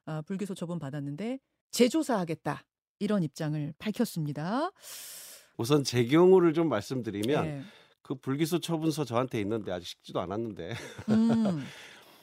아, 0.09 0.23
불기소 0.23 0.55
처분 0.55 0.79
받았는데 0.79 1.37
재조사하겠다 1.69 2.65
이런 2.97 3.21
입장을 3.21 3.73
밝혔습니다. 3.77 4.71
우선 5.55 5.83
제 5.83 6.03
경우를 6.05 6.53
좀 6.53 6.67
말씀드리면 6.67 7.45
예. 7.45 7.61
그 8.01 8.15
불기소 8.15 8.59
처분서 8.59 9.05
저한테 9.05 9.39
있는데 9.41 9.71
아직 9.71 9.85
식지도 9.85 10.19
않았는데 10.19 10.73
음, 11.09 11.63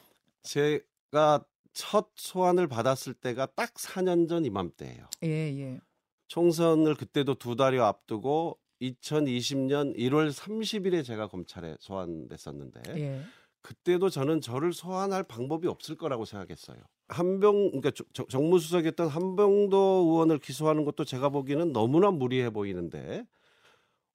제가 0.43 1.45
첫 1.73 2.09
소환을 2.17 2.67
받았을 2.67 3.15
때가 3.15 3.47
딱 3.55 3.75
4년 3.75 4.29
전 4.29 4.45
이맘때예요. 4.45 5.09
예, 5.23 5.29
예. 5.29 5.81
총선을 6.27 6.97
그때도 6.97 7.35
두 7.37 7.55
달여 7.55 7.85
앞두고 7.85 8.59
2020년 8.83 9.97
1월 9.97 10.33
30일에 10.33 11.05
제가 11.05 11.29
검찰에 11.29 11.77
소환됐었는데 11.79 12.81
예. 13.01 13.23
그때도 13.63 14.11
저는 14.11 14.41
저를 14.41 14.73
소환할 14.73 15.23
방법이 15.23 15.69
없을 15.69 15.97
거라고 15.97 16.25
생각했어요. 16.25 16.79
한병 17.09 17.71
그러니까 17.71 17.91
정무수석이었던 18.29 19.09
한병도 19.09 19.77
의원을 20.09 20.39
기소하는 20.39 20.85
것도 20.85 21.05
제가 21.05 21.29
보기에는 21.29 21.73
너무나 21.73 22.11
무리해 22.11 22.51
보이는데 22.51 23.25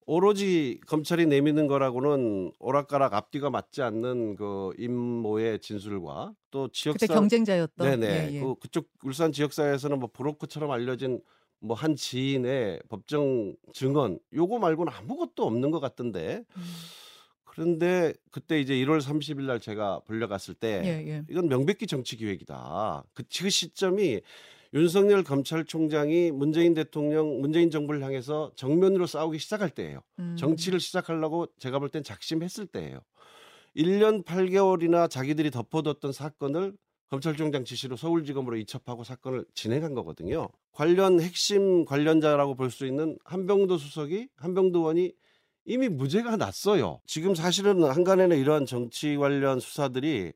오로지 0.05 0.81
검찰이 0.87 1.25
내미는 1.25 1.67
거라고는 1.67 2.51
오락가락 2.59 3.13
앞뒤가 3.13 3.49
맞지 3.49 3.81
않는 3.81 4.35
그 4.35 4.71
임모의 4.77 5.59
진술과 5.59 6.33
또 6.49 6.63
그때 6.63 6.73
지역사 6.73 7.07
경쟁자였던 7.07 7.99
네네 7.99 8.07
예, 8.07 8.35
예. 8.35 8.39
그 8.41 8.55
그쪽 8.55 8.89
울산 9.03 9.31
지역사회에서는 9.31 9.99
뭐 9.99 10.09
브로커처럼 10.11 10.71
알려진 10.71 11.21
뭐 11.61 11.75
한 11.75 11.95
지인의 11.95 12.81
법정 12.89 13.55
증언 13.73 14.19
요거 14.33 14.59
말고는 14.59 14.91
아무것도 14.91 15.45
없는 15.45 15.71
것 15.71 15.79
같던데 15.79 16.43
음. 16.57 16.61
그런데 17.51 18.13
그때 18.31 18.61
이제 18.61 18.73
1월 18.75 19.01
30일 19.01 19.41
날 19.41 19.59
제가 19.59 19.99
불려갔을 20.05 20.53
때 20.53 20.81
예, 20.85 21.05
예. 21.11 21.23
이건 21.29 21.49
명백히 21.49 21.85
정치 21.85 22.15
기획이다. 22.15 23.03
그, 23.13 23.23
그 23.23 23.49
시점이 23.49 24.21
윤석열 24.73 25.21
검찰총장이 25.23 26.31
문재인 26.31 26.73
대통령, 26.73 27.41
문재인 27.41 27.69
정부를 27.69 28.01
향해서 28.03 28.53
정면으로 28.55 29.05
싸우기 29.05 29.37
시작할 29.37 29.69
때예요. 29.69 29.99
음. 30.19 30.37
정치를 30.37 30.79
시작하려고 30.79 31.45
제가 31.59 31.79
볼 31.79 31.89
땐 31.89 32.03
작심했을 32.03 32.67
때예요. 32.67 33.01
1년 33.75 34.23
8개월이나 34.23 35.09
자기들이 35.09 35.51
덮어뒀던 35.51 36.13
사건을 36.13 36.77
검찰총장 37.09 37.65
지시로 37.65 37.97
서울지검으로 37.97 38.55
이첩하고 38.55 39.03
사건을 39.03 39.43
진행한 39.53 39.93
거거든요. 39.93 40.47
관련 40.71 41.19
핵심 41.19 41.83
관련자라고 41.83 42.55
볼 42.55 42.71
수 42.71 42.85
있는 42.85 43.17
한병도 43.25 43.77
수석이 43.77 44.29
한병도 44.37 44.79
의원이 44.79 45.11
이미 45.65 45.89
무죄가 45.89 46.37
났어요. 46.37 46.99
지금 47.05 47.35
사실은 47.35 47.83
한간에는 47.83 48.37
이러한 48.37 48.65
정치 48.65 49.15
관련 49.17 49.59
수사들이 49.59 50.33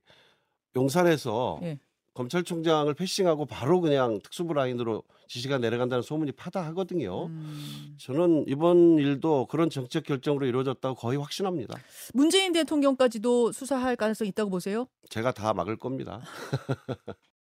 용산에서 0.76 1.60
예. 1.64 1.80
검찰총장을 2.14 2.94
패싱하고 2.94 3.46
바로 3.46 3.82
그냥 3.82 4.20
특수부 4.24 4.54
라인으로 4.54 5.04
지시가 5.28 5.58
내려간다는 5.58 6.02
소문이 6.02 6.32
파다하거든요. 6.34 7.26
음. 7.26 7.96
저는 8.00 8.46
이번 8.48 8.98
일도 9.00 9.48
그런 9.48 9.70
정책 9.70 10.06
결정으로 10.06 10.46
이루어졌다고 10.46 10.96
거의 10.96 11.18
확신합니다. 11.18 11.76
문재인 12.14 12.54
대통령까지도 12.54 13.52
수사할 13.52 13.96
가능성이 13.96 14.30
있다고 14.30 14.50
보세요? 14.50 14.88
제가 15.10 15.32
다 15.32 15.54
막을 15.54 15.78
겁니다. 15.78 16.22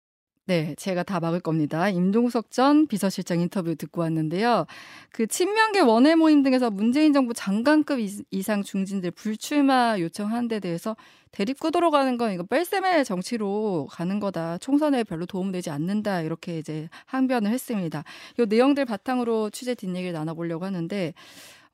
네, 0.52 0.76
제가 0.78 1.04
다 1.04 1.22
막을 1.22 1.40
겁니다. 1.40 1.88
임종석 1.88 2.52
전 2.52 2.86
비서실장 2.86 3.40
인터뷰 3.40 3.74
듣고 3.74 4.02
왔는데요. 4.02 4.66
그 5.14 5.26
친명계 5.26 5.80
원외 5.80 6.16
모임 6.16 6.44
등에서 6.44 6.70
문재인 6.70 7.14
정부 7.14 7.34
장관급 7.34 8.02
이- 8.02 8.26
이상 8.32 8.62
중진들 8.62 9.12
불출마 9.12 9.96
요청한 10.02 10.50
데 10.50 10.60
대해서 10.60 10.98
대립 11.32 11.58
구도로 11.58 11.90
가는 11.90 12.18
건 12.18 12.34
이거 12.34 12.44
뺄셈의 12.44 13.06
정치로 13.06 13.88
가는 13.90 14.20
거다. 14.20 14.58
총선에 14.58 15.06
별로 15.06 15.26
도움되지 15.26 15.70
않는다. 15.70 16.20
이렇게 16.20 16.58
이제 16.60 16.90
항변을 17.06 17.50
했습니다. 17.50 18.04
이 18.38 18.46
내용들 18.46 18.84
바탕으로 18.84 19.52
취재 19.52 19.74
뒷얘기를 19.74 20.12
나눠보려고 20.12 20.66
하는데 20.66 21.14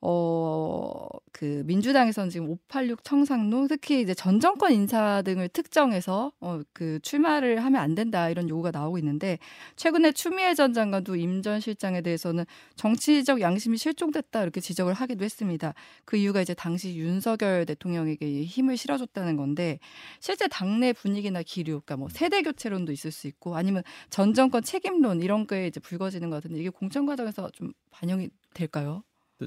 어, 0.00 1.06
그 1.32 1.62
민주당에서는 1.66 2.30
지금 2.30 2.48
586 2.50 3.02
청상로 3.04 3.66
특히 3.68 4.00
이제 4.00 4.14
전 4.14 4.38
정권 4.40 4.72
인사 4.72 5.22
등을 5.22 5.48
특정해서 5.48 6.32
어, 6.40 6.60
그 6.72 7.00
출마를 7.02 7.64
하면 7.64 7.80
안 7.80 7.94
된다 7.94 8.30
이런 8.30 8.48
요구가 8.48 8.70
나오고 8.70 8.98
있는데 8.98 9.38
최근에 9.76 10.12
추미애 10.12 10.54
전 10.54 10.72
장관도 10.72 11.16
임 11.16 11.42
전 11.42 11.60
실장에 11.60 12.00
대해서는 12.00 12.44
정치적 12.76 13.40
양심이 13.40 13.76
실종됐다 13.78 14.42
이렇게 14.42 14.60
지적을 14.60 14.92
하기도 14.94 15.24
했습니다. 15.24 15.72
그 16.04 16.16
이유가 16.16 16.40
이제 16.40 16.52
당시 16.54 16.96
윤석열 16.96 17.64
대통령에게 17.66 18.44
힘을 18.44 18.76
실어줬다는 18.76 19.36
건데 19.36 19.78
실제 20.20 20.48
당내 20.48 20.92
분위기나 20.92 21.42
기류, 21.42 21.80
그러니까 21.80 21.96
뭐 21.96 22.08
세대 22.10 22.42
교체론도 22.42 22.92
있을 22.92 23.12
수 23.12 23.26
있고 23.28 23.56
아니면 23.56 23.82
전 24.10 24.34
정권 24.34 24.62
책임론 24.62 25.22
이런 25.22 25.46
거에 25.46 25.66
이제 25.68 25.80
불거지는 25.80 26.30
것 26.30 26.36
같은데 26.36 26.60
이게 26.60 26.70
공천 26.70 27.06
과정에서 27.06 27.50
좀 27.52 27.72
반영이 27.90 28.30
될까요? 28.54 29.02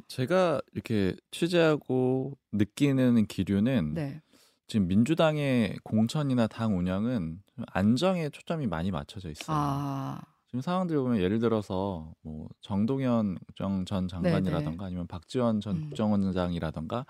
제가 0.08 0.62
이렇게 0.74 1.16
취재하고 1.32 2.38
느끼는 2.52 3.26
기류는 3.28 3.94
네. 3.94 4.22
지금 4.68 4.88
민주당의 4.88 5.76
공천이나 5.84 6.48
당 6.48 6.78
운영은 6.78 7.39
좀 7.56 7.66
안정에 7.74 8.30
초점이 8.30 8.68
많이 8.68 8.89
맞춰져 8.92 9.30
있어요. 9.30 9.56
아, 9.60 10.22
지금 10.48 10.62
상황들 10.62 10.96
보면 10.98 11.20
예를 11.20 11.39
들어서 11.39 12.14
뭐 12.22 12.48
정동현 12.62 13.38
정- 13.56 13.86
전 13.86 14.08
장관이라던가 14.08 14.70
네네. 14.70 14.86
아니면 14.86 15.08
박지원 15.08 15.60
전 15.60 15.76
음. 15.78 15.82
국정원장이라던가 15.89 17.06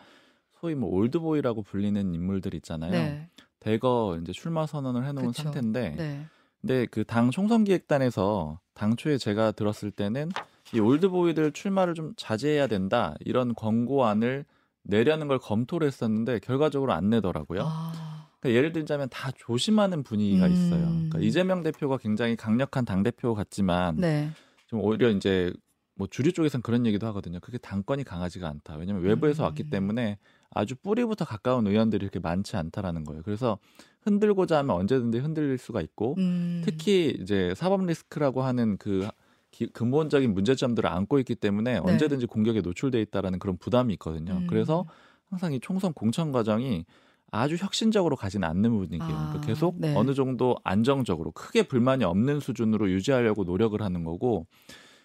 소위 0.60 0.74
뭐 0.76 0.90
올드보이라고 0.90 1.62
불리는 1.64 2.14
인물들 2.16 2.56
있잖아요. 2.56 2.92
네. 2.92 3.30
대거 3.60 4.18
이제 4.22 4.32
출마 4.32 4.66
선언을 4.66 5.06
해놓은 5.06 5.28
그쵸. 5.28 5.44
상태인데 5.44 5.90
네. 5.92 6.26
근데 6.62 6.86
그 6.88 7.04
당 7.04 7.30
총선 7.32 7.64
기획단에서 7.64 8.60
당초에 8.74 9.18
제가 9.18 9.52
들었을 9.52 9.92
때는 9.92 10.30
이 10.74 10.80
올드보이들 10.80 11.52
출마를 11.52 11.94
좀 11.94 12.14
자제해야 12.18 12.68
된다 12.68 13.16
이런 13.20 13.54
권고안을 13.54 14.46
내려는 14.84 15.28
걸 15.28 15.38
검토를 15.40 15.88
했었는데 15.88 16.40
결과적으로 16.40 16.94
안 16.94 17.10
내더라고요. 17.10 17.62
아, 17.64 18.28
그러니까 18.40 18.58
예를 18.58 18.72
들자면 18.72 19.10
다 19.10 19.32
조심하는 19.36 20.04
분위기가 20.04 20.48
음. 20.48 20.52
있어요. 20.52 20.86
그러니까 20.86 21.20
이재명 21.20 21.64
대표가 21.64 21.98
굉장히 21.98 22.36
강력한 22.36 22.86
당 22.86 23.04
대표 23.04 23.36
같지만 23.36 23.98
네. 23.98 24.32
좀 24.68 24.82
오히려 24.82 25.10
이제 25.10 25.54
뭐 25.96 26.08
주류 26.08 26.32
쪽에서는 26.32 26.64
그런 26.64 26.86
얘기도 26.88 27.06
하거든요. 27.08 27.40
그게 27.40 27.58
당권이 27.60 28.04
강하지가 28.04 28.48
않다. 28.48 28.78
왜냐하면 28.78 29.04
외부에서 29.04 29.44
음. 29.44 29.46
왔기 29.46 29.70
때문에 29.70 30.18
아주 30.50 30.76
뿌리부터 30.76 31.26
가까운 31.26 31.68
의원들이 31.68 32.04
이렇게 32.04 32.20
많지 32.20 32.58
않다라는 32.58 33.04
거예요. 33.04 33.22
그래서 33.24 33.60
흔들고자 34.02 34.58
하면 34.60 34.76
언제든지 34.78 35.20
흔들릴 35.20 35.58
수가 35.58 35.82
있고 35.82 36.16
음. 36.18 36.62
특히 36.66 37.16
이제 37.22 37.54
사법 37.56 37.86
리스크라고 37.86 38.42
하는 38.42 38.78
그 38.78 39.08
기- 39.52 39.68
근본적인 39.68 40.34
문제점들을 40.34 40.90
안고 40.90 41.20
있기 41.20 41.36
때문에 41.36 41.74
네. 41.74 41.80
언제든지 41.80 42.26
공격에 42.26 42.62
노출돼 42.62 43.02
있다라는 43.02 43.40
그런 43.40 43.58
부담이 43.58 43.94
있거든요. 43.94 44.34
음. 44.34 44.48
그래서 44.48 44.86
항상 45.30 45.54
이 45.54 45.60
총선 45.60 45.94
공천 45.94 46.32
과정이 46.32 46.86
아주 47.32 47.56
혁신적으로 47.56 48.16
가지는 48.16 48.48
않는 48.50 48.72
분위기예요. 48.72 49.08
그러니까 49.08 49.38
아, 49.38 49.42
계속 49.42 49.76
네. 49.78 49.96
어느 49.96 50.14
정도 50.14 50.58
안정적으로 50.64 51.32
크게 51.32 51.64
불만이 51.64 52.04
없는 52.04 52.40
수준으로 52.42 52.90
유지하려고 52.92 53.44
노력을 53.46 53.80
하는 53.82 54.04
거고 54.04 54.48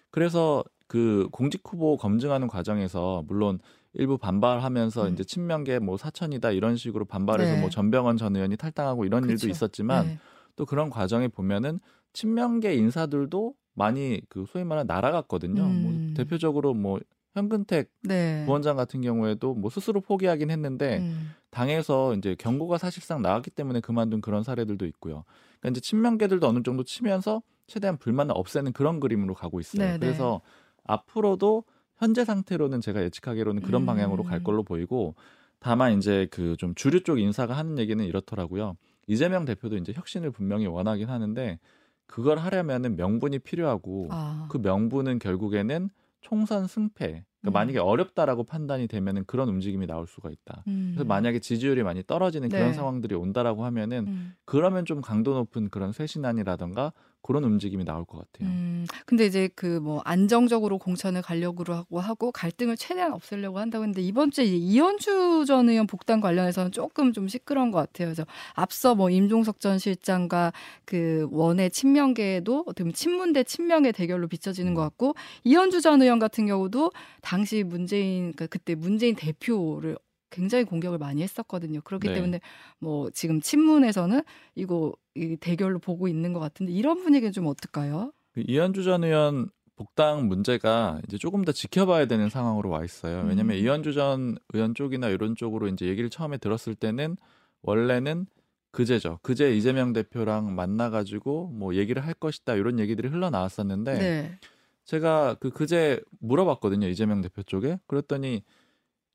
그래서 0.09 0.63
그 0.87 1.27
공직 1.31 1.61
후보 1.65 1.97
검증하는 1.97 2.47
과정에서 2.47 3.23
물론 3.27 3.59
일부 3.93 4.17
반발하면서 4.17 5.07
음. 5.07 5.13
이제 5.13 5.23
친명계 5.23 5.79
뭐 5.79 5.97
사천이다 5.97 6.51
이런 6.51 6.75
식으로 6.75 7.05
반발해서 7.05 7.53
네. 7.55 7.61
뭐 7.61 7.69
전병헌 7.69 8.17
전 8.17 8.35
의원이 8.35 8.57
탈당하고 8.57 9.05
이런 9.05 9.23
일도 9.23 9.33
그쵸. 9.35 9.49
있었지만 9.49 10.07
네. 10.07 10.19
또 10.55 10.65
그런 10.65 10.89
과정에 10.89 11.27
보면은 11.27 11.79
친명계 12.13 12.75
인사들도 12.75 13.53
많이 13.77 14.19
그 14.27 14.45
소위 14.49 14.63
말하는 14.63 14.87
날아갔거든요. 14.87 15.61
음. 15.63 15.81
뭐 15.83 16.13
대표적으로 16.15 16.73
뭐 16.73 16.99
현근택 17.35 17.91
네. 18.01 18.43
부원장 18.45 18.75
같은 18.75 19.01
경우에도 19.01 19.53
뭐 19.53 19.69
스스로 19.69 20.01
포기하긴 20.01 20.49
했는데 20.49 20.97
음. 20.97 21.29
당에서 21.51 22.15
이제 22.15 22.35
경고가 22.39 22.79
사실상 22.79 23.21
나왔기 23.21 23.51
때문에 23.51 23.79
그만둔 23.79 24.21
그런 24.21 24.41
사례들도 24.43 24.85
있고요. 24.87 25.23
그러니까 25.59 25.69
이제 25.69 25.79
친명계들도 25.81 26.47
어느 26.47 26.63
정도 26.63 26.83
치면서 26.83 27.43
최대한 27.67 27.97
불만을 27.97 28.33
없애는 28.35 28.73
그런 28.73 28.99
그림으로 28.99 29.35
가고 29.35 29.59
있어요. 29.59 29.85
네네. 29.85 29.99
그래서 29.99 30.41
앞으로도 30.85 31.63
현재 31.97 32.25
상태로는 32.25 32.81
제가 32.81 33.03
예측하기로는 33.03 33.61
그런 33.61 33.83
음. 33.83 33.85
방향으로 33.85 34.23
갈 34.23 34.43
걸로 34.43 34.63
보이고 34.63 35.13
다만 35.59 35.97
이제 35.97 36.27
그 36.31 36.55
좀 36.57 36.73
주류 36.73 37.03
쪽 37.03 37.19
인사가 37.19 37.55
하는 37.55 37.77
얘기는 37.77 38.03
이렇더라고요. 38.03 38.75
이재명 39.05 39.45
대표도 39.45 39.77
이제 39.77 39.93
혁신을 39.93 40.31
분명히 40.31 40.65
원하긴 40.65 41.09
하는데 41.09 41.59
그걸 42.07 42.39
하려면은 42.39 42.95
명분이 42.95 43.39
필요하고 43.39 44.07
아. 44.11 44.47
그 44.49 44.57
명분은 44.57 45.19
결국에는 45.19 45.89
총선 46.21 46.67
승패. 46.67 47.05
그러니까 47.05 47.25
음. 47.47 47.53
만약에 47.53 47.79
어렵다라고 47.79 48.43
판단이 48.43 48.87
되면은 48.87 49.25
그런 49.25 49.47
움직임이 49.49 49.85
나올 49.85 50.07
수가 50.07 50.29
있다. 50.29 50.63
음. 50.67 50.93
그래서 50.95 51.07
만약에 51.07 51.39
지지율이 51.39 51.83
많이 51.83 52.03
떨어지는 52.05 52.49
그런 52.49 52.67
네. 52.67 52.73
상황들이 52.73 53.15
온다라고 53.15 53.63
하면은 53.65 54.07
음. 54.07 54.33
그러면 54.45 54.85
좀 54.85 55.01
강도 55.01 55.33
높은 55.33 55.69
그런 55.69 55.91
쇄신안이라던가 55.91 56.93
그런 57.27 57.43
움직임이 57.43 57.83
나올 57.85 58.05
것 58.05 58.17
같아요. 58.17 58.49
음, 58.49 58.85
근데 59.05 59.25
이제 59.25 59.49
그 59.55 59.77
뭐 59.79 60.01
안정적으로 60.05 60.77
공천을 60.77 61.21
가려고 61.21 61.63
하고 61.73 61.99
하고 61.99 62.31
갈등을 62.31 62.77
최대한 62.77 63.13
없애려고 63.13 63.59
한다고 63.59 63.83
했는데 63.83 64.01
이번 64.01 64.31
주에 64.31 64.45
이현주 64.45 65.45
전 65.47 65.69
의원 65.69 65.87
복당 65.87 66.19
관련해서는 66.19 66.71
조금 66.71 67.13
좀 67.13 67.27
시끄러운 67.27 67.71
것 67.71 67.77
같아요. 67.79 68.07
그래서 68.07 68.25
앞서 68.53 68.95
뭐 68.95 69.09
임종석 69.09 69.59
전 69.59 69.77
실장과 69.79 70.51
그 70.85 71.27
원의 71.31 71.69
친명계도 71.71 72.63
어떻게 72.67 72.83
보면 72.83 72.93
친문 72.93 73.33
대 73.33 73.43
친명의 73.43 73.93
대결로 73.93 74.27
비춰지는 74.27 74.73
것 74.73 74.81
같고 74.81 75.15
이현주 75.43 75.81
전 75.81 76.01
의원 76.01 76.19
같은 76.19 76.47
경우도 76.47 76.91
당시 77.21 77.63
문재인 77.63 78.33
그러니까 78.33 78.47
그때 78.47 78.75
문재인 78.75 79.15
대표를 79.15 79.97
굉장히 80.29 80.63
공격을 80.63 80.97
많이 80.97 81.21
했었거든요. 81.23 81.81
그렇기 81.81 82.07
네. 82.07 82.13
때문에 82.15 82.41
뭐 82.79 83.09
지금 83.11 83.41
친문에서는 83.41 84.21
이거 84.55 84.93
이 85.15 85.37
대결로 85.37 85.79
보고 85.79 86.07
있는 86.07 86.33
것 86.33 86.39
같은데 86.39 86.71
이런 86.71 87.01
분위기는 87.01 87.31
좀 87.31 87.47
어떨까요? 87.47 88.11
그 88.33 88.43
이현주 88.45 88.83
전 88.83 89.03
의원 89.03 89.49
복당 89.75 90.27
문제가 90.27 90.99
이제 91.07 91.17
조금 91.17 91.45
더 91.45 91.51
지켜봐야 91.51 92.07
되는 92.07 92.29
상황으로 92.29 92.69
와 92.69 92.83
있어요. 92.83 93.23
왜냐하면 93.27 93.57
음. 93.57 93.61
이현주 93.61 93.93
전 93.93 94.37
의원 94.53 94.73
쪽이나 94.73 95.09
이런 95.09 95.35
쪽으로 95.35 95.67
이제 95.67 95.85
얘기를 95.85 96.09
처음에 96.09 96.37
들었을 96.37 96.75
때는 96.75 97.15
원래는 97.61 98.25
그제죠. 98.71 99.19
그제 99.23 99.55
이재명 99.55 99.93
대표랑 99.93 100.53
만나가지고 100.55 101.47
뭐 101.53 101.75
얘기를 101.75 102.05
할 102.05 102.13
것이다 102.13 102.55
이런 102.55 102.79
얘기들이 102.79 103.07
흘러나왔었는데 103.07 103.93
네. 103.97 104.39
제가 104.85 105.35
그 105.39 105.49
그제 105.49 106.01
물어봤거든요 106.19 106.87
이재명 106.87 107.21
대표 107.21 107.43
쪽에 107.43 107.79
그랬더니 107.87 108.43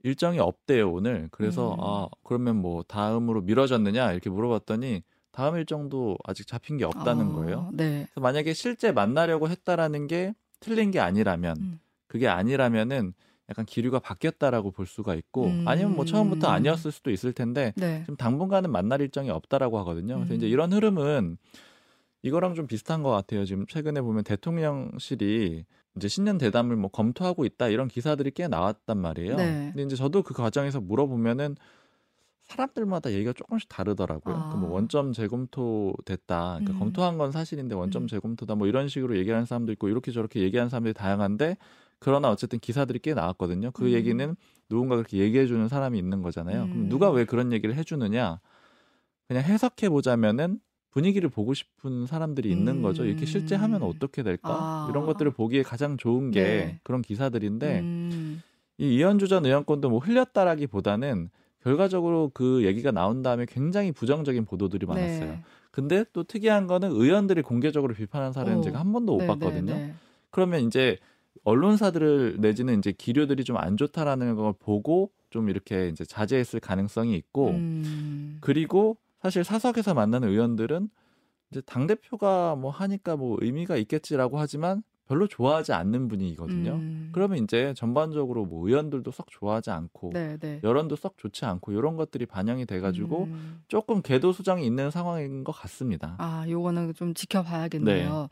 일정이 0.03 0.39
없대요 0.39 0.93
오늘 0.93 1.29
그래서 1.31 1.75
음. 1.75 1.81
아 1.81 2.09
그러면 2.25 2.57
뭐 2.57 2.83
다음으로 2.83 3.43
미뤄졌느냐 3.43 4.13
이렇게 4.13 4.31
물어봤더니 4.31 5.03
다음 5.31 5.57
일정도 5.57 6.19
아직 6.25 6.47
잡힌 6.47 6.77
게 6.77 6.85
없다는 6.85 7.31
아, 7.31 7.33
거예요. 7.33 7.71
네. 7.73 8.07
그래서 8.13 8.21
만약에 8.21 8.53
실제 8.53 8.93
만나려고 8.93 9.49
했다라는 9.49 10.07
게 10.07 10.35
틀린 10.61 10.91
게 10.91 11.01
아니라면 11.01 11.57
음. 11.59 11.81
그게 12.07 12.29
아니라면은 12.29 13.15
약간 13.49 13.65
기류가 13.65 13.99
바뀌었다라고 13.99 14.71
볼 14.71 14.87
수가 14.87 15.15
있고 15.15 15.47
음. 15.47 15.65
아니면 15.67 15.97
뭐 15.97 16.05
처음부터 16.05 16.49
아니었을 16.49 16.93
수도 16.93 17.11
있을 17.11 17.33
텐데 17.33 17.73
네. 17.77 18.01
지금 18.03 18.17
당분간은 18.17 18.71
만날 18.71 19.01
일정이 19.01 19.31
없다라고 19.31 19.79
하거든요. 19.81 20.17
그래서 20.17 20.35
음. 20.35 20.37
이제 20.37 20.49
이런 20.49 20.73
흐름은 20.73 21.39
이거랑 22.23 22.55
좀 22.55 22.67
비슷한 22.67 23.03
것 23.03 23.11
같아요. 23.11 23.45
지금 23.45 23.67
최근에 23.67 24.01
보면 24.01 24.25
대통령실이 24.25 25.65
이제 25.97 26.09
신년 26.09 26.39
대담을 26.39 26.77
뭐 26.77 26.91
검토하고 26.91 27.45
있다 27.45 27.69
이런 27.69 27.89
기사들이 27.89 28.31
꽤 28.33 28.49
나왔단 28.49 28.99
말이에요. 28.99 29.37
네. 29.37 29.71
근데 29.73 29.83
이제 29.83 29.97
저도 29.97 30.23
그 30.23 30.35
과정에서 30.35 30.81
물어보면은 30.81 31.57
사람들마다 32.43 33.13
얘기가 33.13 33.33
조금씩 33.33 33.69
다르더라고요. 33.69 34.35
아. 34.35 34.51
그뭐 34.51 34.71
원점 34.73 35.13
재검토 35.13 35.95
됐다. 36.05 36.59
그러니까 36.59 36.73
음. 36.73 36.79
검토한 36.79 37.19
건 37.19 37.33
사실인데 37.33 37.75
원점 37.75 38.05
음. 38.05 38.07
재검토다. 38.09 38.55
뭐 38.55 38.67
이런 38.67 38.89
식으로 38.89 39.17
얘기하는 39.17 39.47
사람도 39.47 39.73
있고 39.73 39.89
이렇게 39.89 40.13
저렇게 40.13 40.41
얘기하는 40.41 40.69
사람들이 40.69 40.95
다양한데 40.95 41.57
그러나 41.99 42.31
어쨌든 42.31 42.59
기사들이 42.59 42.99
꽤 42.99 43.15
나왔거든요. 43.15 43.71
그 43.71 43.85
음. 43.85 43.91
얘기는 43.91 44.37
누군가 44.69 44.97
그렇게 44.97 45.19
얘기해 45.19 45.47
주는 45.47 45.69
사람이 45.69 45.99
있는 45.99 46.23
거잖아요. 46.23 46.65
음. 46.65 46.71
그럼 46.71 46.89
누가 46.89 47.11
왜 47.11 47.25
그런 47.25 47.53
얘기를 47.53 47.75
해 47.75 47.85
주느냐? 47.85 48.41
그냥 49.29 49.45
해석해 49.45 49.89
보자면은 49.89 50.59
분위기를 50.93 51.29
보고 51.31 51.55
싶은 51.55 52.07
사람들이 52.07 52.51
있는 52.51 52.83
거죠. 52.83 53.05
이렇게 53.05 53.25
실제 53.27 53.55
하면 53.57 53.83
음. 53.83 53.89
어떻게 53.89 54.23
될까? 54.23 54.51
아. 54.51 54.87
이런 54.91 55.07
것들을 55.07 55.33
보기에 55.33 55.63
가장 55.63 55.97
좋은 55.97 56.31
게 56.31 56.43
네. 56.43 56.81
그런 56.83 57.03
기사들인데 57.03 57.81
음. 57.81 58.43
이 58.79 58.97
이현주 58.97 59.29
전 59.29 59.45
의원권도 59.47 59.89
뭐 59.89 59.99
흘렸다라기보다는 60.01 61.31
결과적으로 61.63 62.31
그 62.35 62.65
얘기가 62.65 62.91
나온 62.93 63.23
다음에 63.23 63.47
굉장히 63.49 63.91
부정적인 63.93 64.45
보도들이 64.45 64.85
많았어요. 64.87 65.25
네. 65.31 65.43
근데 65.71 66.05
또 66.13 66.25
특이한 66.25 66.67
거는 66.67 66.91
의원들이 66.91 67.41
공개적으로 67.43 67.95
비판한 67.95 68.33
사례는 68.33 68.59
오. 68.59 68.63
제가 68.63 68.79
한 68.79 68.93
번도 68.93 69.13
못 69.15 69.19
네, 69.21 69.27
봤거든요. 69.29 69.73
네, 69.73 69.87
네. 69.87 69.95
그러면 70.31 70.61
이제 70.67 70.99
언론사들을 71.45 72.37
내지는 72.41 72.79
이제 72.79 72.93
기류들이 72.93 73.45
좀 73.45 73.57
안 73.57 73.77
좋다라는 73.79 74.35
걸 74.37 74.53
보고 74.59 75.11
좀 75.31 75.49
이렇게 75.49 75.89
이제 75.89 76.05
자제했을 76.05 76.61
가능성이 76.61 77.17
있고 77.17 77.51
음. 77.51 78.37
그리고 78.43 78.99
사실 79.23 79.45
사석에서 79.45 79.95
만나는 79.95 80.29
의원들은 80.29 80.89
이제 81.51 81.61
당 81.65 81.87
대표가 81.87 82.57
뭐 82.57 82.71
하니까 82.71 83.17
뭐 83.17 83.39
의미가 83.41 83.77
있겠지라고 83.77 84.39
하지만 84.39 84.83
별로 85.07 85.27
좋아하지 85.27 85.73
않는 85.73 86.09
분위기거든요. 86.09 86.73
음. 86.73 87.11
그러면 87.13 87.45
이제 87.45 87.75
전반적으로 87.77 88.47
뭐 88.47 88.67
의원들도 88.67 89.11
썩 89.11 89.27
좋아하지 89.31 89.71
않고 89.71 90.11
네, 90.15 90.39
네. 90.39 90.61
여론도 90.65 90.97
썩 90.97 91.19
좋지 91.19 91.45
않고 91.45 91.73
이런 91.73 91.97
것들이 91.97 92.27
반영이 92.27 92.67
돼가지고 92.67 93.25
음. 93.25 93.63
조금 93.69 94.01
궤도 94.01 94.33
수정이 94.33 94.65
있는 94.65 94.91
상황인 94.91 95.45
것 95.45 95.53
같습니다. 95.53 96.17
아, 96.19 96.47
요거는 96.49 96.95
좀 96.95 97.15
지켜봐야겠네요. 97.15 98.29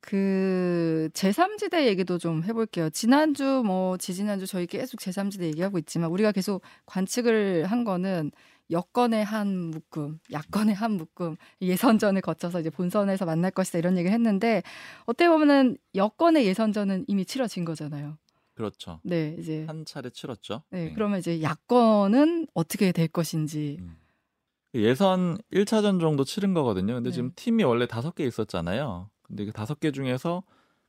그 0.00 1.08
제3지대 1.12 1.86
얘기도 1.86 2.18
좀 2.18 2.42
해볼게요. 2.44 2.90
지난주 2.90 3.62
뭐 3.64 3.96
지지난주 3.96 4.46
저희 4.46 4.66
계속 4.66 4.98
제3지대 4.98 5.42
얘기하고 5.44 5.78
있지만 5.78 6.10
우리가 6.10 6.32
계속 6.32 6.62
관측을 6.86 7.66
한 7.66 7.84
거는 7.84 8.32
여권의 8.70 9.24
한 9.24 9.70
묶음, 9.70 10.18
야권의 10.30 10.74
한 10.74 10.92
묶음, 10.92 11.36
예선전을 11.60 12.22
거쳐서 12.22 12.60
이제 12.60 12.70
본선에서 12.70 13.24
만날 13.24 13.50
것이다 13.50 13.78
이런 13.78 13.96
얘기를 13.98 14.12
했는데 14.12 14.62
어떻게 15.04 15.28
보면은 15.28 15.76
여권의 15.94 16.46
예선전은 16.46 17.04
이미 17.08 17.24
치러진 17.24 17.64
거잖아요. 17.64 18.16
그렇죠. 18.54 19.00
네, 19.02 19.36
이제 19.38 19.64
한 19.66 19.84
차례 19.84 20.10
치렀죠. 20.10 20.62
네, 20.70 20.86
네. 20.86 20.92
그러면 20.94 21.18
이제 21.18 21.42
야권은 21.42 22.48
어떻게 22.54 22.92
될 22.92 23.08
것인지. 23.08 23.78
음. 23.80 23.96
예선 24.74 25.38
1차전 25.52 26.00
정도 26.00 26.24
치른 26.24 26.54
거거든요. 26.54 26.94
근데 26.94 27.10
네. 27.10 27.14
지금 27.14 27.32
팀이 27.36 27.62
원래 27.64 27.86
다섯 27.86 28.14
개 28.14 28.24
있었잖아요. 28.24 29.10
근데 29.22 29.44
그 29.44 29.52
다섯 29.52 29.80
개 29.80 29.90
중에서 29.90 30.42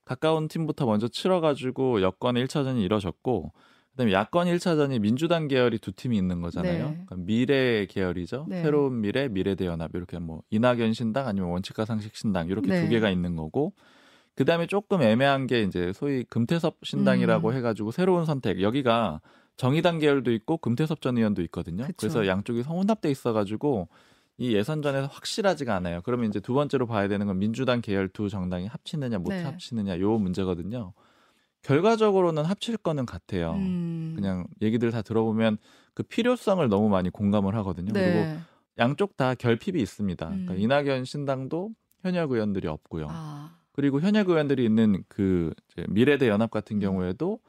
가까운 0.06 0.48
팀부터 0.48 0.86
먼저 0.86 1.08
치러가지고 1.08 2.02
여권의 2.02 2.46
1차전이 2.46 2.82
이뤄졌고 2.82 3.52
그다음에 3.94 4.12
야권 4.12 4.48
1차전이 4.48 5.00
민주당 5.00 5.48
계열이 5.48 5.78
두 5.78 5.92
팀이 5.92 6.18
있는 6.18 6.42
거잖아요. 6.42 6.74
네. 6.74 7.06
그러니까 7.06 7.16
미래 7.18 7.86
계열이죠. 7.86 8.48
네. 8.50 8.64
새로운 8.64 9.02
미래, 9.02 9.28
미래대연합 9.28 9.92
이렇게 9.96 10.18
뭐 10.20 10.42
이낙연 10.50 10.94
신당 10.94 11.28
아니면 11.28 11.50
원칙과 11.52 11.86
상식 11.86 12.16
신당 12.16 12.48
이렇게 12.48 12.70
네. 12.70 12.84
두 12.84 12.90
개가 12.90 13.10
있는 13.10 13.36
거고 13.36 13.74
그다음에 14.36 14.66
조금 14.66 15.04
애매한 15.04 15.46
게 15.46 15.62
이제 15.62 15.94
소위 15.94 16.24
금태섭 16.24 16.78
신당이라고 16.84 17.50
음. 17.50 17.54
해가지고 17.54 17.92
새로운 17.92 18.26
선택 18.26 18.62
여기가 18.62 19.22
정의당 19.58 20.00
계열도 20.00 20.32
있고 20.32 20.58
금태섭 20.58 21.02
전 21.02 21.18
의원도 21.18 21.44
있거든요. 21.44 21.84
그쵸. 21.84 21.96
그래서 22.00 22.26
양쪽이 22.26 22.62
혼합돼 22.62 23.12
있어가지고 23.12 23.90
이 24.38 24.56
예선전에서 24.56 25.08
확실하지가 25.08 25.76
않아요. 25.76 26.02
그러면 26.04 26.30
이제 26.30 26.40
두 26.40 26.54
번째로 26.56 26.88
봐야 26.88 27.08
되는 27.08 27.28
건 27.28 27.38
민주당 27.38 27.82
계열 27.82 28.10
두 28.10 28.30
정당이 28.30 28.66
합치느냐 28.66 29.20
못 29.20 29.30
네. 29.30 29.44
합치느냐 29.44 30.00
요 30.00 30.18
문제거든요. 30.18 30.94
결과적으로는 31.64 32.44
합칠 32.46 32.78
거는 32.78 33.06
같아요. 33.06 33.54
음. 33.54 34.14
그냥 34.16 34.46
얘기들 34.62 34.92
다 34.92 35.02
들어보면 35.02 35.58
그 35.94 36.04
필요성을 36.04 36.68
너무 36.70 36.90
많이 36.90 37.10
공감을 37.10 37.56
하거든요. 37.56 37.94
그리고 37.94 38.10
네. 38.20 38.40
양쪽 38.78 39.18
다 39.18 39.34
결핍이 39.34 39.82
있습니다. 39.82 40.26
그러니까 40.28 40.54
음. 40.54 40.60
이낙연 40.60 41.06
신당도 41.06 41.72
현역 42.02 42.32
의원들이 42.32 42.68
없고요. 42.68 43.08
아, 43.10 43.58
그리고 43.72 44.02
현역 44.02 44.30
의원들이 44.30 44.64
있는 44.66 45.04
그 45.08 45.54
미래대 45.88 46.28
연합 46.28 46.50
음. 46.50 46.52
같은 46.52 46.80
경우에도 46.80 47.40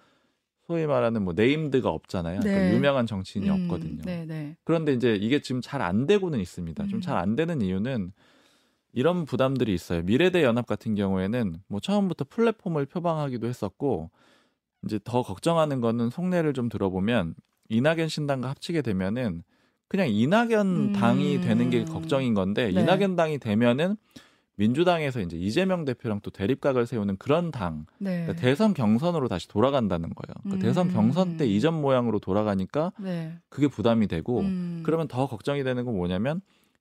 소위 0.66 0.86
말하는 0.86 1.22
뭐 1.22 1.34
네임드가 1.34 1.90
없잖아요. 1.90 2.40
그러니까 2.40 2.64
네. 2.64 2.74
유명한 2.74 3.06
정치인이 3.06 3.50
음, 3.50 3.64
없거든요. 3.70 4.02
네, 4.04 4.24
네. 4.24 4.56
그런데 4.64 4.92
이제 4.94 5.14
이게 5.14 5.40
지금 5.40 5.60
잘 5.60 5.82
안 5.82 6.06
되고는 6.06 6.40
있습니다. 6.40 6.86
좀 6.86 6.98
음. 6.98 7.00
잘안 7.00 7.36
되는 7.36 7.60
이유는 7.60 8.12
이런 8.94 9.24
부담들이 9.24 9.74
있어요. 9.74 10.02
미래대 10.02 10.44
연합 10.44 10.66
같은 10.66 10.94
경우에는 10.94 11.56
뭐 11.66 11.80
처음부터 11.80 12.24
플랫폼을 12.30 12.86
표방하기도 12.86 13.46
했었고 13.46 14.10
이제 14.84 15.00
더 15.02 15.22
걱정하는 15.22 15.80
거는 15.80 16.10
속내를 16.10 16.52
좀 16.52 16.68
들어보면 16.68 17.34
이낙연 17.68 18.08
신당과 18.08 18.48
합치게 18.50 18.82
되면은 18.82 19.42
그냥 19.88 20.08
이낙연 20.08 20.66
음. 20.66 20.92
당이 20.92 21.40
되는 21.40 21.70
게 21.70 21.84
걱정인 21.84 22.34
건데 22.34 22.70
네. 22.70 22.82
이낙연 22.82 23.16
당이 23.16 23.38
되면은 23.38 23.96
민주당에서 24.56 25.20
이제 25.20 25.36
이재명 25.36 25.84
대표랑 25.84 26.20
또 26.22 26.30
대립각을 26.30 26.86
세우는 26.86 27.16
그런 27.16 27.50
당 27.50 27.86
네. 27.98 28.22
그러니까 28.22 28.40
대선 28.40 28.74
경선으로 28.74 29.26
다시 29.26 29.48
돌아간다는 29.48 30.10
거예요. 30.10 30.34
그러니까 30.44 30.64
대선 30.64 30.88
음. 30.88 30.92
경선 30.92 31.36
때 31.36 31.46
이전 31.46 31.80
모양으로 31.80 32.20
돌아가니까 32.20 32.92
네. 33.00 33.36
그게 33.48 33.66
부담이 33.66 34.06
되고 34.06 34.40
음. 34.40 34.82
그러면 34.84 35.08
더 35.08 35.26
걱정이 35.26 35.64
되는 35.64 35.84
건 35.84 35.96
뭐냐면 35.96 36.40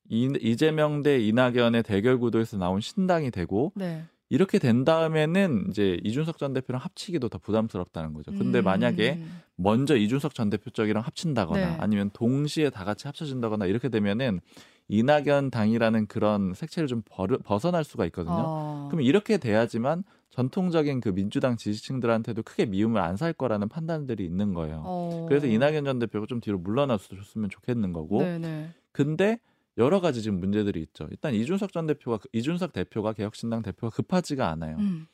이, 0.09 0.31
이재명 0.41 1.01
대 1.03 1.19
이낙연의 1.19 1.83
대결 1.83 2.19
구도에서 2.19 2.57
나온 2.57 2.81
신당이 2.81 3.31
되고 3.31 3.71
네. 3.75 4.03
이렇게 4.29 4.57
된 4.59 4.83
다음에는 4.83 5.67
이제 5.69 5.99
이준석 6.03 6.37
전 6.37 6.53
대표랑 6.53 6.81
합치기도 6.81 7.29
더 7.29 7.37
부담스럽다는 7.37 8.13
거죠. 8.13 8.31
근데 8.31 8.59
음. 8.59 8.63
만약에 8.63 9.19
먼저 9.55 9.95
이준석 9.95 10.33
전 10.33 10.49
대표 10.49 10.69
쪽이랑 10.71 11.03
합친다거나 11.03 11.59
네. 11.71 11.77
아니면 11.79 12.09
동시에 12.13 12.69
다 12.69 12.83
같이 12.83 13.07
합쳐진다거나 13.07 13.65
이렇게 13.67 13.89
되면은 13.89 14.39
이낙연 14.89 15.51
당이라는 15.51 16.07
그런 16.07 16.53
색채를 16.55 16.87
좀 16.87 17.03
버려, 17.05 17.37
벗어날 17.37 17.83
수가 17.83 18.05
있거든요. 18.07 18.35
어. 18.37 18.87
그럼 18.91 19.01
이렇게 19.01 19.37
돼야지만 19.37 20.03
전통적인 20.31 20.99
그 20.99 21.13
민주당 21.13 21.55
지지층들한테도 21.55 22.41
크게 22.43 22.65
미움을 22.65 22.99
안 23.01 23.15
살 23.15 23.33
거라는 23.33 23.69
판단들이 23.69 24.25
있는 24.25 24.53
거예요. 24.53 24.81
어. 24.83 25.25
그래서 25.29 25.45
이낙연 25.45 25.85
전 25.85 25.99
대표가 25.99 26.25
좀 26.27 26.41
뒤로 26.41 26.57
물러나줬으면 26.57 27.49
좋겠는 27.51 27.93
거고. 27.93 28.17
네네. 28.23 28.69
근데 28.91 29.39
여러 29.77 29.99
가지 30.01 30.21
지금 30.21 30.39
문제들이 30.39 30.81
있죠. 30.81 31.07
일단 31.09 31.33
이준석 31.33 31.71
전 31.73 31.87
대표가 31.87 32.19
이준석 32.31 32.73
대표가 32.73 33.13
개혁신당 33.13 33.61
대표가 33.63 33.95
급하지가 33.95 34.49
않아요. 34.49 34.77
음. 34.77 35.07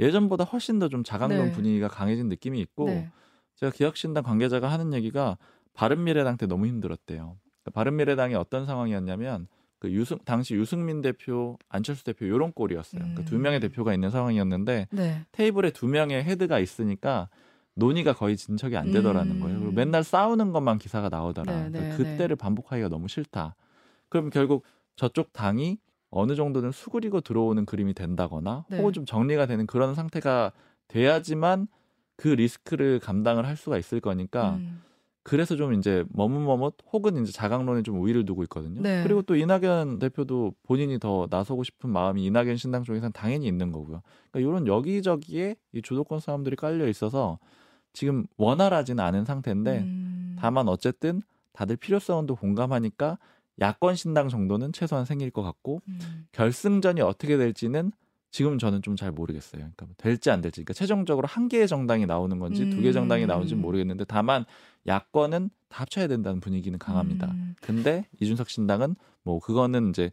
예전보다 0.00 0.44
훨씬 0.44 0.78
더 0.78 0.88
좀 0.88 1.02
자강론 1.02 1.46
네. 1.46 1.52
분위기가 1.52 1.88
강해진 1.88 2.28
느낌이 2.28 2.60
있고 2.60 2.86
네. 2.86 3.10
제가 3.56 3.72
개혁신당 3.72 4.22
관계자가 4.22 4.70
하는 4.70 4.92
얘기가 4.92 5.36
바른미래당 5.74 6.36
때 6.36 6.46
너무 6.46 6.66
힘들었대요. 6.66 7.36
그러니까 7.62 7.70
바른미래당이 7.74 8.34
어떤 8.36 8.66
상황이었냐면 8.66 9.48
그 9.80 9.90
유승 9.92 10.18
당시 10.24 10.54
유승민 10.54 11.02
대표, 11.02 11.56
안철수 11.68 12.04
대표 12.04 12.28
요런 12.28 12.52
꼴이었어요. 12.52 13.00
그러니까 13.00 13.24
두 13.24 13.36
음. 13.36 13.42
명의 13.42 13.58
대표가 13.60 13.94
있는 13.94 14.10
상황이었는데 14.10 14.88
네. 14.90 15.24
테이블에 15.32 15.70
두 15.70 15.86
명의 15.88 16.22
헤드가 16.22 16.60
있으니까 16.60 17.28
논의가 17.74 18.12
거의 18.12 18.36
진척이 18.36 18.76
안 18.76 18.92
되더라는 18.92 19.36
음. 19.36 19.40
거예요. 19.40 19.58
그리고 19.58 19.72
맨날 19.72 20.02
싸우는 20.04 20.52
것만 20.52 20.78
기사가 20.78 21.08
나오더라. 21.08 21.52
네, 21.52 21.70
그러니까 21.70 21.80
네, 21.80 21.96
그때를 21.96 22.36
반복하기가 22.36 22.88
너무 22.88 23.06
싫다. 23.08 23.54
그럼 24.08 24.30
결국 24.30 24.64
저쪽 24.96 25.32
당이 25.32 25.78
어느 26.10 26.34
정도는 26.34 26.72
수그리고 26.72 27.20
들어오는 27.20 27.64
그림이 27.66 27.94
된다거나 27.94 28.64
네. 28.68 28.78
혹은 28.78 28.92
좀 28.92 29.04
정리가 29.04 29.46
되는 29.46 29.66
그런 29.66 29.94
상태가 29.94 30.52
돼야지만 30.88 31.68
그 32.16 32.28
리스크를 32.28 32.98
감당을 32.98 33.46
할 33.46 33.56
수가 33.56 33.78
있을 33.78 34.00
거니까 34.00 34.56
음. 34.56 34.82
그래서 35.22 35.56
좀 35.56 35.74
이제 35.74 36.04
머뭇머뭇 36.08 36.74
혹은 36.90 37.22
이제 37.22 37.32
자강론에 37.32 37.82
좀 37.82 38.00
우위를 38.00 38.24
두고 38.24 38.44
있거든요. 38.44 38.80
네. 38.80 39.02
그리고 39.02 39.20
또 39.20 39.36
이낙연 39.36 39.98
대표도 39.98 40.54
본인이 40.62 40.98
더 40.98 41.26
나서고 41.28 41.64
싶은 41.64 41.90
마음이 41.90 42.24
이낙연 42.24 42.56
신당 42.56 42.82
쪽에서는 42.82 43.12
당연히 43.12 43.46
있는 43.46 43.70
거고요. 43.70 44.00
그러니까 44.30 44.50
이런 44.50 44.66
여기저기에 44.66 45.56
이 45.72 45.82
주도권 45.82 46.20
싸움들이 46.20 46.56
깔려 46.56 46.88
있어서 46.88 47.38
지금 47.92 48.24
원활하지는 48.38 49.04
않은 49.04 49.26
상태인데 49.26 49.80
음. 49.80 50.36
다만 50.38 50.66
어쨌든 50.66 51.20
다들 51.52 51.76
필요성도 51.76 52.36
공감하니까 52.36 53.18
야권 53.60 53.96
신당 53.96 54.28
정도는 54.28 54.72
최소한 54.72 55.04
생길 55.04 55.30
것 55.30 55.42
같고 55.42 55.80
음. 55.88 56.26
결승전이 56.32 57.00
어떻게 57.00 57.36
될지는 57.36 57.92
지금 58.30 58.58
저는 58.58 58.82
좀 58.82 58.96
잘 58.96 59.10
모르겠어요. 59.12 59.60
그러니까 59.60 59.86
뭐 59.86 59.94
될지 59.96 60.30
안 60.30 60.40
될지. 60.40 60.56
그러니까 60.56 60.74
최종적으로 60.74 61.26
한 61.26 61.48
개의 61.48 61.66
정당이 61.68 62.06
나오는 62.06 62.38
건지 62.38 62.68
두 62.70 62.80
개의 62.80 62.92
정당이 62.92 63.26
나오는지는 63.26 63.60
음. 63.60 63.62
모르겠는데 63.62 64.04
다만 64.04 64.44
야권은 64.86 65.50
다 65.68 65.82
합쳐야 65.82 66.06
된다는 66.08 66.40
분위기는 66.40 66.78
강합니다. 66.78 67.28
음. 67.28 67.54
근데 67.60 68.06
이준석 68.20 68.48
신당은 68.50 68.96
뭐 69.28 69.40
그거는 69.40 69.90
이제 69.90 70.10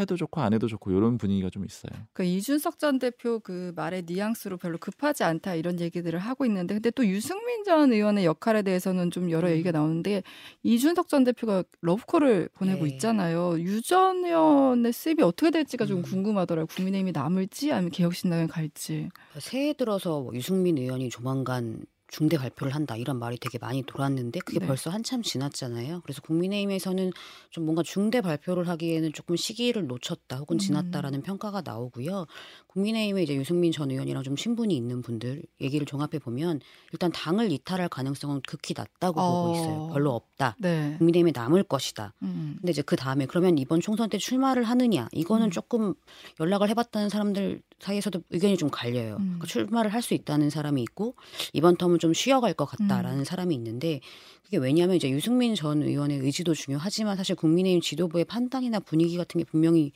해도 0.00 0.16
좋고 0.16 0.40
안 0.40 0.52
해도 0.52 0.66
좋고 0.66 0.90
이런 0.90 1.18
분위기가 1.18 1.50
좀 1.50 1.64
있어요. 1.64 1.92
그 2.12 2.24
이준석 2.24 2.80
전 2.80 2.98
대표 2.98 3.38
그 3.38 3.72
말의 3.76 4.02
뉘앙스로 4.06 4.56
별로 4.56 4.76
급하지 4.76 5.22
않다 5.22 5.54
이런 5.54 5.78
얘기들을 5.78 6.18
하고 6.18 6.44
있는데 6.46 6.74
근데 6.74 6.90
또 6.90 7.06
유승민 7.06 7.62
전 7.62 7.92
의원의 7.92 8.24
역할에 8.24 8.62
대해서는 8.62 9.12
좀 9.12 9.30
여러 9.30 9.46
음. 9.46 9.52
얘기가 9.52 9.70
나오는데 9.70 10.24
이준석 10.64 11.08
전 11.08 11.22
대표가 11.22 11.62
러브콜을 11.80 12.48
보내고 12.54 12.84
네. 12.86 12.90
있잖아요. 12.94 13.58
유 13.60 13.76
전 13.86 14.24
의원의 14.24 14.92
수입이 14.92 15.22
어떻게 15.22 15.52
될지가 15.52 15.86
좀 15.86 15.98
음. 15.98 16.02
궁금하더라고요. 16.02 16.66
국민의힘이 16.66 17.12
남을지 17.12 17.70
아니면 17.70 17.92
개혁신당에 17.92 18.48
갈지. 18.48 19.10
새해 19.38 19.74
들어서 19.74 20.22
뭐 20.22 20.34
유승민 20.34 20.76
의원이 20.76 21.08
조만간 21.10 21.84
중대 22.16 22.38
발표를 22.38 22.74
한다 22.74 22.96
이런 22.96 23.18
말이 23.18 23.36
되게 23.38 23.58
많이 23.58 23.82
돌았는데 23.82 24.40
그게 24.40 24.58
네. 24.58 24.66
벌써 24.66 24.88
한참 24.88 25.20
지났잖아요. 25.20 26.00
그래서 26.02 26.22
국민의힘에서는 26.22 27.12
좀 27.50 27.64
뭔가 27.66 27.82
중대 27.82 28.22
발표를 28.22 28.68
하기에는 28.70 29.12
조금 29.12 29.36
시기를 29.36 29.86
놓쳤다 29.86 30.38
혹은 30.38 30.56
음. 30.56 30.58
지났다라는 30.58 31.20
평가가 31.20 31.60
나오고요. 31.60 32.26
국민의힘에 32.68 33.22
이제 33.22 33.36
유승민 33.36 33.70
전 33.70 33.90
의원이랑 33.90 34.22
좀 34.22 34.34
신분이 34.34 34.74
있는 34.74 35.02
분들 35.02 35.42
얘기를 35.60 35.84
종합해 35.84 36.18
보면 36.20 36.60
일단 36.92 37.12
당을 37.12 37.52
이탈할 37.52 37.90
가능성은 37.90 38.40
극히 38.46 38.72
낮다고 38.74 39.20
어. 39.20 39.42
보고 39.42 39.54
있어요. 39.54 39.90
별로 39.92 40.14
없다. 40.14 40.56
네. 40.58 40.94
국민의힘에 40.96 41.32
남을 41.34 41.64
것이다. 41.64 42.14
음. 42.22 42.56
근데 42.60 42.70
이제 42.70 42.80
그 42.80 42.96
다음에 42.96 43.26
그러면 43.26 43.58
이번 43.58 43.82
총선 43.82 44.08
때 44.08 44.16
출마를 44.16 44.64
하느냐 44.64 45.08
이거는 45.12 45.48
음. 45.48 45.50
조금 45.50 45.92
연락을 46.40 46.70
해봤다는 46.70 47.10
사람들 47.10 47.60
사이에서도 47.80 48.22
의견이 48.30 48.56
좀 48.56 48.70
갈려요. 48.70 49.16
음. 49.20 49.24
그러니까 49.38 49.46
출마를 49.46 49.92
할 49.92 50.02
수 50.02 50.14
있다는 50.14 50.50
사람이 50.50 50.80
있고 50.82 51.14
이번 51.52 51.76
텀은 51.76 51.98
좀 52.00 52.14
쉬어갈 52.14 52.54
것 52.54 52.64
같다라는 52.66 53.20
음. 53.20 53.24
사람이 53.24 53.54
있는데 53.56 54.00
그게 54.44 54.56
왜냐하면 54.58 54.96
이제 54.96 55.10
유승민 55.10 55.54
전 55.54 55.82
의원의 55.82 56.18
의지도 56.20 56.54
중요하지만 56.54 57.16
사실 57.16 57.34
국민의힘 57.34 57.80
지도부의 57.80 58.24
판단이나 58.26 58.78
분위기 58.80 59.16
같은 59.16 59.38
게 59.38 59.44
분명히 59.44 59.92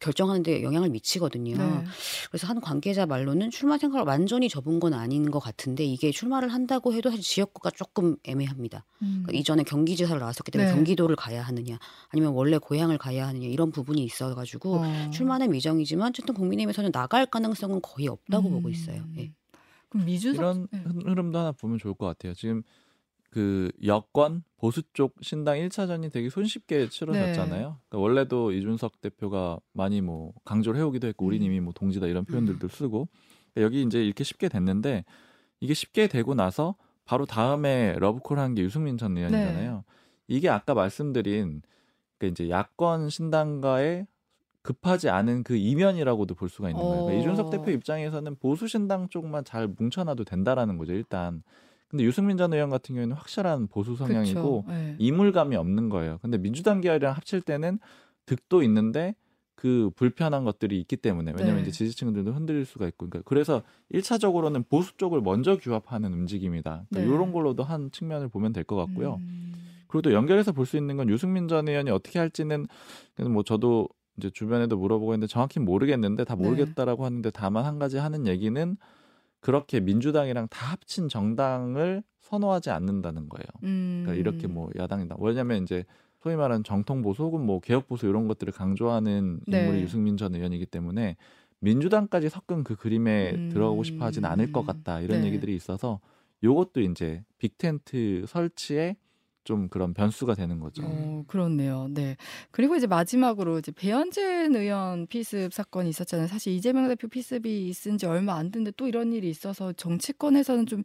결정하는데 0.00 0.62
영향을 0.62 0.88
미치거든요. 0.90 1.56
네. 1.56 1.84
그래서 2.30 2.46
한 2.46 2.60
관계자 2.60 3.06
말로는 3.06 3.50
출마 3.50 3.78
생각을 3.78 4.06
완전히 4.06 4.48
접은 4.48 4.80
건 4.80 4.94
아닌 4.94 5.30
것 5.30 5.38
같은데 5.38 5.84
이게 5.84 6.10
출마를 6.10 6.48
한다고 6.48 6.94
해도 6.94 7.10
사실 7.10 7.22
지역구가 7.22 7.70
조금 7.70 8.16
애매합니다. 8.24 8.84
음. 9.02 9.22
그러니까 9.22 9.32
이전에 9.38 9.62
경기지사를 9.62 10.18
나왔었기 10.18 10.50
때문에 10.50 10.70
네. 10.70 10.74
경기도를 10.74 11.16
가야 11.16 11.42
하느냐 11.42 11.78
아니면 12.08 12.32
원래 12.32 12.58
고향을 12.58 12.98
가야 12.98 13.28
하느냐 13.28 13.46
이런 13.46 13.70
부분이 13.70 14.02
있어가지고 14.02 14.76
어. 14.76 15.10
출마는 15.10 15.50
미정이지만 15.50 16.08
어쨌든 16.08 16.34
국민의힘에서는 16.34 16.90
나갈 16.92 17.26
가능성은 17.26 17.80
거의 17.82 18.08
없다고 18.08 18.48
음. 18.48 18.54
보고 18.54 18.70
있어요. 18.70 19.04
예. 19.18 19.30
그럼 19.90 20.06
미준석 20.06 20.40
이런 20.40 20.68
네. 20.70 20.82
흐름도 21.04 21.38
하나 21.38 21.52
보면 21.52 21.78
좋을 21.78 21.94
것 21.94 22.06
같아요. 22.06 22.32
지금 22.34 22.62
그 23.30 23.70
여권 23.84 24.42
보수 24.56 24.82
쪽 24.92 25.14
신당 25.22 25.56
1차전이 25.56 26.12
되게 26.12 26.28
손쉽게 26.28 26.88
치러졌잖아요. 26.88 27.68
네. 27.68 27.74
그러니까 27.88 27.98
원래도 27.98 28.52
이준석 28.52 29.00
대표가 29.00 29.58
많이 29.72 30.00
뭐 30.00 30.32
강조를 30.44 30.78
해오기도 30.80 31.06
했고 31.06 31.26
우리 31.26 31.36
음. 31.38 31.42
님이 31.42 31.60
뭐 31.60 31.72
동지다 31.72 32.06
이런 32.06 32.24
표현들도 32.24 32.66
쓰고 32.68 33.08
그러니까 33.54 33.62
여기 33.62 33.82
이제 33.82 34.04
이렇게 34.04 34.24
쉽게 34.24 34.48
됐는데 34.48 35.04
이게 35.60 35.74
쉽게 35.74 36.08
되고 36.08 36.34
나서 36.34 36.74
바로 37.04 37.24
다음에 37.24 37.94
러브콜 37.98 38.38
한 38.38 38.54
게 38.54 38.62
유승민 38.62 38.98
전 38.98 39.14
네. 39.14 39.20
의원이잖아요. 39.22 39.84
이게 40.28 40.48
아까 40.48 40.74
말씀드린 40.74 41.62
그 42.18 42.26
이제 42.26 42.50
야권 42.50 43.10
신당과의 43.10 44.06
급하지 44.62 45.08
않은 45.08 45.42
그 45.42 45.56
이면이라고도 45.56 46.34
볼 46.34 46.48
수가 46.48 46.68
있는 46.68 46.82
거예요. 46.82 47.04
그러니까 47.04 47.16
어. 47.16 47.20
이준석 47.20 47.50
대표 47.50 47.70
입장에서는 47.70 48.36
보수 48.36 48.68
신당 48.68 49.08
쪽만 49.08 49.44
잘 49.44 49.68
뭉쳐놔도 49.68 50.24
된다라는 50.24 50.76
거죠. 50.78 50.92
일단. 50.92 51.42
근데 51.90 52.04
유승민 52.04 52.36
전 52.36 52.52
의원 52.52 52.70
같은 52.70 52.94
경우에는 52.94 53.16
확실한 53.16 53.66
보수 53.66 53.96
성향이고. 53.96 54.64
네. 54.68 54.96
이물감이 54.98 55.56
없는 55.56 55.88
거예요. 55.88 56.18
근데 56.22 56.38
민주당 56.38 56.80
계열이랑 56.80 57.14
합칠 57.16 57.40
때는 57.42 57.78
득도 58.26 58.62
있는데 58.62 59.14
그 59.56 59.90
불편한 59.96 60.44
것들이 60.44 60.78
있기 60.80 60.96
때문에 60.96 61.32
왜냐면 61.36 61.56
네. 61.56 61.62
이제 61.62 61.70
지지층들도 61.72 62.32
흔들릴 62.32 62.64
수가 62.64 62.86
있고 62.88 63.08
그러니까 63.10 63.28
그래서 63.28 63.62
1차적으로는 63.92 64.68
보수 64.68 64.96
쪽을 64.96 65.20
먼저 65.20 65.56
규합하는 65.58 66.12
움직임이다. 66.14 66.76
네. 66.90 67.00
그러니까 67.00 67.14
이런 67.14 67.32
걸로도 67.32 67.64
한 67.64 67.90
측면을 67.90 68.28
보면 68.28 68.52
될 68.52 68.64
것 68.64 68.76
같고요. 68.76 69.16
음. 69.20 69.52
그리고 69.88 70.02
또 70.02 70.12
연결해서 70.12 70.52
볼 70.52 70.64
수 70.66 70.76
있는 70.76 70.96
건 70.96 71.08
유승민 71.10 71.48
전 71.48 71.68
의원이 71.68 71.90
어떻게 71.90 72.18
할지는 72.20 72.68
뭐 73.18 73.42
저도 73.42 73.88
이제 74.16 74.30
주변에도 74.30 74.76
물어보고 74.76 75.12
있는데 75.14 75.26
정확히 75.26 75.58
모르겠는데 75.60 76.24
다 76.24 76.36
네. 76.36 76.44
모르겠다라고 76.44 77.04
하는데 77.04 77.28
다만 77.30 77.64
한 77.64 77.78
가지 77.80 77.96
하는 77.98 78.26
얘기는 78.28 78.76
그렇게 79.40 79.80
민주당이랑 79.80 80.48
다 80.48 80.72
합친 80.72 81.08
정당을 81.08 82.02
선호하지 82.20 82.70
않는다는 82.70 83.28
거예요. 83.28 83.46
음. 83.64 84.02
그러니까 84.04 84.20
이렇게 84.20 84.46
뭐 84.46 84.70
야당이다. 84.78 85.16
왜냐면 85.18 85.62
이제 85.62 85.84
소위 86.20 86.36
말하는 86.36 86.62
정통 86.62 87.02
보수 87.02 87.22
혹은 87.22 87.44
뭐 87.44 87.60
개혁 87.60 87.88
보수 87.88 88.06
이런 88.06 88.28
것들을 88.28 88.52
강조하는 88.52 89.40
네. 89.46 89.60
인물이 89.60 89.82
유승민 89.82 90.16
전 90.16 90.34
의원이기 90.34 90.66
때문에 90.66 91.16
민주당까지 91.60 92.28
섞은 92.28 92.64
그 92.64 92.76
그림에 92.76 93.32
음. 93.34 93.50
들어가고 93.50 93.82
싶어 93.82 94.04
하진 94.04 94.24
않을 94.24 94.52
것 94.52 94.66
같다. 94.66 95.00
이런 95.00 95.22
네. 95.22 95.26
얘기들이 95.28 95.54
있어서 95.54 96.00
요것도 96.42 96.80
이제 96.80 97.24
빅텐트 97.38 98.24
설치에 98.28 98.96
좀 99.44 99.68
그런 99.68 99.94
변수가 99.94 100.34
되는 100.34 100.60
거죠. 100.60 100.82
어, 100.84 101.24
그렇네요. 101.26 101.88
네. 101.90 102.16
그리고 102.50 102.76
이제 102.76 102.86
마지막으로 102.86 103.58
이제 103.58 103.72
배현진 103.72 104.54
의원 104.54 105.06
피습 105.06 105.52
사건이 105.52 105.88
있었잖아요. 105.88 106.28
사실 106.28 106.52
이재명 106.52 106.88
대표 106.88 107.08
피습이 107.08 107.68
있은 107.68 107.98
지 107.98 108.06
얼마 108.06 108.34
안 108.34 108.50
됐는데 108.50 108.72
또 108.76 108.86
이런 108.86 109.12
일이 109.12 109.30
있어서 109.30 109.72
정치권에서는 109.72 110.66
좀 110.66 110.82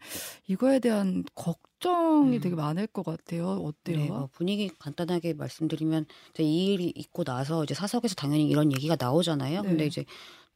이거에 0.47 0.79
대한 0.79 1.23
걱정이 1.35 2.37
음. 2.37 2.41
되게 2.41 2.55
많을 2.55 2.87
것 2.87 3.03
같아요. 3.03 3.49
어때요? 3.49 3.97
네, 3.97 4.07
뭐 4.07 4.29
분위기 4.31 4.69
간단하게 4.79 5.33
말씀드리면 5.33 6.05
이제 6.31 6.43
이 6.43 6.73
일이 6.73 6.93
있고 6.95 7.23
나서 7.23 7.63
이제 7.63 7.73
사석에서 7.73 8.15
당연히 8.15 8.47
이런 8.47 8.71
얘기가 8.71 8.95
나오잖아요. 8.99 9.61
네. 9.61 9.67
근데 9.67 9.85
이제 9.85 10.05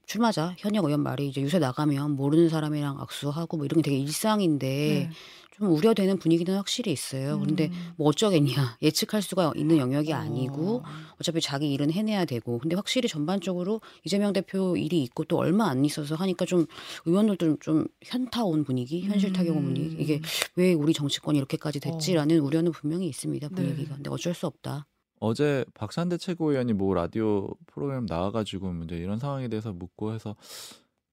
출마자 0.10 0.56
현역 0.58 0.86
의원 0.86 1.04
말이 1.04 1.28
이제 1.28 1.40
요새 1.44 1.60
나가면 1.60 2.16
모르는 2.16 2.50
사람이랑 2.50 3.00
악수하고 3.00 3.58
뭐 3.58 3.66
이런 3.68 3.80
게 3.80 3.92
되게 3.92 4.00
일상인데 4.00 4.68
네. 4.68 5.10
좀 5.56 5.72
우려되는 5.72 6.18
분위기는 6.18 6.56
확실히 6.56 6.92
있어요. 6.92 7.38
그런데 7.38 7.68
음. 7.68 7.94
뭐 7.96 8.08
어쩌겠냐 8.08 8.78
예측할 8.82 9.22
수가 9.22 9.54
있는 9.56 9.78
영역이 9.78 10.12
아니고 10.12 10.78
어. 10.78 10.84
어차피 11.20 11.42
자기 11.42 11.72
일은 11.72 11.92
해내야 11.92 12.26
되고 12.26 12.58
근데 12.58 12.76
확실히 12.76 13.08
전반적으로 13.08 13.82
이재명 14.04 14.34
대표 14.34 14.76
일이 14.76 15.04
있고 15.04 15.26
또 15.26 15.38
얼마 15.38 15.70
안 15.70 15.86
있어서 15.86 16.16
하니까 16.16 16.46
좀 16.46 16.66
의원들도 17.06 17.46
좀, 17.46 17.60
좀 17.60 17.88
현타 18.04 18.46
온 18.46 18.64
분위기 18.64 19.02
현실 19.02 19.32
타격 19.32 19.56
온 19.56 19.64
분위기 19.64 19.96
이게 20.00 20.16
음. 20.16 20.22
왜 20.56 20.74
우리 20.74 20.92
정치권이 20.92 21.38
이렇게까지 21.38 21.82
됐지라는 21.82 22.40
우려는 22.40 22.72
분명히 22.72 23.08
있습니다 23.08 23.48
네. 23.50 23.56
분위기가 23.56 23.94
근데 23.94 24.10
어쩔 24.10 24.34
수 24.34 24.48
없다 24.48 24.88
어제 25.20 25.66
박찬대 25.74 26.18
최고위원이 26.18 26.74
뭐 26.74 26.94
라디오 26.94 27.50
프로그램 27.68 28.06
나와가지고 28.08 28.74
이제 28.86 28.96
이런 28.98 29.20
상황에 29.20 29.48
대해서 29.50 29.74
묻고 29.74 30.14
해서 30.14 30.36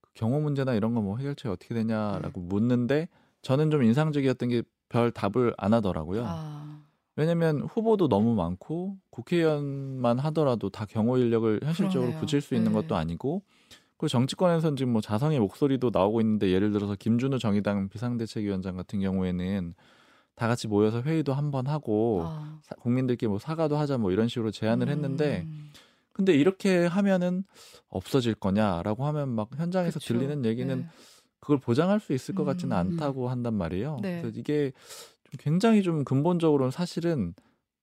그 0.01 0.11
경호 0.15 0.41
문제나 0.41 0.75
이런 0.75 0.95
거 0.95 1.01
뭐 1.01 1.19
해결책이 1.19 1.49
어떻게 1.53 1.75
되냐라고 1.75 2.41
네. 2.41 2.47
묻는데 2.47 3.09
저는 3.43 3.71
좀 3.71 3.83
인상적이었던 3.83 4.49
게 4.49 4.63
별 4.89 5.11
답을 5.11 5.53
안 5.59 5.75
하더라고요. 5.75 6.23
아. 6.25 6.81
왜냐면 7.17 7.63
후보도 7.63 8.07
너무 8.09 8.37
많고 8.37 8.97
국회의원만 9.11 10.21
하더라도 10.21 10.71
다 10.71 10.87
경호 10.87 11.19
인력을 11.19 11.59
현실적으로 11.65 12.11
그러네요. 12.13 12.21
붙일 12.21 12.41
수 12.41 12.55
있는 12.55 12.71
네. 12.71 12.81
것도 12.83 12.95
아니고 12.95 13.43
그리고 13.97 14.09
정치권에서는 14.09 14.77
지금 14.77 14.93
뭐 14.93 15.01
자성의 15.01 15.41
목소리도 15.41 15.91
나오고 15.93 16.21
있는데 16.21 16.51
예를 16.53 16.71
들어서 16.71 16.95
김준우 16.95 17.41
정의당 17.41 17.89
비상대책위원장 17.89 18.77
같은 18.77 19.01
경우에는 19.01 19.75
다 20.37 20.47
같이 20.47 20.68
모여서 20.68 21.01
회의도 21.01 21.32
한번 21.32 21.66
하고 21.66 22.22
아. 22.26 22.59
사- 22.62 22.76
국민들께 22.76 23.26
뭐 23.26 23.39
사과도 23.39 23.76
하자 23.76 23.99
뭐 23.99 24.12
이런 24.12 24.28
식으로 24.28 24.51
제안을 24.51 24.89
했는데 24.89 25.45
음. 25.47 25.72
근데 26.12 26.34
이렇게 26.34 26.87
하면은 26.87 27.45
없어질 27.89 28.34
거냐라고 28.34 29.07
하면 29.07 29.30
막 29.30 29.49
현장에서 29.57 29.99
그쵸. 29.99 30.14
들리는 30.14 30.45
얘기는 30.45 30.78
네. 30.78 30.87
그걸 31.41 31.59
보장할 31.59 32.01
수 32.01 32.12
있을 32.12 32.34
것 32.34 32.45
같지는 32.45 32.76
음. 32.76 32.78
않다고 32.78 33.28
한단 33.28 33.55
말이에요. 33.55 33.99
네. 34.03 34.20
그래서 34.20 34.39
이게 34.39 34.72
좀 35.24 35.32
굉장히 35.39 35.82
좀 35.82 36.05
근본적으로는 36.05 36.70
사실은 36.70 37.34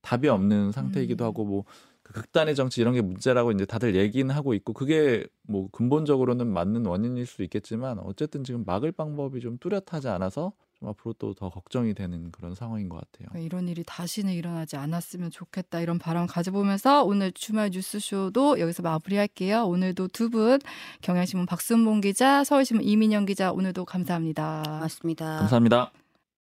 답이 0.02 0.28
없는 0.28 0.72
상태이기도 0.72 1.24
음. 1.24 1.28
하고 1.28 1.46
뭐그 1.46 2.14
극단의 2.14 2.56
정치 2.56 2.82
이런 2.82 2.94
게 2.94 3.02
문제라고 3.02 3.52
이제 3.52 3.66
다들 3.66 3.96
얘기는 3.96 4.30
하고 4.34 4.54
있고 4.54 4.74
그게 4.74 5.26
뭐 5.44 5.70
근본적으로는 5.72 6.52
맞는 6.52 6.86
원인일 6.86 7.26
수 7.26 7.42
있겠지만 7.44 8.00
어쨌든 8.00 8.44
지금 8.44 8.64
막을 8.66 8.92
방법이 8.92 9.40
좀 9.40 9.58
뚜렷하지 9.60 10.08
않아서 10.10 10.52
좀 10.52 10.63
앞으로 10.88 11.14
또 11.14 11.34
더 11.34 11.50
걱정이 11.50 11.94
되는 11.94 12.32
그런 12.32 12.54
상황인 12.56 12.90
것 12.90 12.96
같아요. 12.98 13.28
그러니까 13.30 13.40
이런 13.40 13.68
일이 13.68 13.84
다시는 13.86 14.34
일어나지 14.34 14.76
않았으면 14.78 15.32
좋겠다 15.32 15.80
이런 15.82 15.98
바람 16.00 16.28
가져보면서 16.28 17.04
오늘 17.04 17.32
주말 17.32 17.70
뉴스쇼도 17.74 18.60
여기서 18.60 18.84
마무리할게요. 18.84 19.64
오늘도 19.66 20.10
두 20.10 20.30
분 20.30 20.60
경향신문 21.02 21.46
박순봉 21.46 22.02
기자, 22.02 22.44
서울신문 22.44 22.84
이민영 22.86 23.26
기자 23.26 23.52
오늘도 23.52 23.86
감사합니다. 23.86 24.64
맞습니다. 24.82 25.40
감사합니다. 25.40 26.03